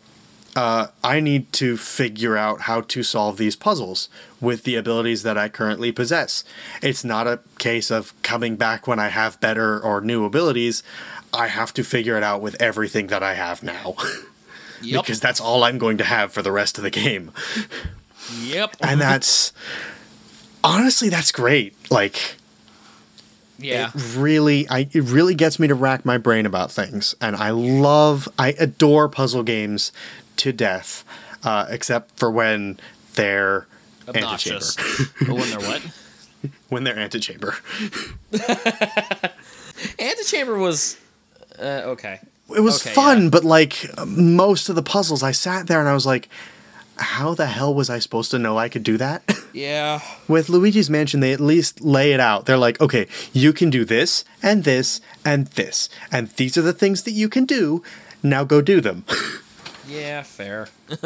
uh, 0.55 0.87
I 1.03 1.19
need 1.21 1.53
to 1.53 1.77
figure 1.77 2.35
out 2.35 2.61
how 2.61 2.81
to 2.81 3.03
solve 3.03 3.37
these 3.37 3.55
puzzles 3.55 4.09
with 4.41 4.63
the 4.63 4.75
abilities 4.75 5.23
that 5.23 5.37
I 5.37 5.47
currently 5.47 5.91
possess." 5.93 6.43
It's 6.81 7.03
not 7.05 7.27
a 7.27 7.39
case 7.57 7.89
of 7.91 8.13
coming 8.23 8.55
back 8.57 8.87
when 8.87 8.99
I 8.99 9.07
have 9.09 9.39
better 9.39 9.79
or 9.79 10.01
new 10.01 10.25
abilities. 10.25 10.83
I 11.33 11.47
have 11.47 11.73
to 11.75 11.83
figure 11.83 12.17
it 12.17 12.23
out 12.23 12.41
with 12.41 12.59
everything 12.61 13.07
that 13.07 13.23
I 13.23 13.33
have 13.33 13.63
now. 13.63 13.95
Yep. 14.81 15.03
because 15.03 15.19
that's 15.19 15.41
all 15.41 15.65
I'm 15.65 15.77
going 15.77 15.97
to 15.97 16.05
have 16.05 16.31
for 16.31 16.41
the 16.41 16.53
rest 16.53 16.77
of 16.77 16.85
the 16.85 16.89
game. 16.89 17.33
Yep. 18.43 18.77
And 18.81 19.01
that's 19.01 19.51
honestly 20.63 21.09
that's 21.09 21.33
great. 21.33 21.75
Like 21.91 22.37
yeah. 23.57 23.91
it 23.93 24.15
really 24.15 24.69
I 24.69 24.87
it 24.93 25.03
really 25.03 25.35
gets 25.35 25.59
me 25.59 25.67
to 25.67 25.75
rack 25.75 26.05
my 26.05 26.17
brain 26.17 26.45
about 26.45 26.71
things. 26.71 27.13
And 27.19 27.35
I 27.35 27.49
love 27.49 28.29
I 28.39 28.53
adore 28.57 29.09
puzzle 29.09 29.43
games 29.43 29.91
to 30.37 30.53
death. 30.53 31.03
Uh, 31.43 31.65
except 31.69 32.17
for 32.17 32.31
when 32.31 32.79
they're 33.15 33.67
Obnoxious. 34.07 34.77
antechamber. 34.77 35.33
when 35.33 35.49
they're 35.49 35.59
what? 35.59 35.81
when 36.69 36.83
they're 36.85 36.97
antechamber. 36.99 37.55
Antechamber 39.99 40.57
was 40.57 40.97
uh, 41.59 41.81
okay. 41.91 42.19
It 42.55 42.61
was 42.61 42.81
Okay, 42.83 42.93
fun, 42.95 43.23
yeah. 43.23 43.29
but 43.29 43.43
like 43.43 43.85
most 44.07 44.69
of 44.69 44.75
the 44.75 44.81
puzzles, 44.83 45.21
I 45.21 45.31
sat 45.31 45.67
there 45.67 45.79
and 45.79 45.87
I 45.87 45.93
was 45.93 46.05
like, 46.05 46.29
how 46.97 47.33
the 47.35 47.45
hell 47.45 47.73
was 47.73 47.89
I 47.89 47.99
supposed 47.99 48.31
to 48.31 48.39
know 48.39 48.57
I 48.57 48.69
could 48.69 48.83
do 48.83 48.97
that? 48.97 49.23
Yeah. 49.51 50.01
With 50.27 50.47
Luigi's 50.47 50.91
Mansion, 50.91 51.21
they 51.21 51.33
at 51.33 51.39
least 51.39 51.81
lay 51.81 52.11
it 52.13 52.19
out. 52.19 52.45
They're 52.45 52.55
like, 52.55 52.79
okay, 52.79 53.07
you 53.33 53.51
can 53.51 53.71
do 53.71 53.83
this 53.83 54.23
and 54.43 54.63
this 54.63 55.01
and 55.25 55.47
this, 55.47 55.89
and 56.11 56.27
these 56.37 56.55
are 56.55 56.61
the 56.61 56.71
things 56.71 57.01
that 57.03 57.13
you 57.13 57.29
can 57.29 57.45
do. 57.45 57.81
Now 58.21 58.43
go 58.43 58.61
do 58.61 58.79
them. 58.79 59.05
Yeah, 59.87 60.21
fair. 60.21 60.67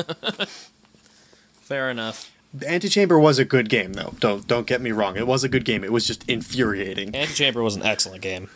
fair 1.61 1.89
enough. 1.89 2.31
The 2.53 2.69
Antechamber 2.69 3.17
was 3.17 3.39
a 3.39 3.45
good 3.45 3.69
game, 3.69 3.93
though. 3.93 4.13
Don't 4.19 4.45
don't 4.45 4.67
get 4.67 4.81
me 4.81 4.91
wrong. 4.91 5.15
It 5.17 5.25
was 5.25 5.43
a 5.45 5.49
good 5.49 5.63
game. 5.65 5.83
It 5.85 5.91
was 5.93 6.05
just 6.05 6.29
infuriating. 6.29 7.15
Antechamber 7.15 7.63
was 7.63 7.75
an 7.77 7.83
excellent 7.83 8.21
game. 8.21 8.49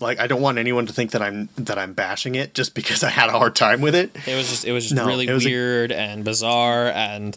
Like 0.00 0.20
I 0.20 0.26
don't 0.28 0.40
want 0.40 0.58
anyone 0.58 0.86
to 0.86 0.92
think 0.92 1.10
that 1.10 1.22
I'm 1.22 1.48
that 1.56 1.76
I'm 1.78 1.92
bashing 1.92 2.34
it 2.36 2.54
just 2.54 2.74
because 2.74 3.02
I 3.02 3.08
had 3.10 3.28
a 3.28 3.32
hard 3.32 3.56
time 3.56 3.80
with 3.80 3.94
it. 3.94 4.14
It 4.26 4.36
was 4.36 4.48
just 4.48 4.64
it 4.64 4.72
was 4.72 4.84
just 4.84 4.94
No, 4.94 5.06
really 5.06 5.28
was 5.28 5.44
a- 5.44 5.48
weird 5.48 5.90
and 5.92 6.24
bizarre 6.24 6.86
and 6.88 7.36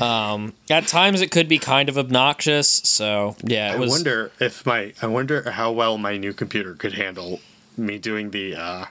um 0.00 0.52
at 0.70 0.86
times 0.88 1.20
it 1.20 1.30
could 1.30 1.48
be 1.48 1.58
kind 1.58 1.88
of 1.88 1.96
obnoxious. 1.98 2.68
So 2.68 3.36
yeah, 3.44 3.70
it 3.72 3.76
I 3.76 3.78
was 3.78 3.90
wonder 3.90 4.32
if 4.40 4.66
my 4.66 4.92
I 5.00 5.06
wonder 5.06 5.50
how 5.52 5.70
well 5.72 5.98
my 5.98 6.16
new 6.16 6.32
computer 6.32 6.74
could 6.74 6.94
handle 6.94 7.40
me 7.76 7.98
doing 7.98 8.30
the 8.30 8.56
uh, 8.56 8.84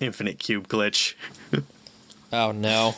infinite 0.00 0.38
cube 0.38 0.66
glitch. 0.68 1.14
Oh 2.32 2.50
no. 2.50 2.94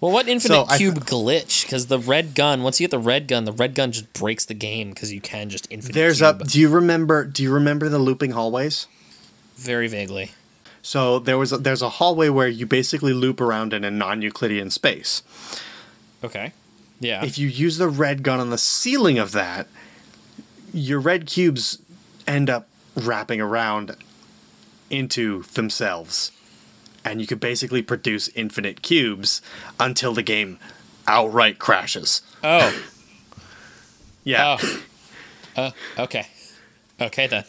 Well, 0.00 0.12
what 0.12 0.28
infinite 0.28 0.68
So, 0.68 0.76
cube 0.76 1.04
glitch? 1.06 1.64
Because 1.64 1.86
the 1.86 1.98
red 1.98 2.34
gun, 2.34 2.62
once 2.62 2.80
you 2.80 2.84
get 2.84 2.90
the 2.90 2.98
red 2.98 3.26
gun, 3.26 3.44
the 3.44 3.52
red 3.52 3.74
gun 3.74 3.92
just 3.92 4.12
breaks 4.12 4.44
the 4.44 4.54
game 4.54 4.90
because 4.90 5.12
you 5.12 5.20
can 5.20 5.48
just 5.48 5.66
infinite. 5.70 5.94
There's 5.94 6.18
cube 6.18 6.42
a. 6.42 6.44
Do 6.44 6.60
you 6.60 6.68
remember? 6.68 7.24
Do 7.24 7.42
you 7.42 7.52
remember 7.52 7.88
the 7.88 7.98
looping 7.98 8.32
hallways? 8.32 8.86
very 9.56 9.88
vaguely. 9.88 10.32
So 10.82 11.18
there 11.18 11.38
was 11.38 11.52
a, 11.52 11.58
there's 11.58 11.82
a 11.82 11.88
hallway 11.88 12.28
where 12.28 12.48
you 12.48 12.66
basically 12.66 13.12
loop 13.12 13.40
around 13.40 13.72
in 13.72 13.84
a 13.84 13.90
non-Euclidean 13.90 14.70
space. 14.70 15.22
Okay. 16.22 16.52
Yeah. 17.00 17.24
If 17.24 17.38
you 17.38 17.48
use 17.48 17.78
the 17.78 17.88
red 17.88 18.22
gun 18.22 18.40
on 18.40 18.50
the 18.50 18.58
ceiling 18.58 19.18
of 19.18 19.32
that, 19.32 19.66
your 20.72 21.00
red 21.00 21.26
cubes 21.26 21.78
end 22.26 22.50
up 22.50 22.68
wrapping 22.94 23.40
around 23.40 23.96
into 24.90 25.42
themselves. 25.54 26.30
And 27.04 27.20
you 27.20 27.26
could 27.26 27.40
basically 27.40 27.82
produce 27.82 28.28
infinite 28.28 28.80
cubes 28.82 29.42
until 29.78 30.14
the 30.14 30.22
game 30.22 30.58
outright 31.06 31.58
crashes. 31.58 32.22
oh. 32.42 32.82
Yeah. 34.26 34.56
Oh. 34.58 34.82
Uh, 35.54 35.70
okay. 35.98 36.26
Okay 36.98 37.26
then. 37.26 37.44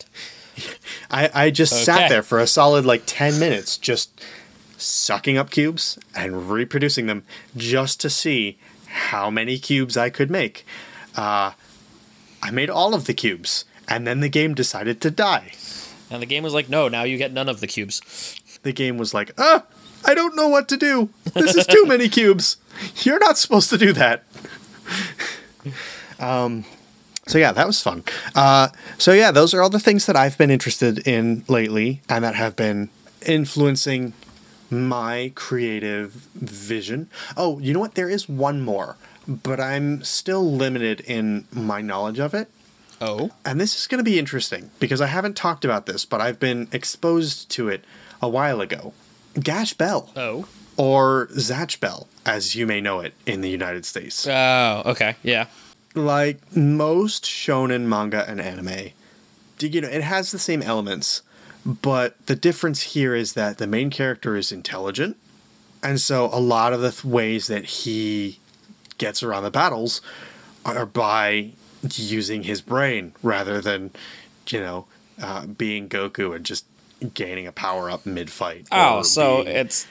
I, 1.09 1.29
I 1.33 1.49
just 1.51 1.71
Okay. 1.73 1.83
sat 1.83 2.09
there 2.09 2.21
for 2.21 2.39
a 2.39 2.47
solid 2.47 2.85
like 2.85 3.03
10 3.05 3.39
minutes 3.39 3.77
just 3.77 4.09
sucking 4.77 5.37
up 5.37 5.49
cubes 5.51 5.97
and 6.13 6.49
reproducing 6.51 7.05
them 7.05 7.23
just 7.55 8.01
to 8.01 8.09
see 8.09 8.57
how 8.87 9.29
many 9.29 9.57
cubes 9.57 9.95
I 9.95 10.09
could 10.09 10.29
make. 10.29 10.65
Uh, 11.15 11.51
I 12.43 12.51
made 12.51 12.69
all 12.69 12.93
of 12.93 13.05
the 13.05 13.13
cubes, 13.13 13.63
and 13.87 14.05
then 14.05 14.19
the 14.19 14.27
game 14.29 14.53
decided 14.53 14.99
to 15.01 15.09
die. 15.11 15.53
And 16.11 16.21
the 16.21 16.25
game 16.27 16.43
was 16.43 16.53
like, 16.53 16.67
no, 16.69 16.87
now 16.89 17.03
you 17.03 17.17
get 17.17 17.31
none 17.31 17.47
of 17.49 17.61
the 17.61 17.67
cubes. 17.67 18.01
The 18.65 18.73
game 18.73 18.97
was 18.97 19.13
like, 19.13 19.31
ah, 19.37 19.63
I 20.05 20.15
don't 20.15 20.35
know 20.35 20.47
what 20.47 20.67
to 20.69 20.75
do. 20.75 21.09
This 21.35 21.55
is 21.55 21.67
too 21.67 21.85
many 21.85 22.09
cubes. 22.09 22.57
You're 23.03 23.19
not 23.19 23.37
supposed 23.37 23.69
to 23.69 23.77
do 23.77 23.93
that. 23.93 24.23
um, 26.19 26.65
so 27.27 27.37
yeah, 27.37 27.51
that 27.51 27.67
was 27.67 27.79
fun. 27.79 28.03
Uh, 28.33 28.69
so 28.97 29.13
yeah, 29.13 29.29
those 29.29 29.53
are 29.53 29.61
all 29.61 29.69
the 29.69 29.79
things 29.79 30.07
that 30.07 30.15
I've 30.15 30.35
been 30.39 30.49
interested 30.49 31.07
in 31.07 31.43
lately, 31.47 32.01
and 32.09 32.23
that 32.23 32.33
have 32.33 32.55
been 32.55 32.89
influencing 33.23 34.13
my 34.71 35.31
creative 35.35 36.13
vision. 36.33 37.07
Oh, 37.37 37.59
you 37.59 37.71
know 37.71 37.79
what? 37.79 37.93
There 37.93 38.09
is 38.09 38.27
one 38.27 38.61
more, 38.61 38.97
but 39.27 39.59
I'm 39.59 40.03
still 40.03 40.51
limited 40.51 41.01
in 41.01 41.45
my 41.51 41.81
knowledge 41.81 42.17
of 42.17 42.33
it. 42.33 42.49
Oh. 42.99 43.29
And 43.45 43.61
this 43.61 43.77
is 43.77 43.85
going 43.85 43.99
to 43.99 44.09
be 44.09 44.17
interesting 44.17 44.71
because 44.79 45.01
I 45.01 45.07
haven't 45.07 45.35
talked 45.35 45.63
about 45.63 45.85
this, 45.85 46.03
but 46.03 46.19
I've 46.19 46.39
been 46.39 46.67
exposed 46.71 47.51
to 47.51 47.69
it 47.69 47.85
a 48.21 48.29
while 48.29 48.61
ago. 48.61 48.93
Gash 49.39 49.73
Bell, 49.73 50.11
Oh. 50.15 50.45
or 50.77 51.27
Zatch 51.33 51.79
Bell, 51.79 52.07
as 52.25 52.55
you 52.55 52.65
may 52.65 52.81
know 52.81 52.99
it 53.01 53.13
in 53.25 53.41
the 53.41 53.49
United 53.49 53.85
States. 53.85 54.25
Oh. 54.27 54.83
Okay. 54.85 55.15
Yeah. 55.23 55.47
Like 55.93 56.39
most 56.55 57.23
shonen 57.25 57.81
manga 57.83 58.27
and 58.29 58.39
anime, 58.41 58.89
you 59.59 59.81
know, 59.81 59.87
it 59.87 60.01
has 60.03 60.31
the 60.31 60.39
same 60.39 60.61
elements, 60.61 61.21
but 61.65 62.15
the 62.27 62.35
difference 62.35 62.81
here 62.81 63.15
is 63.15 63.33
that 63.33 63.57
the 63.57 63.67
main 63.67 63.89
character 63.89 64.35
is 64.35 64.51
intelligent, 64.51 65.15
and 65.81 65.99
so 66.01 66.25
a 66.33 66.39
lot 66.39 66.73
of 66.73 66.81
the 66.81 66.91
th- 66.91 67.05
ways 67.05 67.47
that 67.47 67.63
he 67.65 68.39
gets 68.97 69.23
around 69.23 69.43
the 69.43 69.51
battles 69.51 70.01
are 70.65 70.85
by 70.85 71.51
using 71.93 72.43
his 72.43 72.61
brain 72.61 73.13
rather 73.23 73.61
than, 73.61 73.91
you 74.49 74.59
know, 74.59 74.85
uh, 75.21 75.45
being 75.45 75.87
Goku 75.87 76.35
and 76.35 76.45
just 76.45 76.65
gaining 77.13 77.47
a 77.47 77.51
power 77.51 77.89
up 77.89 78.05
mid 78.05 78.29
fight. 78.29 78.67
Oh, 78.71 79.01
so 79.01 79.41
it's 79.41 79.87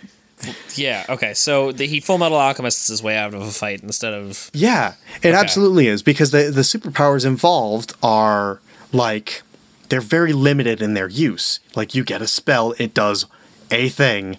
yeah. 0.74 1.07
Okay. 1.09 1.34
So 1.34 1.72
the, 1.72 1.86
he 1.86 2.00
Full 2.00 2.18
Metal 2.18 2.38
Alchemists 2.38 2.88
his 2.88 3.02
way 3.02 3.16
out 3.16 3.34
of 3.34 3.42
a 3.42 3.50
fight 3.50 3.82
instead 3.82 4.14
of 4.14 4.50
Yeah, 4.52 4.94
it 5.22 5.34
absolutely 5.34 5.86
is 5.88 6.02
because 6.02 6.30
the 6.30 6.50
the 6.50 6.62
superpowers 6.62 7.24
involved 7.26 7.94
are 8.02 8.61
like 8.92 9.42
they're 9.88 10.00
very 10.00 10.32
limited 10.32 10.82
in 10.82 10.94
their 10.94 11.09
use. 11.09 11.61
Like 11.74 11.94
you 11.94 12.05
get 12.05 12.22
a 12.22 12.26
spell, 12.26 12.74
it 12.78 12.94
does 12.94 13.26
a 13.70 13.88
thing, 13.88 14.38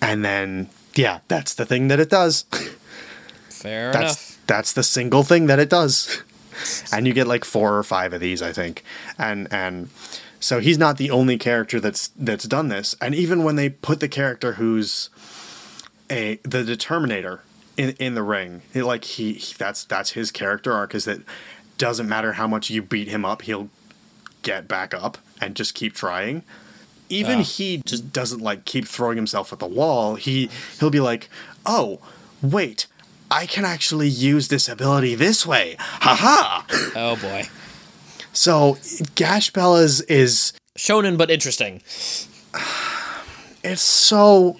and 0.00 0.24
then 0.24 0.68
yeah, 0.94 1.20
that's 1.28 1.54
the 1.54 1.64
thing 1.64 1.88
that 1.88 2.00
it 2.00 2.10
does. 2.10 2.42
fair 3.48 3.92
That's 3.92 4.02
enough. 4.04 4.38
that's 4.46 4.72
the 4.72 4.82
single 4.82 5.22
thing 5.22 5.46
that 5.46 5.58
it 5.58 5.70
does. 5.70 6.22
And 6.92 7.06
you 7.06 7.14
get 7.14 7.26
like 7.26 7.44
four 7.44 7.78
or 7.78 7.82
five 7.82 8.12
of 8.12 8.20
these, 8.20 8.42
I 8.42 8.52
think. 8.52 8.84
And 9.16 9.50
and 9.50 9.88
so 10.40 10.58
he's 10.60 10.78
not 10.78 10.96
the 10.96 11.10
only 11.10 11.38
character 11.38 11.78
that's 11.78 12.08
that's 12.16 12.44
done 12.44 12.68
this. 12.68 12.96
And 13.00 13.14
even 13.14 13.44
when 13.44 13.56
they 13.56 13.68
put 13.68 14.00
the 14.00 14.08
character 14.08 14.54
who's 14.54 15.10
a 16.10 16.40
the 16.42 16.64
determinator 16.64 17.40
in 17.76 17.90
in 17.98 18.14
the 18.14 18.22
ring, 18.22 18.62
it, 18.74 18.84
like 18.84 19.04
he, 19.04 19.34
he 19.34 19.54
that's 19.56 19.84
that's 19.84 20.10
his 20.12 20.30
character 20.32 20.72
arc 20.72 20.94
is 20.94 21.04
that 21.04 21.20
doesn't 21.78 22.08
matter 22.08 22.32
how 22.34 22.46
much 22.46 22.68
you 22.70 22.82
beat 22.82 23.08
him 23.08 23.24
up, 23.24 23.42
he'll 23.42 23.68
get 24.42 24.66
back 24.66 24.92
up 24.94 25.18
and 25.40 25.54
just 25.54 25.74
keep 25.74 25.94
trying. 25.94 26.42
Even 27.08 27.40
Ah. 27.40 27.42
he 27.42 27.82
just 27.84 28.12
doesn't 28.12 28.40
like 28.40 28.64
keep 28.64 28.86
throwing 28.86 29.16
himself 29.16 29.52
at 29.52 29.58
the 29.58 29.66
wall. 29.66 30.14
He 30.14 30.48
he'll 30.78 30.90
be 30.90 31.00
like, 31.00 31.28
"Oh, 31.66 31.98
wait, 32.40 32.86
I 33.30 33.46
can 33.46 33.64
actually 33.64 34.08
use 34.08 34.48
this 34.48 34.68
ability 34.68 35.14
this 35.16 35.44
way. 35.44 35.76
Haha." 35.78 36.62
Oh 36.94 37.16
boy. 37.16 37.48
So, 38.32 38.78
Gash 39.14 39.50
Bella's 39.52 40.00
is 40.02 40.52
Shonen, 40.78 41.18
but 41.18 41.30
interesting. 41.30 41.82
it's 43.62 43.82
so 43.82 44.56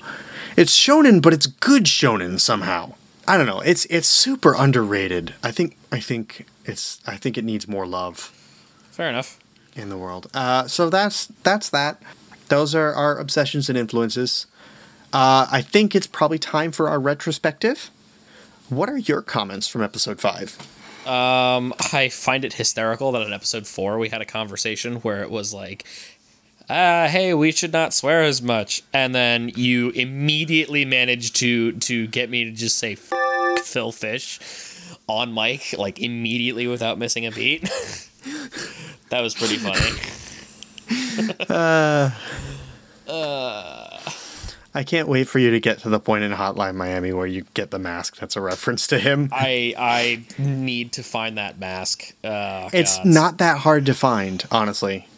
it's 0.56 0.76
shonen 0.76 1.22
but 1.22 1.32
it's 1.32 1.46
good 1.46 1.84
shonen 1.84 2.38
somehow. 2.38 2.94
I 3.26 3.36
don't 3.36 3.46
know. 3.46 3.60
It's 3.60 3.84
it's 3.86 4.08
super 4.08 4.54
underrated. 4.54 5.34
I 5.42 5.50
think 5.52 5.76
I 5.92 6.00
think 6.00 6.46
it's 6.64 7.00
I 7.06 7.16
think 7.16 7.38
it 7.38 7.44
needs 7.44 7.68
more 7.68 7.86
love. 7.86 8.32
Fair 8.90 9.08
enough. 9.08 9.38
in 9.76 9.88
the 9.88 9.96
world. 9.96 10.28
Uh, 10.34 10.66
so 10.66 10.90
that's 10.90 11.26
that's 11.44 11.68
that. 11.70 12.02
Those 12.48 12.74
are 12.74 12.92
our 12.92 13.16
obsessions 13.18 13.68
and 13.68 13.78
influences. 13.78 14.46
Uh, 15.12 15.46
I 15.50 15.62
think 15.62 15.94
it's 15.94 16.06
probably 16.06 16.38
time 16.38 16.72
for 16.72 16.88
our 16.88 17.00
retrospective. 17.00 17.90
What 18.68 18.88
are 18.88 18.98
your 18.98 19.22
comments 19.22 19.66
from 19.68 19.82
episode 19.82 20.20
five? 20.20 20.58
Um, 21.10 21.74
I 21.92 22.08
find 22.08 22.44
it 22.44 22.54
hysterical 22.54 23.12
that 23.12 23.22
in 23.22 23.32
episode 23.32 23.66
four 23.66 23.98
we 23.98 24.08
had 24.10 24.22
a 24.22 24.26
conversation 24.26 24.96
where 24.96 25.22
it 25.22 25.30
was 25.30 25.52
like, 25.52 25.84
uh, 26.68 27.08
hey, 27.08 27.34
we 27.34 27.50
should 27.50 27.72
not 27.72 27.92
swear 27.92 28.22
as 28.22 28.40
much, 28.40 28.82
and 28.92 29.12
then 29.12 29.48
you 29.56 29.90
immediately 29.90 30.84
managed 30.84 31.34
to 31.36 31.72
to 31.72 32.06
get 32.06 32.30
me 32.30 32.44
to 32.44 32.52
just 32.52 32.78
say 32.78 32.94
Phil 32.94 33.90
Fish 33.90 34.38
on 35.08 35.34
mic, 35.34 35.74
like 35.76 35.98
immediately 35.98 36.68
without 36.68 36.96
missing 36.96 37.26
a 37.26 37.32
beat. 37.32 37.62
that 39.08 39.20
was 39.20 39.34
pretty 39.34 39.56
funny. 39.56 39.90
I 44.72 44.84
can't 44.84 45.08
wait 45.08 45.26
for 45.28 45.38
you 45.40 45.50
to 45.50 45.58
get 45.60 45.80
to 45.80 45.88
the 45.88 45.98
point 45.98 46.22
in 46.22 46.32
Hotline 46.32 46.76
Miami 46.76 47.12
where 47.12 47.26
you 47.26 47.44
get 47.54 47.70
the 47.72 47.78
mask 47.78 48.16
that's 48.18 48.36
a 48.36 48.40
reference 48.40 48.86
to 48.88 48.98
him. 48.98 49.28
I 49.32 49.74
I 49.76 50.22
need 50.38 50.92
to 50.92 51.02
find 51.02 51.36
that 51.38 51.58
mask. 51.58 52.12
Uh, 52.22 52.70
It's 52.72 52.96
God. 52.98 53.06
not 53.06 53.38
that 53.38 53.58
hard 53.58 53.86
to 53.86 53.94
find, 53.94 54.44
honestly. 54.52 55.08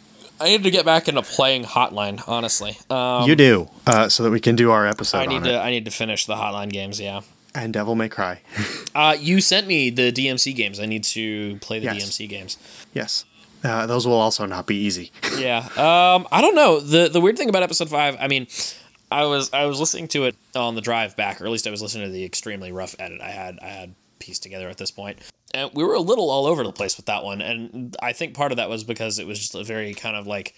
I 0.41 0.45
need 0.45 0.63
to 0.63 0.71
get 0.71 0.85
back 0.85 1.07
into 1.07 1.21
playing 1.21 1.63
Hotline. 1.65 2.21
Honestly, 2.27 2.77
um, 2.89 3.29
you 3.29 3.35
do, 3.35 3.69
uh, 3.85 4.09
so 4.09 4.23
that 4.23 4.31
we 4.31 4.39
can 4.39 4.55
do 4.55 4.71
our 4.71 4.85
episode 4.87 5.19
I 5.19 5.25
need 5.27 5.35
on 5.37 5.43
to 5.43 5.53
it. 5.53 5.57
I 5.59 5.69
need 5.69 5.85
to 5.85 5.91
finish 5.91 6.25
the 6.25 6.35
Hotline 6.35 6.71
games. 6.71 6.99
Yeah. 6.99 7.21
And 7.55 7.71
Devil 7.71 7.95
May 7.95 8.09
Cry. 8.09 8.41
Uh, 8.95 9.15
you 9.19 9.41
sent 9.41 9.65
me 9.65 9.89
the 9.89 10.11
DMC 10.11 10.55
games. 10.55 10.79
I 10.79 10.85
need 10.85 11.03
to 11.05 11.57
play 11.61 11.79
the 11.79 11.85
Yes. 11.85 12.03
DMC 12.03 12.29
games. 12.29 12.57
yes. 12.93 13.25
Uh, 13.63 13.87
those 13.87 14.05
will 14.05 14.19
also 14.19 14.45
not 14.45 14.67
be 14.67 14.75
easy. 14.75 15.11
Yeah. 15.39 15.59
Um, 15.77 16.27
I 16.31 16.41
don't 16.41 16.53
know. 16.55 16.79
The 16.79 17.09
the 17.09 17.19
weird 17.19 17.37
thing 17.37 17.49
about 17.49 17.63
episode 17.63 17.89
five, 17.89 18.15
I 18.19 18.27
mean, 18.27 18.45
I 19.13 19.25
was 19.25 19.51
I 19.53 19.65
was 19.65 19.79
listening 19.79 20.07
to 20.09 20.25
it 20.25 20.35
on 20.55 20.75
the 20.75 20.81
drive 20.81 21.15
back, 21.15 21.39
or 21.41 21.45
at 21.45 21.51
least 21.51 21.67
I 21.67 21.71
was 21.71 21.81
listening 21.81 22.07
to 22.07 22.11
the 22.11 22.23
extremely 22.25 22.71
rough 22.71 22.95
edit 22.99 23.21
I 23.21 23.29
had 23.29 23.59
I 23.61 23.67
had 23.67 23.95
pieced 24.19 24.43
together 24.43 24.69
at 24.69 24.77
this 24.77 24.91
point. 24.91 25.19
And 25.53 25.69
we 25.73 25.83
were 25.83 25.93
a 25.93 25.99
little 25.99 26.29
all 26.31 26.47
over 26.47 26.63
the 26.63 26.71
place 26.71 26.97
with 26.97 27.05
that 27.05 27.23
one. 27.23 27.39
And 27.41 27.95
I 28.01 28.13
think 28.13 28.33
part 28.33 28.51
of 28.51 28.57
that 28.57 28.69
was 28.69 28.83
because 28.83 29.19
it 29.19 29.27
was 29.27 29.37
just 29.37 29.53
a 29.53 29.63
very 29.63 29.93
kind 29.93 30.15
of 30.15 30.25
like 30.25 30.55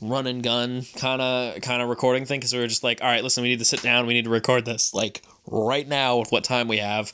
run 0.00 0.26
and 0.26 0.42
gun 0.42 0.82
kind 0.96 1.20
of 1.20 1.60
kind 1.62 1.82
of 1.82 1.88
recording 1.88 2.24
thing 2.24 2.40
because 2.40 2.52
we 2.54 2.58
were 2.58 2.66
just 2.66 2.82
like 2.82 3.02
all 3.02 3.08
right 3.08 3.22
listen 3.22 3.42
we 3.42 3.50
need 3.50 3.58
to 3.58 3.66
sit 3.66 3.82
down 3.82 4.06
we 4.06 4.14
need 4.14 4.24
to 4.24 4.30
record 4.30 4.64
this 4.64 4.94
like 4.94 5.20
right 5.46 5.86
now 5.86 6.16
with 6.16 6.32
what 6.32 6.42
time 6.42 6.68
we 6.68 6.78
have 6.78 7.12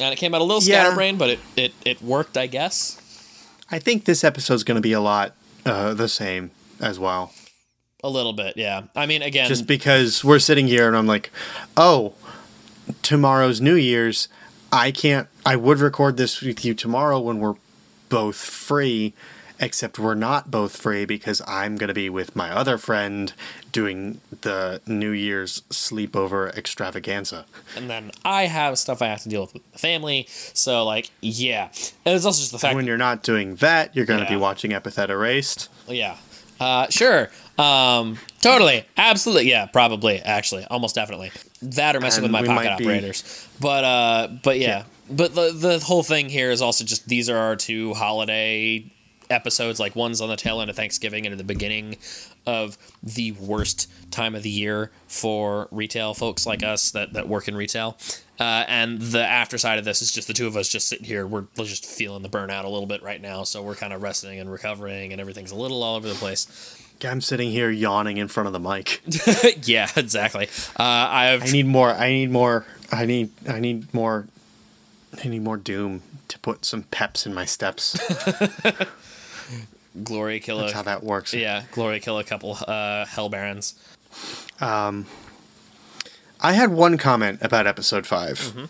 and 0.00 0.12
it 0.12 0.16
came 0.16 0.32
out 0.32 0.40
a 0.40 0.44
little 0.44 0.62
Yeah. 0.62 0.84
scatterbrained 0.84 1.18
but 1.18 1.30
it, 1.30 1.40
it 1.56 1.72
it 1.84 2.00
worked 2.02 2.36
i 2.36 2.46
guess 2.46 3.00
I 3.68 3.80
think 3.80 4.04
this 4.04 4.22
episode's 4.22 4.62
going 4.62 4.76
to 4.76 4.80
be 4.82 4.92
a 4.92 5.00
lot 5.00 5.34
uh, 5.66 5.92
the 5.94 6.06
same 6.08 6.52
as 6.80 7.00
well. 7.00 7.32
A 8.04 8.08
little 8.08 8.32
bit 8.34 8.56
yeah 8.56 8.82
i 8.94 9.06
mean 9.06 9.22
again 9.22 9.48
Just 9.48 9.66
because 9.66 10.22
we're 10.22 10.38
sitting 10.38 10.66
here 10.68 10.86
and 10.86 10.96
I'm 10.96 11.06
like, 11.08 11.30
oh, 11.76 12.14
tomorrow's 13.02 13.60
New 13.60 13.74
Year's. 13.74 14.28
I 14.72 14.90
can't, 14.90 15.28
I 15.46 15.56
would 15.56 15.78
record 15.78 16.16
this 16.16 16.40
with 16.40 16.64
you 16.64 16.74
tomorrow 16.74 17.20
when 17.20 17.38
we're 17.38 17.54
both 18.08 18.36
free, 18.36 19.14
except 19.60 19.98
we're 20.00 20.14
not 20.16 20.50
both 20.50 20.76
free 20.76 21.04
because 21.04 21.40
I'm 21.46 21.76
going 21.76 21.88
to 21.88 21.94
be 21.94 22.10
with 22.10 22.34
my 22.34 22.50
other 22.50 22.76
friend 22.76 23.32
doing 23.70 24.20
the 24.40 24.80
New 24.86 25.10
Year's 25.12 25.60
sleepover 25.70 26.56
extravaganza. 26.56 27.46
and 27.76 27.88
then 27.88 28.10
I 28.24 28.46
have 28.46 28.78
stuff 28.78 29.00
I 29.00 29.06
have 29.06 29.22
to 29.22 29.28
deal 29.28 29.42
with 29.42 29.54
with 29.54 29.72
the 29.72 29.78
family. 29.78 30.26
So 30.28 30.84
like, 30.84 31.10
yeah, 31.20 31.68
and 32.04 32.14
it's 32.16 32.24
also 32.24 32.40
just 32.40 32.52
the 32.52 32.58
fact, 32.58 32.74
when 32.74 32.86
you're 32.86 32.96
not 32.98 33.22
doing 33.22 33.54
that, 33.56 33.94
you're 33.94 34.06
going 34.06 34.20
to 34.20 34.24
Yeah. 34.26 34.30
be 34.38 34.40
watching 34.40 34.72
Epithet 34.72 35.08
Erased. 35.08 35.68
yeah, 35.88 36.16
uh, 36.60 36.88
sure, 36.88 37.30
um, 37.58 38.18
totally, 38.40 38.84
absolutely, 38.96 39.48
yeah, 39.50 39.66
probably, 39.66 40.18
actually, 40.20 40.64
almost 40.64 40.94
definitely 40.94 41.30
that 41.62 41.96
or 41.96 42.00
messing 42.00 42.24
And 42.24 42.32
with 42.32 42.42
my 42.42 42.46
pocket 42.46 42.68
might 42.70 42.78
be- 42.78 42.84
operators. 42.84 43.48
But 43.60 43.84
uh, 43.84 44.28
but 44.42 44.58
yeah, 44.58 44.68
Yeah. 44.68 44.84
but 45.10 45.34
the 45.34 45.52
the 45.52 45.78
whole 45.78 46.02
thing 46.02 46.28
here 46.28 46.50
is 46.50 46.60
also 46.62 46.84
just 46.84 47.08
these 47.08 47.28
are 47.30 47.38
our 47.38 47.56
two 47.56 47.94
holiday 47.94 48.90
episodes. 49.30 49.80
Like 49.80 49.96
one's 49.96 50.20
on 50.20 50.28
the 50.28 50.36
tail 50.36 50.60
end 50.60 50.68
of 50.70 50.76
Thanksgiving 50.76 51.24
and 51.26 51.32
at 51.32 51.38
the 51.38 51.44
beginning 51.44 51.96
of 52.46 52.76
the 53.02 53.32
worst 53.32 53.90
time 54.10 54.34
of 54.34 54.42
the 54.42 54.50
year 54.50 54.90
for 55.08 55.66
retail 55.70 56.12
folks 56.12 56.46
like 56.46 56.62
us 56.62 56.90
that, 56.90 57.14
that 57.14 57.26
work 57.26 57.48
in 57.48 57.56
retail. 57.56 57.96
Uh, 58.40 58.64
and 58.66 59.00
the 59.00 59.24
after 59.24 59.58
side 59.58 59.78
of 59.78 59.84
this 59.84 60.02
is 60.02 60.12
just 60.12 60.26
the 60.26 60.34
two 60.34 60.46
of 60.46 60.56
us 60.56 60.68
just 60.68 60.88
sitting 60.88 61.06
here. 61.06 61.26
We're 61.26 61.44
we're 61.56 61.64
just 61.66 61.86
feeling 61.86 62.22
the 62.22 62.28
burnout 62.28 62.64
a 62.64 62.68
little 62.68 62.86
bit 62.86 63.02
right 63.02 63.20
now. 63.20 63.44
So 63.44 63.62
we're 63.62 63.76
kind 63.76 63.92
of 63.92 64.02
resting 64.02 64.40
and 64.40 64.50
recovering, 64.50 65.12
and 65.12 65.20
everything's 65.20 65.52
a 65.52 65.56
little 65.56 65.82
all 65.82 65.96
over 65.96 66.08
the 66.08 66.14
place. 66.14 66.80
I'm 67.04 67.20
sitting 67.20 67.50
here 67.50 67.70
yawning 67.70 68.16
in 68.16 68.28
front 68.28 68.46
of 68.46 68.52
the 68.52 68.60
mic. 68.60 69.02
yeah, 69.66 69.88
exactly. 69.96 70.46
Uh, 70.78 70.82
I 70.82 71.26
have 71.26 71.42
I 71.42 71.46
need 71.50 71.66
more. 71.66 71.90
I 71.90 72.10
need 72.10 72.30
more. 72.30 72.66
I 72.90 73.04
need. 73.04 73.30
I 73.48 73.60
need 73.60 73.92
more. 73.92 74.26
I 75.22 75.28
need 75.28 75.42
more 75.42 75.56
Doom 75.56 76.02
to 76.28 76.38
put 76.40 76.64
some 76.64 76.84
peps 76.84 77.26
in 77.26 77.34
my 77.34 77.44
steps. 77.44 77.96
Glory 80.02 80.40
kill 80.40 80.58
That's 80.58 80.72
how 80.72 80.82
that 80.82 81.04
works. 81.04 81.32
yeah, 81.34 81.64
Glory 81.70 82.00
kill 82.00 82.18
a 82.18 82.24
couple 82.24 82.58
uh, 82.66 83.04
hell 83.06 83.28
barons. 83.28 83.74
I 86.44 86.52
had 86.52 86.70
one 86.70 86.98
comment 86.98 87.38
about 87.40 87.66
episode 87.66 88.06
5 88.06 88.68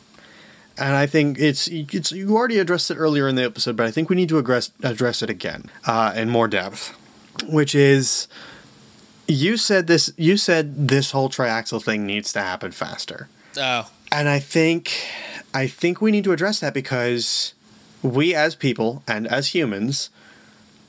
and 0.79 0.97
I 0.97 1.07
think 1.07 1.39
it's 1.39 1.69
it's 1.69 2.13
you 2.13 2.37
already 2.37 2.59
addressed 2.59 2.91
it 2.91 2.97
earlier 2.97 3.29
in 3.29 3.35
the 3.35 3.45
episode, 3.45 3.77
but 3.77 3.87
I 3.87 3.91
think 3.91 4.09
we 4.09 4.17
need 4.17 4.29
to 4.29 4.39
address 4.39 4.71
address 4.83 5.23
it 5.23 5.31
again 5.31 5.71
uh, 5.87 6.13
in 6.17 6.31
more 6.31 6.49
depth, 6.49 6.95
which 7.49 7.75
is 7.75 8.29
you 9.27 9.57
said 9.57 9.87
this 9.87 10.13
you 10.17 10.37
said 10.37 10.89
this 10.89 11.11
whole 11.13 11.29
triaxle 11.29 11.83
thing 11.83 12.07
needs 12.07 12.33
to 12.35 12.41
happen 12.41 12.73
faster. 12.73 13.29
Oh, 13.57 13.91
And 14.11 14.29
I 14.29 14.39
think 14.39 14.93
I 15.53 15.67
think 15.67 16.01
we 16.01 16.11
need 16.11 16.25
to 16.25 16.33
address 16.33 16.61
that 16.61 16.75
because 16.75 17.55
we 18.03 18.35
as 18.35 18.55
people 18.55 19.03
and 19.07 19.27
as 19.27 19.49
humans 19.49 20.11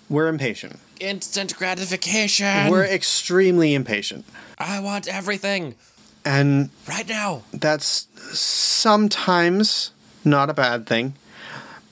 we're 0.07 0.27
impatient. 0.27 0.79
instant 0.99 1.55
gratification. 1.55 2.69
We're 2.69 2.85
extremely 2.85 3.73
impatient. 3.73 4.25
I 4.59 4.79
want 4.79 5.07
everything 5.07 5.75
And 6.25 6.71
right 6.89 7.07
now. 7.07 7.43
that's 7.53 8.07
sometimes 8.37 9.91
not 10.23 10.49
a 10.49 10.53
bad 10.53 10.87
thing. 10.87 11.13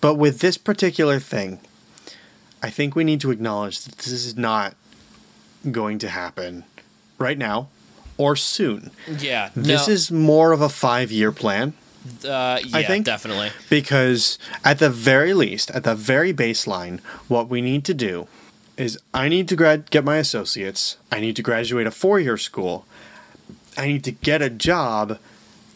But 0.01 0.15
with 0.15 0.39
this 0.39 0.57
particular 0.57 1.19
thing, 1.19 1.59
I 2.61 2.69
think 2.69 2.95
we 2.95 3.03
need 3.03 3.21
to 3.21 3.31
acknowledge 3.31 3.81
that 3.85 3.97
this 3.99 4.07
is 4.11 4.35
not 4.35 4.75
going 5.71 5.99
to 5.99 6.09
happen 6.09 6.63
right 7.19 7.37
now 7.37 7.69
or 8.17 8.35
soon. 8.35 8.91
Yeah, 9.19 9.49
This 9.55 9.87
no, 9.87 9.93
is 9.93 10.11
more 10.11 10.51
of 10.51 10.61
a 10.61 10.69
five 10.69 11.11
year 11.11 11.31
plan. 11.31 11.73
uh, 12.25 12.59
yeah, 12.63 12.77
I 12.77 12.83
think- 12.83 13.05
definitely. 13.05 13.51
Because 13.69 14.37
at 14.65 14.79
the 14.79 14.89
very 14.89 15.33
least, 15.33 15.71
at 15.71 15.83
the 15.83 15.95
very 15.95 16.33
baseline, 16.33 16.99
what 17.27 17.47
we 17.49 17.61
need 17.61 17.85
to 17.85 17.93
do 17.93 18.27
is 18.77 18.97
I 19.13 19.29
need 19.29 19.47
to 19.49 19.55
grad 19.55 19.89
get 19.91 20.03
my 20.03 20.17
associates. 20.17 20.97
I 21.11 21.19
need 21.19 21.35
to 21.37 21.41
graduate 21.43 21.85
a 21.87 21.91
four 21.91 22.19
year 22.19 22.37
school. 22.37 22.85
I 23.77 23.87
need 23.87 24.03
to 24.05 24.11
get 24.11 24.41
a 24.41 24.49
job, 24.49 25.19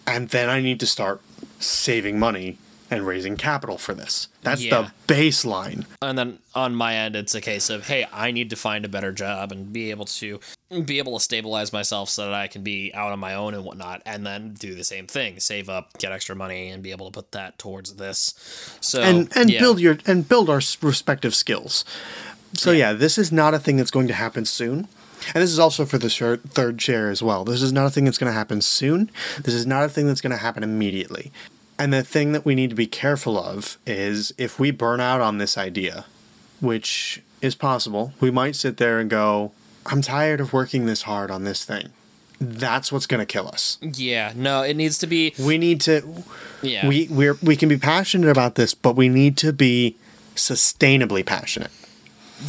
and 0.06 0.30
then 0.30 0.50
I 0.50 0.62
need 0.62 0.80
to 0.82 0.88
start 0.88 1.22
saving 1.60 2.20
money 2.20 2.58
and 2.89 3.06
raising 3.06 3.36
capital 3.36 3.78
for 3.78 3.93
this. 3.93 4.28
That's 4.43 4.62
Yeah. 4.62 4.89
the 5.08 5.14
baseline. 5.14 5.86
And 6.02 6.18
then 6.18 6.39
on 6.56 6.74
my 6.74 6.95
end, 6.95 7.16
it's 7.18 7.36
a 7.36 7.41
case 7.41 7.70
of 7.70 7.88
hey, 7.88 8.08
I 8.14 8.32
need 8.32 8.50
to 8.52 8.56
find 8.56 8.86
a 8.86 8.88
better 8.88 9.12
job 9.12 9.52
and 9.52 9.74
be 9.74 9.89
able 9.89 10.06
to 10.06 10.39
be 10.86 10.98
able 10.98 11.18
to 11.18 11.24
stabilize 11.24 11.72
myself 11.72 12.10
so 12.10 12.26
that 12.26 12.34
I 12.34 12.48
can 12.48 12.62
be 12.62 12.93
out 12.93 13.12
on 13.14 13.20
my 13.20 13.34
own 13.34 13.54
and 13.54 13.64
whatnot, 13.64 14.02
and 14.06 14.26
then 14.26 14.54
do 14.54 14.76
the 14.76 14.84
same 14.84 15.08
thing, 15.08 15.39
save 15.39 15.70
up, 15.70 15.98
get 15.98 16.12
extra 16.12 16.36
money, 16.36 16.70
and 16.70 16.84
be 16.84 16.91
able 16.91 17.06
to 17.06 17.12
put 17.12 17.32
that 17.32 17.58
towards 17.58 17.93
this. 17.95 18.34
So 18.82 19.02
and 19.02 19.30
and 19.36 19.50
yeah. 19.50 19.60
build 19.60 19.80
your 19.80 19.98
and 20.06 20.28
build 20.28 20.50
our 20.50 20.62
respective 20.82 21.36
skills. 21.36 21.84
So 22.54 22.72
yeah. 22.72 22.93
this 22.93 23.18
is 23.18 23.32
not 23.32 23.54
a 23.54 23.60
thing 23.60 23.78
that's 23.78 23.91
going 23.91 24.08
to 24.08 24.14
happen 24.14 24.45
soon. 24.45 24.88
And 25.34 25.44
this 25.44 25.52
is 25.52 25.60
also 25.60 25.86
for 25.86 25.98
the 25.98 26.10
shir- 26.10 26.38
third 26.38 26.80
chair 26.80 27.10
as 27.10 27.22
well. 27.22 27.44
This 27.44 27.62
is 27.62 27.74
not 27.74 27.86
a 27.86 27.90
thing 27.90 28.06
that's 28.06 28.18
going 28.18 28.32
to 28.32 28.38
happen 28.38 28.62
soon. 28.62 29.10
This 29.42 29.54
is 29.54 29.66
not 29.66 29.84
a 29.84 29.90
thing 29.90 30.08
that's 30.08 30.22
going 30.22 30.32
to 30.32 30.38
happen 30.38 30.64
immediately. 30.64 31.32
And 31.80 31.94
the 31.94 32.04
thing 32.04 32.32
that 32.32 32.46
we 32.46 32.56
need 32.56 32.70
to 32.72 32.76
be 32.76 32.88
careful 32.88 33.38
of 33.38 33.78
is 33.86 34.34
if 34.38 34.60
we 34.60 34.72
burn 34.72 35.00
out 35.00 35.22
on 35.22 35.38
this 35.38 35.58
idea, 35.58 36.06
which 36.60 37.22
is 37.42 37.54
possible, 37.56 38.14
we 38.20 38.32
might 38.32 38.56
sit 38.56 38.78
there 38.78 39.00
and 39.00 39.10
go, 39.10 39.52
"I'm 39.86 40.02
tired 40.02 40.40
of 40.40 40.54
working 40.54 40.86
this 40.88 41.04
hard 41.04 41.30
on 41.30 41.44
this 41.44 41.64
thing." 41.64 41.90
That's 42.40 42.92
what's 42.92 43.06
going 43.08 43.20
to 43.20 43.26
kill 43.26 43.48
us. 43.48 43.78
Yeah, 43.82 44.32
no, 44.36 44.62
it 44.62 44.76
needs 44.76 44.98
to 45.00 45.08
be. 45.08 45.34
We 45.40 45.58
need 45.58 45.82
to 45.82 46.04
Yeah, 46.64 46.88
we 46.88 47.08
we're, 47.10 47.38
we 47.44 47.56
can 47.56 47.70
be 47.70 47.78
passionate 47.78 48.30
about 48.30 48.56
this, 48.56 48.74
but 48.74 48.96
we 48.96 49.10
need 49.10 49.38
to 49.38 49.54
be 49.54 49.98
sustainably 50.36 51.26
passionate, 51.26 51.72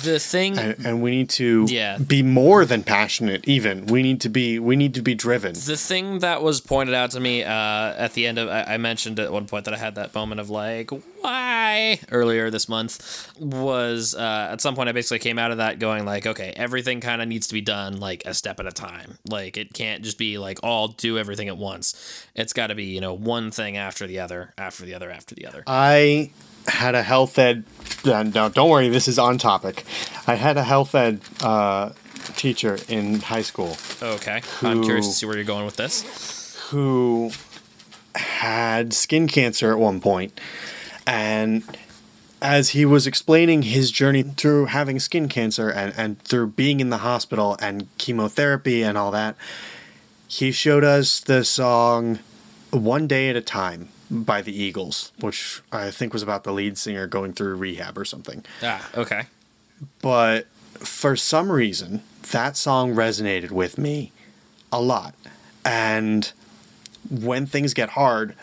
the 0.03 0.18
thing. 0.18 0.59
and, 0.59 0.86
and 0.86 1.03
we 1.03 1.11
need 1.11 1.30
to 1.30 1.66
Yeah. 1.68 1.99
be 1.99 2.22
more 2.22 2.64
than 2.64 2.82
passionate. 2.82 3.47
Even 3.49 3.86
we 3.86 4.03
need 4.03 4.20
to 4.22 4.28
be 4.28 4.59
we 4.59 4.76
need 4.76 4.95
to 4.95 5.03
be 5.03 5.14
driven. 5.14 5.55
the 5.55 5.76
thing 5.76 6.18
that 6.20 6.43
was 6.43 6.61
pointed 6.61 6.95
out 6.95 7.11
to 7.12 7.20
me 7.20 7.43
uh, 7.45 7.49
at 7.97 8.12
the 8.14 8.26
end 8.26 8.39
of 8.39 8.49
I, 8.49 8.74
I 8.74 8.76
mentioned 8.78 9.18
at 9.18 9.32
one 9.32 9.47
point 9.47 9.64
that 9.64 9.74
I 9.74 9.78
had 9.78 9.95
that 9.97 10.14
moment 10.14 10.41
of 10.41 10.51
like 10.51 10.91
why 11.20 11.99
earlier 12.11 12.51
this 12.51 12.68
month 12.68 13.32
was 13.39 14.14
uh, 14.14 14.49
at 14.53 14.61
some 14.61 14.74
point 14.74 14.89
I 14.89 14.93
basically 14.93 15.18
came 15.20 15.39
out 15.39 15.51
of 15.51 15.59
that 15.59 15.78
going 15.78 16.05
like 16.05 16.26
okay 16.26 16.53
everything 16.57 17.01
kind 17.01 17.20
of 17.22 17.28
needs 17.28 17.47
to 17.49 17.55
be 17.55 17.61
done 17.61 17.99
like 18.01 18.22
a 18.26 18.34
step 18.34 18.61
at 18.61 18.66
a 18.66 18.72
time 18.72 19.18
like 19.28 19.57
it 19.57 19.72
can't 19.72 20.03
just 20.03 20.18
be 20.18 20.39
like 20.39 20.59
all 20.62 20.89
do 20.89 21.18
everything 21.18 21.49
at 21.49 21.57
once 21.57 22.26
it's 22.34 22.53
got 22.53 22.68
to 22.68 22.74
be 22.74 22.84
you 22.84 23.01
know 23.01 23.14
one 23.14 23.51
thing 23.51 23.76
after 23.76 24.07
the 24.07 24.18
other 24.20 24.53
after 24.59 24.84
the 24.84 24.95
other 24.95 25.11
after 25.11 25.34
the 25.34 25.47
other 25.47 25.62
I 25.66 26.30
had 26.68 26.94
a 26.94 27.02
health 27.02 27.38
ed. 27.38 27.64
Uh, 28.04 28.22
no, 28.22 28.48
don't 28.48 28.70
worry. 28.70 28.88
This 28.88 29.08
is 29.08 29.18
on 29.18 29.38
topic. 29.38 29.84
I 30.26 30.34
had 30.34 30.56
a 30.56 30.62
health 30.62 30.94
ed 30.94 31.20
uh, 31.42 31.90
teacher 32.36 32.78
in 32.88 33.20
high 33.20 33.42
school 33.42 33.76
okay 34.02 34.42
I'm 34.62 34.84
curious 34.84 35.08
to 35.08 35.12
see 35.12 35.26
where 35.26 35.34
you're 35.34 35.44
going 35.44 35.64
with 35.64 35.76
this 35.76 36.56
who 36.68 37.32
had 38.14 38.92
skin 38.92 39.26
cancer 39.28 39.72
at 39.72 39.78
one 39.78 40.00
point, 40.00 40.38
and 41.06 41.62
as 42.40 42.70
he 42.70 42.84
was 42.84 43.06
explaining 43.06 43.62
his 43.62 43.90
journey 43.90 44.22
through 44.22 44.66
having 44.66 44.98
skin 45.00 45.28
cancer 45.28 45.70
and, 45.70 45.92
and 45.96 46.22
through 46.22 46.48
being 46.48 46.80
in 46.80 46.90
the 46.90 46.98
hospital 46.98 47.56
and 47.60 47.88
chemotherapy 47.98 48.82
and 48.82 48.96
all 48.96 49.10
that, 49.10 49.34
he 50.26 50.52
showed 50.52 50.84
us 50.84 51.20
the 51.20 51.44
song 51.44 52.20
One 52.70 53.06
Day 53.06 53.28
at 53.30 53.36
a 53.36 53.40
Time 53.40 53.88
by 54.11 54.42
the 54.42 54.56
Eagles, 54.56 55.12
which 55.20 55.61
I 55.70 55.90
think 55.90 56.12
was 56.12 56.22
about 56.22 56.44
the 56.44 56.52
lead 56.52 56.78
singer 56.78 57.06
going 57.06 57.32
through 57.32 57.56
rehab 57.56 57.98
or 57.98 58.04
something. 58.04 58.44
Ah, 58.62 58.88
okay. 58.96 59.26
But 60.00 60.46
for 60.78 61.16
some 61.16 61.52
reason, 61.52 62.02
that 62.30 62.56
song 62.56 62.94
resonated 62.94 63.50
with 63.50 63.78
me 63.78 64.12
a 64.72 64.80
lot. 64.80 65.14
And 65.64 66.32
when 67.11 67.46
things 67.46 67.74
get 67.74 67.90
hard, 67.90 68.34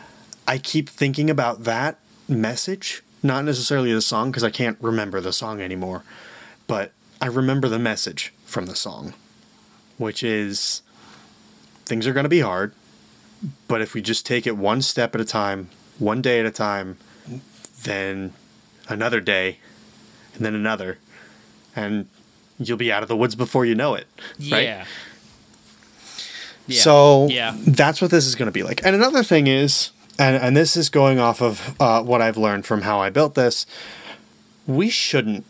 I 0.47 0.57
keep 0.57 0.89
thinking 0.89 1.29
about 1.29 1.63
that 1.63 1.99
message, 2.27 3.03
not 3.23 3.45
necessarily 3.45 3.93
the 3.93 4.01
song, 4.01 4.31
because 4.31 4.43
I 4.43 4.49
can't 4.49 4.77
remember 4.79 5.21
the 5.21 5.33
song 5.33 5.61
anymore, 5.61 6.03
but 6.67 6.91
I 7.21 7.27
remember 7.27 7.67
the 7.67 7.79
message 7.79 8.33
from 8.45 8.67
the 8.67 8.75
song, 8.75 9.13
which 9.97 10.23
is 10.23 10.81
things 11.85 12.05
are 12.05 12.13
going 12.13 12.25
to 12.25 12.29
be 12.29 12.41
hard, 12.41 12.73
but 13.67 13.81
if 13.81 13.93
we 13.93 14.01
just 14.01 14.25
take 14.25 14.47
it 14.47 14.57
one 14.57 14.81
step 14.81 15.15
at 15.15 15.21
a 15.21 15.25
time, 15.25 15.69
one 15.99 16.21
day 16.21 16.39
at 16.39 16.45
a 16.45 16.51
time, 16.51 16.97
then 17.83 18.33
another 18.87 19.21
day, 19.21 19.59
and 20.35 20.45
then 20.45 20.55
another, 20.55 20.97
and 21.75 22.07
you'll 22.57 22.77
be 22.77 22.91
out 22.91 23.03
of 23.03 23.09
the 23.09 23.17
woods 23.17 23.35
before 23.35 23.65
you 23.65 23.75
know 23.75 23.95
it. 23.95 24.07
Right? 24.39 24.63
Yeah. 24.63 24.85
Yeah. 26.67 26.81
So 26.81 27.27
yeah. 27.27 27.55
that's 27.67 28.01
what 28.01 28.11
this 28.11 28.25
is 28.25 28.35
going 28.35 28.47
to 28.47 28.51
be 28.51 28.63
like. 28.63 28.83
And 28.83 28.95
another 28.95 29.23
thing 29.23 29.47
is, 29.47 29.91
and, 30.17 30.35
and 30.35 30.57
this 30.57 30.75
is 30.75 30.89
going 30.89 31.19
off 31.19 31.41
of 31.41 31.79
uh, 31.79 32.01
what 32.01 32.21
I've 32.21 32.37
learned 32.37 32.65
from 32.65 32.81
how 32.81 32.99
I 32.99 33.09
built 33.09 33.35
this, 33.35 33.65
we 34.65 34.89
shouldn't 34.89 35.45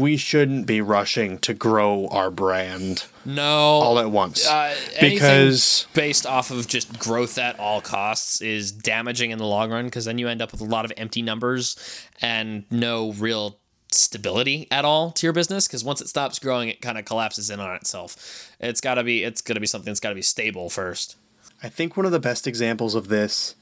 we 0.00 0.16
shouldn't 0.16 0.66
be 0.66 0.80
rushing 0.80 1.38
to 1.38 1.54
grow 1.54 2.06
our 2.08 2.30
brand 2.30 3.04
No. 3.24 3.44
all 3.46 3.98
at 3.98 4.10
once. 4.10 4.46
Uh, 4.46 4.74
because 5.00 5.86
based 5.94 6.26
off 6.26 6.50
of 6.50 6.66
just 6.66 6.98
growth 6.98 7.38
at 7.38 7.58
all 7.58 7.80
costs 7.80 8.40
is 8.40 8.72
damaging 8.72 9.30
in 9.30 9.38
the 9.38 9.46
long 9.46 9.70
run 9.70 9.84
because 9.86 10.04
then 10.04 10.18
you 10.18 10.28
end 10.28 10.42
up 10.42 10.52
with 10.52 10.60
a 10.60 10.64
lot 10.64 10.84
of 10.84 10.92
empty 10.96 11.22
numbers 11.22 11.76
and 12.20 12.64
no 12.70 13.12
real 13.12 13.58
stability 13.90 14.66
at 14.70 14.84
all 14.84 15.12
to 15.12 15.26
your 15.26 15.32
business 15.32 15.68
because 15.68 15.84
once 15.84 16.00
it 16.00 16.08
stops 16.08 16.38
growing 16.40 16.68
it 16.68 16.80
kind 16.80 16.98
of 16.98 17.04
collapses 17.04 17.48
in 17.50 17.60
on 17.60 17.74
itself. 17.76 18.50
It's 18.60 18.80
got 18.80 18.94
to 18.94 19.04
be 19.04 19.22
it's 19.22 19.40
going 19.40 19.54
to 19.54 19.60
be 19.60 19.66
something 19.66 19.90
that's 19.90 20.00
got 20.00 20.08
to 20.08 20.14
be 20.16 20.22
stable 20.22 20.68
first. 20.68 21.16
I 21.62 21.68
think 21.68 21.96
one 21.96 22.04
of 22.04 22.12
the 22.12 22.18
best 22.20 22.46
examples 22.46 22.94
of 22.94 23.08
this 23.08 23.54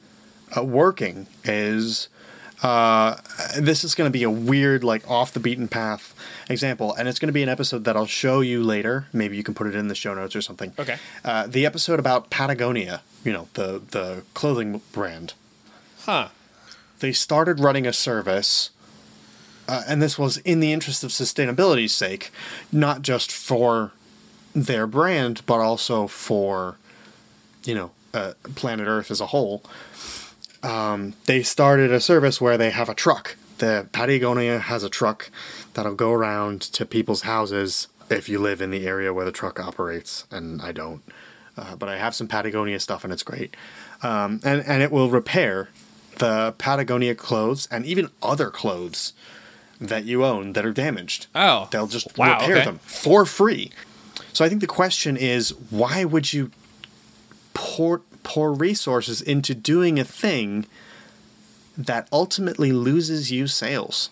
uh, 0.57 0.65
working 0.65 1.27
is 1.45 2.09
uh, 2.63 3.17
this 3.59 3.85
is 3.85 3.95
going 3.95 4.07
to 4.09 4.13
be 4.13 4.23
a 4.23 4.31
weird, 4.31 4.85
like 4.85 5.09
off 5.11 5.33
the 5.33 5.41
beaten 5.41 5.69
path 5.69 6.15
example, 6.49 6.95
and 6.95 7.09
it's 7.09 7.19
going 7.19 7.29
to 7.29 7.33
be 7.33 7.43
an 7.43 7.49
episode 7.49 7.85
that 7.85 7.97
I'll 7.97 8.07
show 8.07 8.41
you 8.41 8.63
later. 8.63 9.07
Maybe 9.13 9.37
you 9.37 9.43
can 9.43 9.55
put 9.55 9.67
it 9.67 9.75
in 9.75 9.89
the 9.89 9.95
show 9.95 10.15
notes 10.15 10.37
or 10.37 10.43
something. 10.43 10.73
Okay. 10.79 10.99
Uh, 11.25 11.47
the 11.47 11.67
episode 11.67 11.99
about 11.99 12.31
Patagonia, 12.31 13.03
you 13.25 13.33
know, 13.33 13.49
the 13.55 13.83
the 13.91 14.23
clothing 14.35 14.81
brand. 14.93 15.35
huh 16.01 16.29
They 17.01 17.13
started 17.13 17.61
running 17.61 17.87
a 17.87 17.93
service. 17.93 18.71
Uh, 19.69 19.83
and 19.87 20.03
this 20.03 20.19
was 20.19 20.39
in 20.39 20.59
the 20.59 20.73
interest 20.73 21.05
of 21.05 21.11
sustainability's 21.11 21.95
sake, 21.95 22.33
not 22.73 23.01
just 23.03 23.31
for 23.31 23.93
their 24.55 24.89
brand, 24.89 25.41
but 25.47 25.61
also 25.61 26.09
for 26.09 26.77
you 27.65 27.75
know, 27.75 27.91
uh, 28.15 28.33
planet 28.55 28.87
Earth 28.87 29.11
as 29.11 29.21
a 29.21 29.27
whole, 29.27 29.63
um, 30.63 31.15
they 31.27 31.43
started 31.43 31.93
a 31.93 32.01
service 32.01 32.41
where 32.41 32.57
they 32.59 32.71
have 32.71 32.89
a 32.89 32.95
truck. 32.95 33.37
The 33.59 33.87
Patagonia 33.93 34.59
has 34.59 34.83
a 34.83 34.89
truck 34.89 35.31
that'll 35.75 35.95
go 35.95 36.13
around 36.13 36.61
to 36.63 36.85
people's 36.87 37.23
houses 37.23 37.89
if 38.11 38.29
you 38.29 38.39
live 38.39 38.61
in 38.61 38.71
the 38.71 38.87
area 38.87 39.13
where 39.15 39.25
the 39.25 39.33
truck 39.33 39.61
operates, 39.61 40.27
and 40.31 40.61
I 40.63 40.73
don't. 40.73 41.03
Uh, 41.57 41.77
but 41.77 41.89
I 41.89 41.99
have 41.99 42.15
some 42.15 42.29
Patagonia 42.29 42.81
stuff, 42.81 43.05
and 43.05 43.13
it's 43.13 43.23
great. 43.23 43.55
Um, 44.03 44.41
and 44.43 44.63
and 44.67 44.83
it 44.83 44.91
will 44.91 45.11
repair 45.11 45.69
the 46.19 46.55
Patagonia 46.59 47.15
clothes 47.15 47.69
and 47.71 47.85
even 47.87 48.11
other 48.23 48.51
clothes 48.51 49.13
that 49.81 50.05
you 50.05 50.25
own 50.25 50.53
that 50.55 50.65
are 50.65 50.73
damaged. 50.73 51.27
oh 51.35 51.69
They'll 51.71 51.87
just 51.87 52.17
Wow, 52.17 52.39
repair 52.41 52.57
okay. 52.57 52.65
them 52.65 52.79
for 52.83 53.25
free. 53.27 53.71
So 54.33 54.45
I 54.45 54.49
think 54.49 54.61
the 54.61 54.67
question 54.67 55.17
is 55.17 55.51
why 55.71 56.05
would 56.05 56.33
you 56.33 56.51
pour 57.55 58.03
pour 58.23 58.53
resources 58.53 59.21
into 59.21 59.55
doing 59.55 59.99
a 59.99 60.05
thing 60.05 60.67
that 61.77 62.09
ultimately 62.13 62.73
loses 62.73 63.31
you 63.33 63.47
sales? 63.47 64.11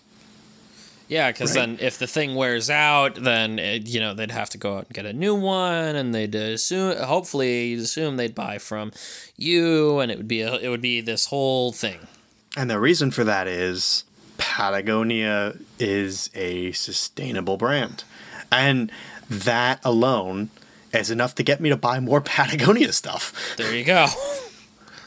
Yeah, 1.07 1.29
because 1.31 1.55
Right. 1.55 1.77
then 1.77 1.77
if 1.81 1.97
the 1.99 2.07
thing 2.07 2.35
wears 2.35 2.69
out, 2.69 3.15
then 3.15 3.59
it, 3.59 3.85
you 3.87 3.99
know 3.99 4.13
they'd 4.13 4.31
have 4.31 4.49
to 4.51 4.57
go 4.57 4.77
out 4.77 4.85
and 4.87 4.93
get 4.95 5.05
a 5.05 5.11
new 5.11 5.35
one, 5.35 5.95
and 5.95 6.15
they'd 6.15 6.33
assume, 6.33 6.95
hopefully, 6.97 7.67
you'd 7.67 7.81
assume 7.81 8.15
they'd 8.15 8.33
buy 8.33 8.57
from 8.57 8.93
you, 9.35 9.99
and 9.99 10.09
it 10.09 10.17
would 10.17 10.27
be 10.29 10.41
a, 10.41 10.55
it 10.55 10.69
would 10.69 10.81
be 10.81 11.01
this 11.01 11.25
whole 11.25 11.73
thing. 11.73 12.07
And 12.55 12.69
the 12.69 12.79
reason 12.79 13.11
for 13.11 13.25
that 13.25 13.45
is 13.47 14.05
Patagonia 14.37 15.55
is 15.79 16.29
a 16.33 16.71
sustainable 16.71 17.57
brand. 17.57 18.03
And 18.51 18.91
that 19.29 19.79
alone 19.83 20.49
is 20.93 21.09
enough 21.11 21.35
to 21.35 21.43
get 21.43 21.59
me 21.59 21.69
to 21.69 21.77
buy 21.77 21.99
more 21.99 22.21
Patagonia 22.35 22.91
stuff. 22.93 23.55
There 23.57 23.75
you 23.75 23.83
go. 23.83 24.07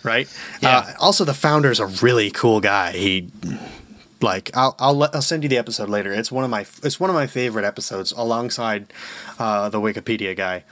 right? 0.03 0.29
Yeah. 0.61 0.79
Uh, 0.79 0.93
also, 1.01 1.25
the 1.25 1.35
founder 1.35 1.71
is 1.71 1.81
a 1.81 1.87
really 1.87 2.31
cool 2.31 2.61
guy. 2.61 2.93
He, 2.93 3.31
like, 4.21 4.51
I'll 4.55 4.75
I'll, 4.79 4.95
let, 4.95 5.15
I'll 5.15 5.23
send 5.23 5.43
you 5.43 5.49
the 5.49 5.59
episode 5.59 5.89
later. 5.89 6.13
It's 6.13 6.33
one 6.33 6.45
of 6.45 6.51
my 6.51 6.67
it's 6.83 6.99
one 6.99 7.11
of 7.11 7.15
my 7.15 7.27
favorite 7.27 7.65
episodes, 7.65 8.13
alongside 8.13 8.93
uh, 9.39 9.69
the 9.69 9.81
Wikipedia 9.81 10.37
guy. 10.37 10.65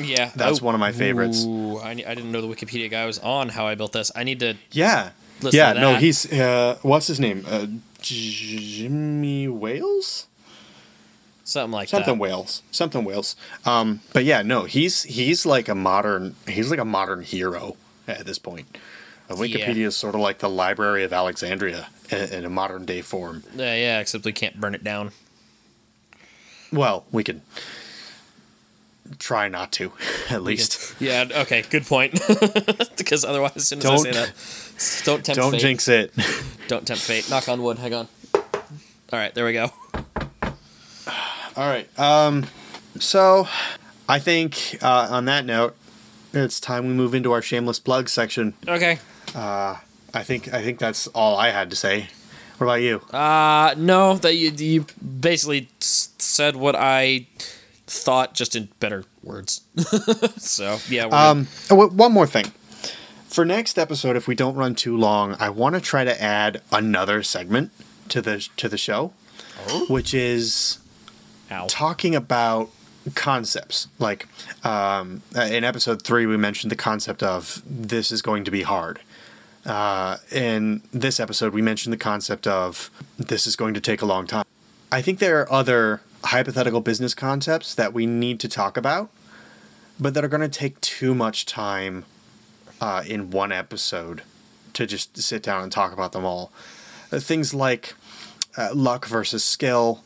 Yeah, 0.00 0.30
That's 0.36 0.62
one 0.62 0.74
of 0.74 0.80
my 0.80 0.92
favorites. 0.92 1.44
Ooh, 1.44 1.78
I, 1.78 1.90
I 1.90 1.94
didn't 2.14 2.30
know 2.30 2.40
the 2.40 2.48
Wikipedia 2.48 2.90
guy 2.90 3.06
was 3.06 3.18
on 3.18 3.48
How 3.48 3.66
I 3.66 3.74
Built 3.74 3.92
This. 3.92 4.12
I 4.14 4.22
need 4.24 4.40
to. 4.40 4.56
Yeah, 4.70 5.10
Listen 5.42 5.58
yeah. 5.58 5.72
No, 5.72 5.96
he's 5.96 6.30
uh, 6.32 6.78
what's 6.82 7.06
his 7.08 7.18
name? 7.18 7.44
Uh, 7.48 7.66
Jimmy 8.00 9.48
Wales. 9.48 10.26
Something 11.50 11.72
like 11.72 11.88
that. 11.88 11.96
Something 11.96 12.14
that. 12.14 12.20
Wales. 12.22 12.62
Something 12.70 13.04
Wales. 13.04 13.34
Um, 13.66 14.00
but 14.12 14.24
yeah, 14.24 14.42
no, 14.42 14.64
he's 14.64 15.02
he's 15.02 15.44
like 15.44 15.68
a 15.68 15.74
modern 15.74 16.36
he's 16.46 16.70
like 16.70 16.78
a 16.78 16.84
modern 16.84 17.22
hero 17.22 17.76
at 18.06 18.24
this 18.26 18.38
point. 18.38 18.78
Uh, 19.28 19.34
Wikipedia 19.34 19.76
Yeah. 19.76 19.86
is 19.88 19.96
sort 19.96 20.14
of 20.14 20.20
like 20.20 20.38
the 20.38 20.48
Library 20.50 21.02
of 21.04 21.12
Alexandria 21.12 21.88
in, 22.10 22.18
in 22.32 22.44
a 22.44 22.50
modern 22.50 22.84
day 22.84 23.00
form. 23.02 23.42
Yeah, 23.54 23.74
yeah, 23.74 23.98
except 24.00 24.24
we 24.24 24.32
can't 24.32 24.60
burn 24.60 24.74
it 24.74 24.84
down. 24.84 25.10
Well, 26.72 27.04
we 27.10 27.24
could 27.24 27.40
try 29.18 29.48
not 29.48 29.72
to, 29.72 29.92
at 30.30 30.42
least. 30.42 30.94
Yeah, 31.00 31.26
okay, 31.30 31.62
good 31.68 31.84
point. 31.86 32.12
because 32.96 33.24
otherwise, 33.24 33.56
as 33.56 33.66
soon 33.68 33.78
as 33.80 33.84
Don't- 33.84 34.06
I 34.06 34.12
say 34.12 34.12
that, 34.12 35.02
don't 35.04 35.24
tempt 35.24 35.40
Don't 35.40 35.50
fate. 35.52 35.60
jinx 35.60 35.88
it. 35.88 36.12
Don't 36.68 36.86
tempt 36.86 37.02
fate. 37.02 37.28
Knock 37.28 37.48
on 37.48 37.60
wood. 37.62 37.78
Hang 37.78 37.94
on. 37.94 38.08
All 38.34 39.18
right, 39.18 39.34
there 39.34 39.44
we 39.44 39.52
go. 39.52 39.72
All 41.60 41.68
right. 41.68 41.86
Um, 41.98 42.46
so 42.98 43.46
I 44.08 44.18
think 44.18 44.78
uh, 44.80 45.08
on 45.10 45.26
that 45.26 45.44
note, 45.44 45.76
it's 46.32 46.58
time 46.58 46.86
we 46.86 46.94
move 46.94 47.14
into 47.14 47.32
our 47.32 47.42
shameless 47.42 47.78
plug 47.78 48.08
section. 48.08 48.54
Okay. 48.66 48.98
I 50.14 50.22
think 50.22 50.54
I 50.54 50.62
think 50.62 50.78
that's 50.78 51.06
all 51.08 51.36
I 51.36 51.50
had 51.50 51.68
to 51.68 51.76
say. 51.76 52.08
What 52.56 52.66
about 52.66 52.80
you? 52.80 53.00
Uh 53.14 53.74
no, 53.76 54.16
that 54.16 54.36
you 54.36 54.50
you 54.52 54.86
basically 55.20 55.68
said 55.80 56.56
what 56.56 56.74
I 56.74 57.26
thought, 57.86 58.32
just 58.32 58.56
in 58.56 58.70
better 58.80 59.04
words. 59.22 59.60
so 60.38 60.78
yeah. 60.88 61.06
we're 61.06 61.14
Um, 61.14 61.48
oh, 61.70 61.88
one 61.88 62.12
more 62.12 62.26
thing. 62.26 62.46
For 63.28 63.44
next 63.44 63.78
episode, 63.78 64.16
if 64.16 64.26
we 64.26 64.34
don't 64.34 64.56
run 64.56 64.74
too 64.74 64.96
long, 64.96 65.36
I 65.38 65.50
want 65.50 65.74
to 65.74 65.80
try 65.82 66.04
to 66.04 66.22
add 66.22 66.62
another 66.72 67.22
segment 67.22 67.70
to 68.08 68.22
the 68.22 68.48
to 68.56 68.66
the 68.66 68.78
show, 68.78 69.12
good. 69.68 69.90
which 69.90 70.14
is 70.14 70.78
Ow. 71.50 71.66
talking 71.68 72.14
about 72.14 72.70
concepts. 73.14 73.88
Like 73.98 74.26
um, 74.64 75.22
in 75.34 75.64
episode 75.64 76.02
three, 76.02 76.26
we 76.26 76.36
mentioned 76.36 76.70
the 76.70 76.76
concept 76.76 77.22
of 77.22 77.62
this 77.66 78.12
is 78.12 78.22
going 78.22 78.44
to 78.44 78.50
be 78.50 78.62
hard. 78.62 79.00
Uh, 79.64 80.16
in 80.30 80.82
this 80.92 81.20
episode, 81.20 81.52
we 81.52 81.62
mentioned 81.62 81.92
the 81.92 81.98
concept 81.98 82.46
of 82.46 82.90
this 83.18 83.46
is 83.46 83.56
going 83.56 83.74
to 83.74 83.80
take 83.80 84.00
a 84.00 84.06
long 84.06 84.26
time. 84.26 84.44
I 84.90 85.02
think 85.02 85.18
there 85.18 85.40
are 85.40 85.52
other 85.52 86.00
hypothetical 86.24 86.80
business 86.80 87.14
concepts 87.14 87.74
that 87.74 87.92
we 87.92 88.06
need 88.06 88.40
to 88.40 88.48
talk 88.48 88.76
about, 88.76 89.10
but 89.98 90.14
that 90.14 90.24
are 90.24 90.28
going 90.28 90.40
to 90.40 90.48
take 90.48 90.80
too 90.80 91.14
much 91.14 91.46
time 91.46 92.04
uh, 92.80 93.02
in 93.06 93.30
one 93.30 93.52
episode 93.52 94.22
to 94.72 94.86
just 94.86 95.16
sit 95.18 95.42
down 95.42 95.62
and 95.62 95.70
talk 95.72 95.92
about 95.92 96.12
them 96.12 96.24
all. 96.24 96.52
Uh, 97.12 97.18
things 97.18 97.52
like 97.52 97.94
uh, 98.56 98.70
luck 98.74 99.06
versus 99.06 99.44
skill, 99.44 100.02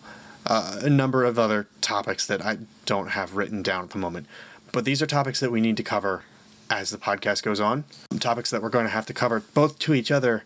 uh, 0.47 0.81
a 0.83 0.91
number 0.91 1.25
of 1.25 1.39
other 1.39 1.67
topics 1.81 2.27
that 2.27 2.45
I 2.45 2.59
don't 2.87 3.09
have 3.09 3.35
written 3.37 3.63
down 3.63 3.85
at 3.85 3.91
the 3.91 3.99
moment. 3.99 4.27
But 4.73 4.85
these 4.85 5.01
are 5.03 5.07
topics 5.07 5.41
that 5.41 5.51
we 5.53 5.61
need 5.61 5.77
to 5.77 5.83
cover 5.83 6.25
as 6.71 6.91
the 6.91 6.99
podcast 6.99 7.43
goes 7.43 7.61
on. 7.61 7.85
Topics 8.19 8.51
that 8.51 8.63
we're 8.63 8.71
going 8.71 8.87
to 8.87 8.91
have 8.91 9.07
to 9.07 9.15
cover 9.15 9.43
both 9.55 9.79
to 9.81 9.95
each 9.95 10.11
other 10.11 10.45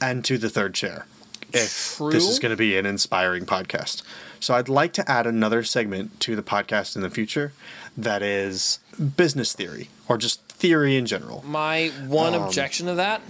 and 0.00 0.24
to 0.24 0.36
the 0.38 0.50
third 0.50 0.74
chair 0.74 1.06
if 1.52 1.96
True. 1.96 2.10
this 2.12 2.28
is 2.28 2.38
going 2.38 2.50
to 2.50 2.56
be 2.56 2.76
an 2.76 2.86
inspiring 2.86 3.44
podcast. 3.44 4.02
So 4.38 4.54
I'd 4.54 4.68
like 4.68 4.92
to 4.94 5.10
add 5.10 5.26
another 5.26 5.64
segment 5.64 6.20
to 6.20 6.36
the 6.36 6.42
podcast 6.42 6.94
in 6.94 7.02
the 7.02 7.10
future 7.10 7.52
that 7.96 8.22
is 8.22 8.78
business 9.16 9.52
theory 9.52 9.88
or 10.08 10.16
just 10.16 10.40
theory 10.46 10.96
in 10.96 11.06
general. 11.06 11.42
My 11.46 11.88
one 12.06 12.34
Um, 12.34 12.42
objection 12.44 12.86
to 12.86 12.94
that 12.94 13.20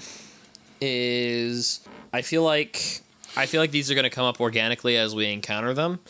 is 0.80 1.80
I 2.12 2.22
feel 2.22 2.42
like 2.42 3.00
I 3.36 3.46
feel 3.46 3.60
like 3.60 3.70
these 3.70 3.90
are 3.90 3.94
going 3.94 4.04
to 4.04 4.10
come 4.10 4.26
up 4.26 4.40
organically 4.40 4.96
as 4.96 5.14
we 5.14 5.32
encounter 5.32 5.72
them. 5.72 6.00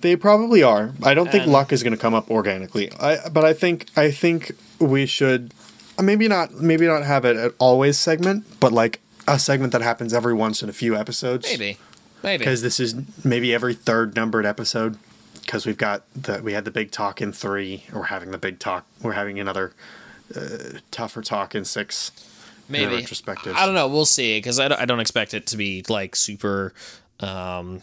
They 0.00 0.16
probably 0.16 0.62
are. 0.62 0.92
I 1.02 1.14
don't 1.14 1.30
think 1.30 1.46
luck 1.46 1.72
is 1.72 1.82
going 1.82 1.92
to 1.92 1.98
come 1.98 2.12
up 2.12 2.30
organically. 2.30 2.90
I 2.98 3.28
but 3.28 3.44
I 3.44 3.52
think 3.52 3.86
I 3.96 4.10
think 4.10 4.52
we 4.80 5.06
should 5.06 5.54
uh, 5.96 6.02
maybe 6.02 6.26
not 6.26 6.54
maybe 6.54 6.86
not 6.86 7.04
have 7.04 7.24
it 7.24 7.36
at 7.36 7.54
always 7.58 7.98
segment, 7.98 8.44
but 8.58 8.72
like 8.72 9.00
a 9.28 9.38
segment 9.38 9.72
that 9.72 9.82
happens 9.82 10.12
every 10.12 10.34
once 10.34 10.62
in 10.62 10.68
a 10.68 10.72
few 10.72 10.96
episodes. 10.96 11.46
Maybe, 11.48 11.78
maybe. 12.22 12.38
because 12.38 12.62
this 12.62 12.80
is 12.80 12.96
maybe 13.24 13.54
every 13.54 13.74
third 13.74 14.16
numbered 14.16 14.44
episode 14.44 14.98
because 15.40 15.66
we've 15.66 15.78
got 15.78 16.02
the 16.14 16.42
we 16.42 16.52
had 16.52 16.64
the 16.64 16.70
big 16.70 16.90
talk 16.90 17.20
in 17.20 17.32
three 17.32 17.84
we're 17.92 18.04
having 18.04 18.30
the 18.30 18.38
big 18.38 18.58
talk 18.58 18.86
we're 19.02 19.12
having 19.12 19.38
another 19.38 19.72
uh, 20.34 20.78
tougher 20.90 21.20
talk 21.20 21.54
in 21.54 21.64
six 21.64 22.10
maybe 22.72 23.02
retrospectives. 23.02 23.54
I 23.54 23.66
don't 23.66 23.74
know. 23.74 23.88
We'll 23.88 24.04
see 24.04 24.38
because 24.38 24.58
I 24.58 24.68
don't, 24.68 24.80
I 24.80 24.84
don't 24.84 25.00
expect 25.00 25.34
it 25.34 25.46
to 25.48 25.56
be 25.56 25.84
like 25.88 26.16
super, 26.16 26.74
um, 27.20 27.82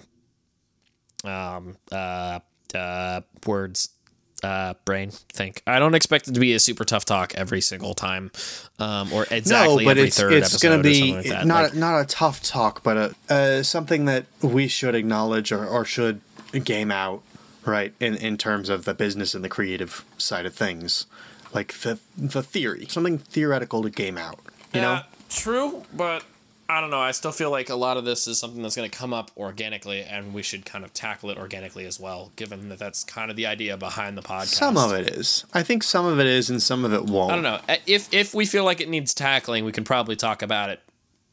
um, 1.23 1.77
uh, 1.91 2.39
uh, 2.73 3.21
words, 3.45 3.89
uh, 4.43 4.73
brain 4.85 5.11
think. 5.11 5.61
I 5.67 5.79
don't 5.79 5.95
expect 5.95 6.27
it 6.27 6.33
to 6.33 6.39
be 6.39 6.53
a 6.53 6.59
super 6.59 6.85
tough 6.85 7.05
talk 7.05 7.35
every 7.35 7.61
single 7.61 7.93
time, 7.93 8.31
um, 8.79 9.11
or 9.11 9.25
exactly 9.31 9.83
no 9.83 9.89
but 9.89 9.97
every 9.97 10.07
it's 10.07 10.17
third 10.17 10.33
it's 10.33 10.53
episode 10.53 10.69
gonna 10.69 10.83
be 10.83 11.13
like 11.29 11.45
not 11.45 11.63
Like, 11.63 11.75
not 11.75 11.99
a 11.99 12.05
tough 12.05 12.41
talk 12.41 12.83
but 12.83 12.97
a 12.97 13.15
uh, 13.33 13.63
something 13.63 14.05
that 14.05 14.25
we 14.41 14.67
should 14.67 14.95
acknowledge 14.95 15.51
or, 15.51 15.65
or 15.65 15.83
should 15.85 16.21
game 16.63 16.91
out 16.91 17.21
right 17.65 17.93
in 17.99 18.15
in 18.15 18.37
terms 18.37 18.69
of 18.69 18.85
the 18.85 18.93
business 18.93 19.35
and 19.35 19.43
the 19.43 19.49
creative 19.49 20.05
side 20.17 20.45
of 20.45 20.53
things 20.53 21.05
like 21.53 21.73
the 21.79 21.99
the 22.17 22.41
theory 22.41 22.85
something 22.87 23.17
theoretical 23.17 23.83
to 23.83 23.89
game 23.89 24.17
out 24.17 24.39
you 24.73 24.81
know 24.81 24.93
Yeah, 24.93 25.03
true, 25.29 25.83
but 25.93 26.23
I 26.71 26.81
don't 26.81 26.91
know. 26.91 26.99
I 26.99 27.11
still 27.11 27.31
feel 27.31 27.49
like 27.49 27.69
a 27.69 27.75
lot 27.75 27.97
of 27.97 28.05
this 28.05 28.27
is 28.27 28.39
something 28.39 28.61
that's 28.61 28.75
going 28.75 28.87
to 28.87 28.95
come 28.95 29.11
up 29.11 29.31
organically, 29.35 30.03
and 30.03 30.35
we 30.35 30.43
should 30.43 30.65
kind 30.67 30.85
of 30.85 30.93
tackle 30.93 31.31
it 31.31 31.37
organically 31.39 31.85
as 31.85 31.99
well, 31.99 32.31
given 32.35 32.69
that 32.69 32.77
that's 32.77 33.03
kind 33.03 33.31
of 33.31 33.37
the 33.37 33.47
idea 33.47 33.75
behind 33.75 34.15
the 34.15 34.21
podcast. 34.21 34.53
some 34.53 34.77
of 34.77 34.93
it 34.93 35.09
is 35.09 35.45
i 35.55 35.63
think 35.63 35.81
some 35.81 36.05
of 36.05 36.19
it 36.19 36.27
is 36.27 36.49
and 36.51 36.61
some 36.61 36.85
of 36.85 36.93
it 36.93 37.05
won't 37.05 37.31
I 37.31 37.35
don't 37.35 37.43
know. 37.43 37.59
Eh, 37.67 37.77
if 37.87 38.13
if 38.13 38.35
we 38.35 38.45
feel 38.45 38.63
like 38.65 38.81
it 38.81 38.89
needs 38.89 39.15
tackling, 39.15 39.65
we 39.65 39.71
can 39.71 39.83
probably 39.83 40.15
talk 40.15 40.43
about 40.43 40.69
it 40.69 40.79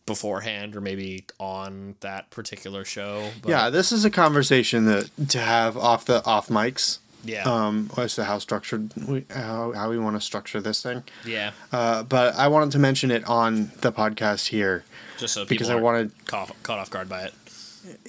beforehand 0.07 0.77
or 0.77 0.81
maybe 0.81 1.25
on 1.39 1.97
that 2.01 2.31
particular 2.31 2.85
show. 2.85 3.29
But 3.43 3.51
Yeah, 3.51 3.71
this 3.71 3.93
is 3.93 4.05
a 4.05 4.11
conversation 4.11 4.87
that 4.87 5.11
to 5.31 5.39
have 5.41 5.77
off 5.77 6.05
the 6.07 6.25
off 6.25 6.49
mics. 6.49 6.99
Yeah, 7.27 7.43
Um, 7.45 7.91
as 7.99 8.15
to 8.17 8.25
how 8.25 8.39
structured 8.39 8.93
we 9.09 9.25
how, 9.31 9.73
how 9.73 9.91
we 9.91 9.99
want 9.99 10.17
to 10.17 10.21
structure 10.21 10.61
this 10.61 10.83
thing. 10.83 11.03
yeah. 11.25 11.53
Uh, 11.73 12.03
but 12.03 12.35
I 12.37 12.49
wanted 12.49 12.73
to 12.73 12.79
mention 12.79 13.11
it 13.11 13.25
on 13.25 13.71
the 13.81 13.93
podcast 13.93 14.49
here 14.49 14.85
Just 15.19 15.35
so 15.35 15.45
because 15.45 15.69
I 15.71 15.75
wanted. 15.77 16.13
caught, 16.27 16.55
caught 16.63 16.79
off 16.79 16.91
guard 16.91 17.09
by 17.09 17.23
it. 17.25 17.35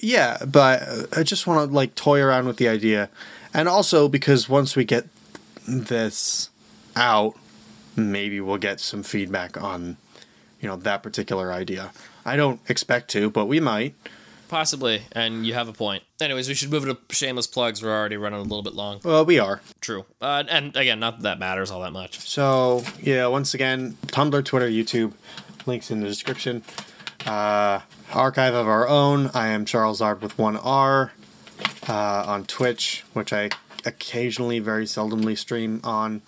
Yeah, 0.01 0.37
but 0.45 0.83
I 1.17 1.23
just 1.23 1.45
want 1.47 1.69
to 1.69 1.75
like 1.75 1.93
toy 1.95 2.19
around 2.21 2.47
with 2.47 2.57
the 2.57 2.67
idea, 2.67 3.09
and 3.53 3.67
also 3.67 4.07
because 4.09 4.49
once 4.49 4.75
we 4.75 4.83
get 4.85 5.05
this 5.67 6.49
out, 6.95 7.35
maybe 7.95 8.41
we'll 8.41 8.57
get 8.57 8.79
some 8.79 9.03
feedback 9.03 9.61
on, 9.61 9.97
you 10.61 10.67
know, 10.67 10.77
that 10.77 11.03
particular 11.03 11.51
idea. 11.51 11.91
I 12.25 12.35
don't 12.35 12.59
expect 12.67 13.09
to, 13.11 13.29
but 13.29 13.45
we 13.45 13.59
might. 13.59 13.93
Possibly, 14.49 15.03
and 15.11 15.45
you 15.45 15.53
have 15.53 15.67
a 15.67 15.73
point. 15.73 16.03
Anyways, 16.19 16.47
we 16.47 16.55
should 16.55 16.71
move 16.71 16.85
to 16.85 16.97
shameless 17.13 17.45
plugs. 17.47 17.83
We're 17.83 17.95
already 17.95 18.17
running 18.17 18.39
a 18.39 18.43
little 18.43 18.63
bit 18.63 18.73
long. 18.73 18.99
Well, 19.03 19.23
we 19.23 19.37
are. 19.37 19.61
True. 19.81 20.05
Uh, 20.19 20.43
and 20.49 20.75
again, 20.75 20.99
not 20.99 21.17
that 21.17 21.23
that 21.23 21.39
matters 21.39 21.69
all 21.69 21.81
that 21.81 21.93
much. 21.93 22.19
So 22.19 22.83
yeah, 23.01 23.27
once 23.27 23.53
again, 23.53 23.97
Tumblr, 24.07 24.43
Twitter, 24.43 24.67
YouTube, 24.67 25.13
links 25.65 25.91
in 25.91 26.01
the 26.01 26.07
description. 26.07 26.63
Uh, 27.25 27.81
archive 28.13 28.53
of 28.53 28.67
our 28.67 28.87
own. 28.87 29.29
I 29.33 29.47
am 29.49 29.65
Charles 29.65 30.01
Ard 30.01 30.21
with 30.21 30.37
one 30.37 30.57
R 30.57 31.11
uh, 31.87 32.23
on 32.27 32.45
Twitch, 32.45 33.03
which 33.13 33.31
I 33.31 33.49
occasionally, 33.85 34.59
very 34.59 34.85
seldomly 34.85 35.37
stream 35.37 35.81
on. 35.83 36.21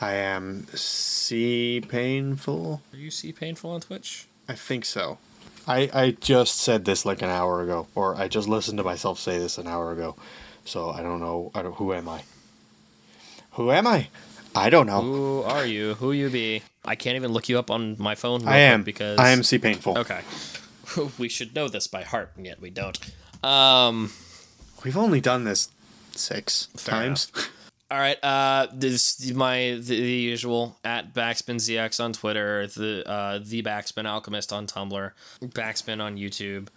I 0.00 0.14
am 0.14 0.66
C 0.74 1.82
Painful. 1.86 2.82
Are 2.92 2.96
you 2.96 3.10
see 3.10 3.32
painful 3.32 3.70
on 3.70 3.80
Twitch? 3.80 4.26
I 4.48 4.54
think 4.54 4.84
so. 4.84 5.18
I, 5.68 5.90
I 5.92 6.10
just 6.12 6.56
said 6.56 6.84
this 6.86 7.04
like 7.04 7.20
an 7.22 7.28
hour 7.28 7.62
ago, 7.62 7.86
or 7.94 8.16
I 8.16 8.26
just 8.26 8.48
listened 8.48 8.78
to 8.78 8.84
myself 8.84 9.20
say 9.20 9.38
this 9.38 9.58
an 9.58 9.66
hour 9.66 9.92
ago. 9.92 10.16
So 10.64 10.90
I 10.90 11.02
don't 11.02 11.20
know. 11.20 11.50
I 11.54 11.62
don't. 11.62 11.74
Who 11.76 11.92
am 11.92 12.08
I? 12.08 12.22
Who 13.52 13.70
am 13.70 13.86
I? 13.86 14.08
I 14.54 14.70
don't 14.70 14.86
know. 14.86 15.02
Who 15.02 15.42
are 15.42 15.66
you? 15.66 15.94
Who 15.94 16.12
you 16.12 16.30
be? 16.30 16.62
I 16.84 16.94
can't 16.94 17.16
even 17.16 17.32
look 17.32 17.48
you 17.48 17.58
up 17.58 17.70
on 17.70 17.96
my 17.98 18.14
phone. 18.14 18.48
I 18.48 18.58
am 18.58 18.82
because 18.82 19.18
I 19.18 19.30
am 19.30 19.42
C 19.42 19.58
Painful. 19.58 19.98
Okay. 19.98 20.20
We 21.18 21.28
should 21.28 21.54
know 21.54 21.68
this 21.68 21.86
by 21.86 22.02
heart, 22.02 22.32
and 22.36 22.46
yet 22.46 22.62
we 22.62 22.70
don't. 22.70 22.98
Um. 23.44 24.10
We've 24.84 24.96
only 24.96 25.20
done 25.20 25.44
this 25.44 25.68
six 26.12 26.68
times. 26.78 27.30
All 27.90 27.98
right. 27.98 28.22
Uh, 28.22 28.66
this 28.72 29.18
is 29.20 29.32
my 29.32 29.78
the, 29.80 29.80
the 29.80 30.12
usual 30.12 30.76
at 30.84 31.14
BackspinZX 31.14 32.04
on 32.04 32.12
Twitter, 32.12 32.66
the 32.66 33.08
uh, 33.08 33.40
the 33.42 33.62
Backspin 33.62 34.06
Alchemist 34.06 34.52
on 34.52 34.66
Tumblr, 34.66 35.12
Backspin 35.40 36.02
on 36.02 36.16
YouTube, 36.18 36.68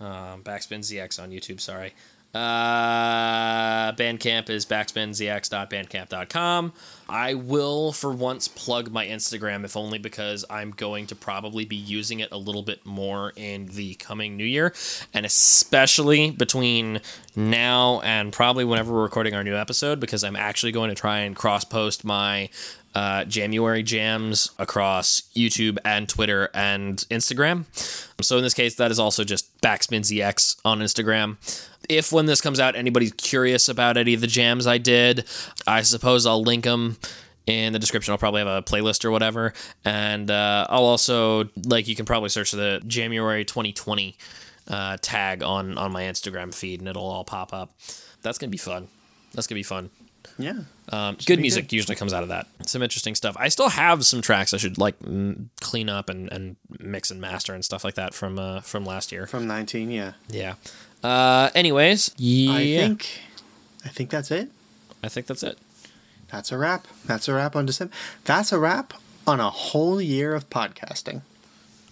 um, 0.00 0.42
BackspinZX 0.42 1.22
on 1.22 1.30
YouTube. 1.30 1.60
Sorry. 1.60 1.92
Uh, 2.34 3.92
Bandcamp 3.92 4.50
is 4.50 4.66
backspinzx.bandcamp.com. 4.66 6.72
I 7.08 7.34
will, 7.34 7.92
for 7.92 8.12
once, 8.12 8.48
plug 8.48 8.90
my 8.90 9.06
Instagram, 9.06 9.64
if 9.64 9.76
only 9.76 9.98
because 9.98 10.44
I'm 10.50 10.72
going 10.72 11.06
to 11.08 11.14
probably 11.14 11.64
be 11.64 11.76
using 11.76 12.20
it 12.20 12.30
a 12.32 12.38
little 12.38 12.62
bit 12.62 12.84
more 12.84 13.32
in 13.36 13.66
the 13.66 13.94
coming 13.94 14.36
new 14.36 14.44
year, 14.44 14.74
and 15.12 15.24
especially 15.24 16.32
between 16.32 17.00
now 17.36 18.00
and 18.00 18.32
probably 18.32 18.64
whenever 18.64 18.92
we're 18.92 19.02
recording 19.02 19.34
our 19.34 19.44
new 19.44 19.54
episode, 19.54 20.00
because 20.00 20.24
I'm 20.24 20.36
actually 20.36 20.72
going 20.72 20.88
to 20.88 20.96
try 20.96 21.20
and 21.20 21.36
cross 21.36 21.64
post 21.64 22.04
my 22.04 22.48
uh, 22.94 23.24
January 23.24 23.82
jams 23.82 24.50
across 24.58 25.22
YouTube 25.34 25.78
and 25.84 26.08
Twitter 26.08 26.48
and 26.54 26.98
Instagram. 27.10 27.64
So 28.22 28.38
in 28.38 28.44
this 28.44 28.54
case, 28.54 28.76
that 28.76 28.90
is 28.90 28.98
also 28.98 29.24
just 29.24 29.60
BackspinZX 29.60 30.60
on 30.64 30.78
Instagram. 30.78 31.36
If 31.88 32.12
when 32.12 32.26
this 32.26 32.40
comes 32.40 32.60
out, 32.60 32.76
anybody's 32.76 33.12
curious 33.12 33.68
about 33.68 33.96
any 33.96 34.14
of 34.14 34.20
the 34.20 34.26
jams 34.26 34.66
I 34.66 34.78
did, 34.78 35.24
I 35.66 35.82
suppose 35.82 36.26
I'll 36.26 36.42
link 36.42 36.64
them 36.64 36.96
in 37.46 37.72
the 37.72 37.78
description. 37.78 38.12
I'll 38.12 38.18
probably 38.18 38.40
have 38.40 38.48
a 38.48 38.62
playlist 38.62 39.04
or 39.04 39.10
whatever, 39.10 39.52
and 39.84 40.30
uh, 40.30 40.66
I'll 40.68 40.84
also 40.84 41.48
like 41.64 41.88
you 41.88 41.96
can 41.96 42.06
probably 42.06 42.28
search 42.30 42.52
the 42.52 42.82
January 42.86 43.44
2020 43.44 44.16
uh, 44.68 44.96
tag 45.00 45.42
on 45.42 45.76
on 45.78 45.92
my 45.92 46.02
Instagram 46.04 46.54
feed, 46.54 46.80
and 46.80 46.88
it'll 46.88 47.06
all 47.06 47.24
pop 47.24 47.52
up. 47.52 47.70
That's 48.22 48.38
gonna 48.38 48.50
be 48.50 48.58
fun. 48.58 48.88
That's 49.34 49.46
gonna 49.46 49.58
be 49.58 49.62
fun. 49.62 49.90
Yeah. 50.38 50.60
Um, 50.90 51.16
good 51.26 51.40
music 51.40 51.64
good. 51.64 51.76
usually 51.76 51.96
comes 51.96 52.12
out 52.12 52.22
of 52.22 52.28
that. 52.30 52.46
Some 52.66 52.82
interesting 52.82 53.14
stuff. 53.14 53.36
I 53.38 53.48
still 53.48 53.68
have 53.68 54.04
some 54.04 54.20
tracks 54.20 54.52
I 54.52 54.56
should 54.56 54.78
like 54.78 54.96
m- 55.04 55.50
clean 55.60 55.88
up 55.88 56.08
and, 56.08 56.30
and 56.32 56.56
mix 56.80 57.10
and 57.10 57.20
master 57.20 57.54
and 57.54 57.64
stuff 57.64 57.84
like 57.84 57.94
that 57.94 58.14
from 58.14 58.38
uh, 58.38 58.60
from 58.60 58.84
last 58.84 59.12
year. 59.12 59.26
From 59.26 59.46
19, 59.46 59.90
yeah. 59.90 60.12
Yeah. 60.28 60.54
Uh, 61.04 61.50
anyways, 61.54 62.12
yeah, 62.16 62.52
I 62.54 62.64
think 62.64 63.06
I 63.84 63.88
think 63.90 64.08
that's 64.10 64.30
it. 64.30 64.50
I 65.02 65.08
think 65.08 65.26
that's 65.26 65.42
it. 65.42 65.58
That's 66.32 66.50
a 66.50 66.56
wrap. 66.56 66.86
That's 67.04 67.28
a 67.28 67.34
wrap 67.34 67.54
on 67.54 67.66
December. 67.66 67.92
That's 68.24 68.52
a 68.52 68.58
wrap 68.58 68.94
on 69.26 69.38
a 69.38 69.50
whole 69.50 70.00
year 70.00 70.34
of 70.34 70.48
podcasting. 70.48 71.20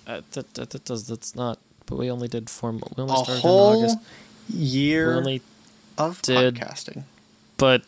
Uh, 0.06 0.22
that, 0.32 0.54
that 0.54 0.70
that 0.70 0.84
does 0.86 1.06
that's 1.06 1.36
not. 1.36 1.58
But 1.84 1.98
we 1.98 2.10
only 2.10 2.26
did 2.28 2.48
four. 2.48 2.72
We 2.72 2.80
only 2.96 3.12
A 3.12 3.16
started 3.18 3.34
in 3.34 3.40
whole 3.42 3.78
August. 3.84 3.98
We 4.50 4.58
year 4.60 5.12
only 5.14 5.42
of 5.98 6.22
did- 6.22 6.54
podcasting. 6.54 7.04
but 7.58 7.82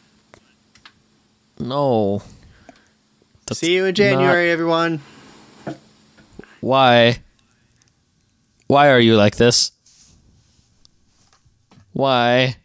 no. 1.58 2.22
That's 3.46 3.60
See 3.60 3.74
you 3.74 3.84
in 3.86 3.94
January, 3.94 4.50
everyone. 4.50 5.00
Why? 6.60 7.18
Why 8.66 8.88
are 8.90 8.98
you 9.00 9.16
like 9.16 9.36
this? 9.36 9.70
Why? 11.94 12.56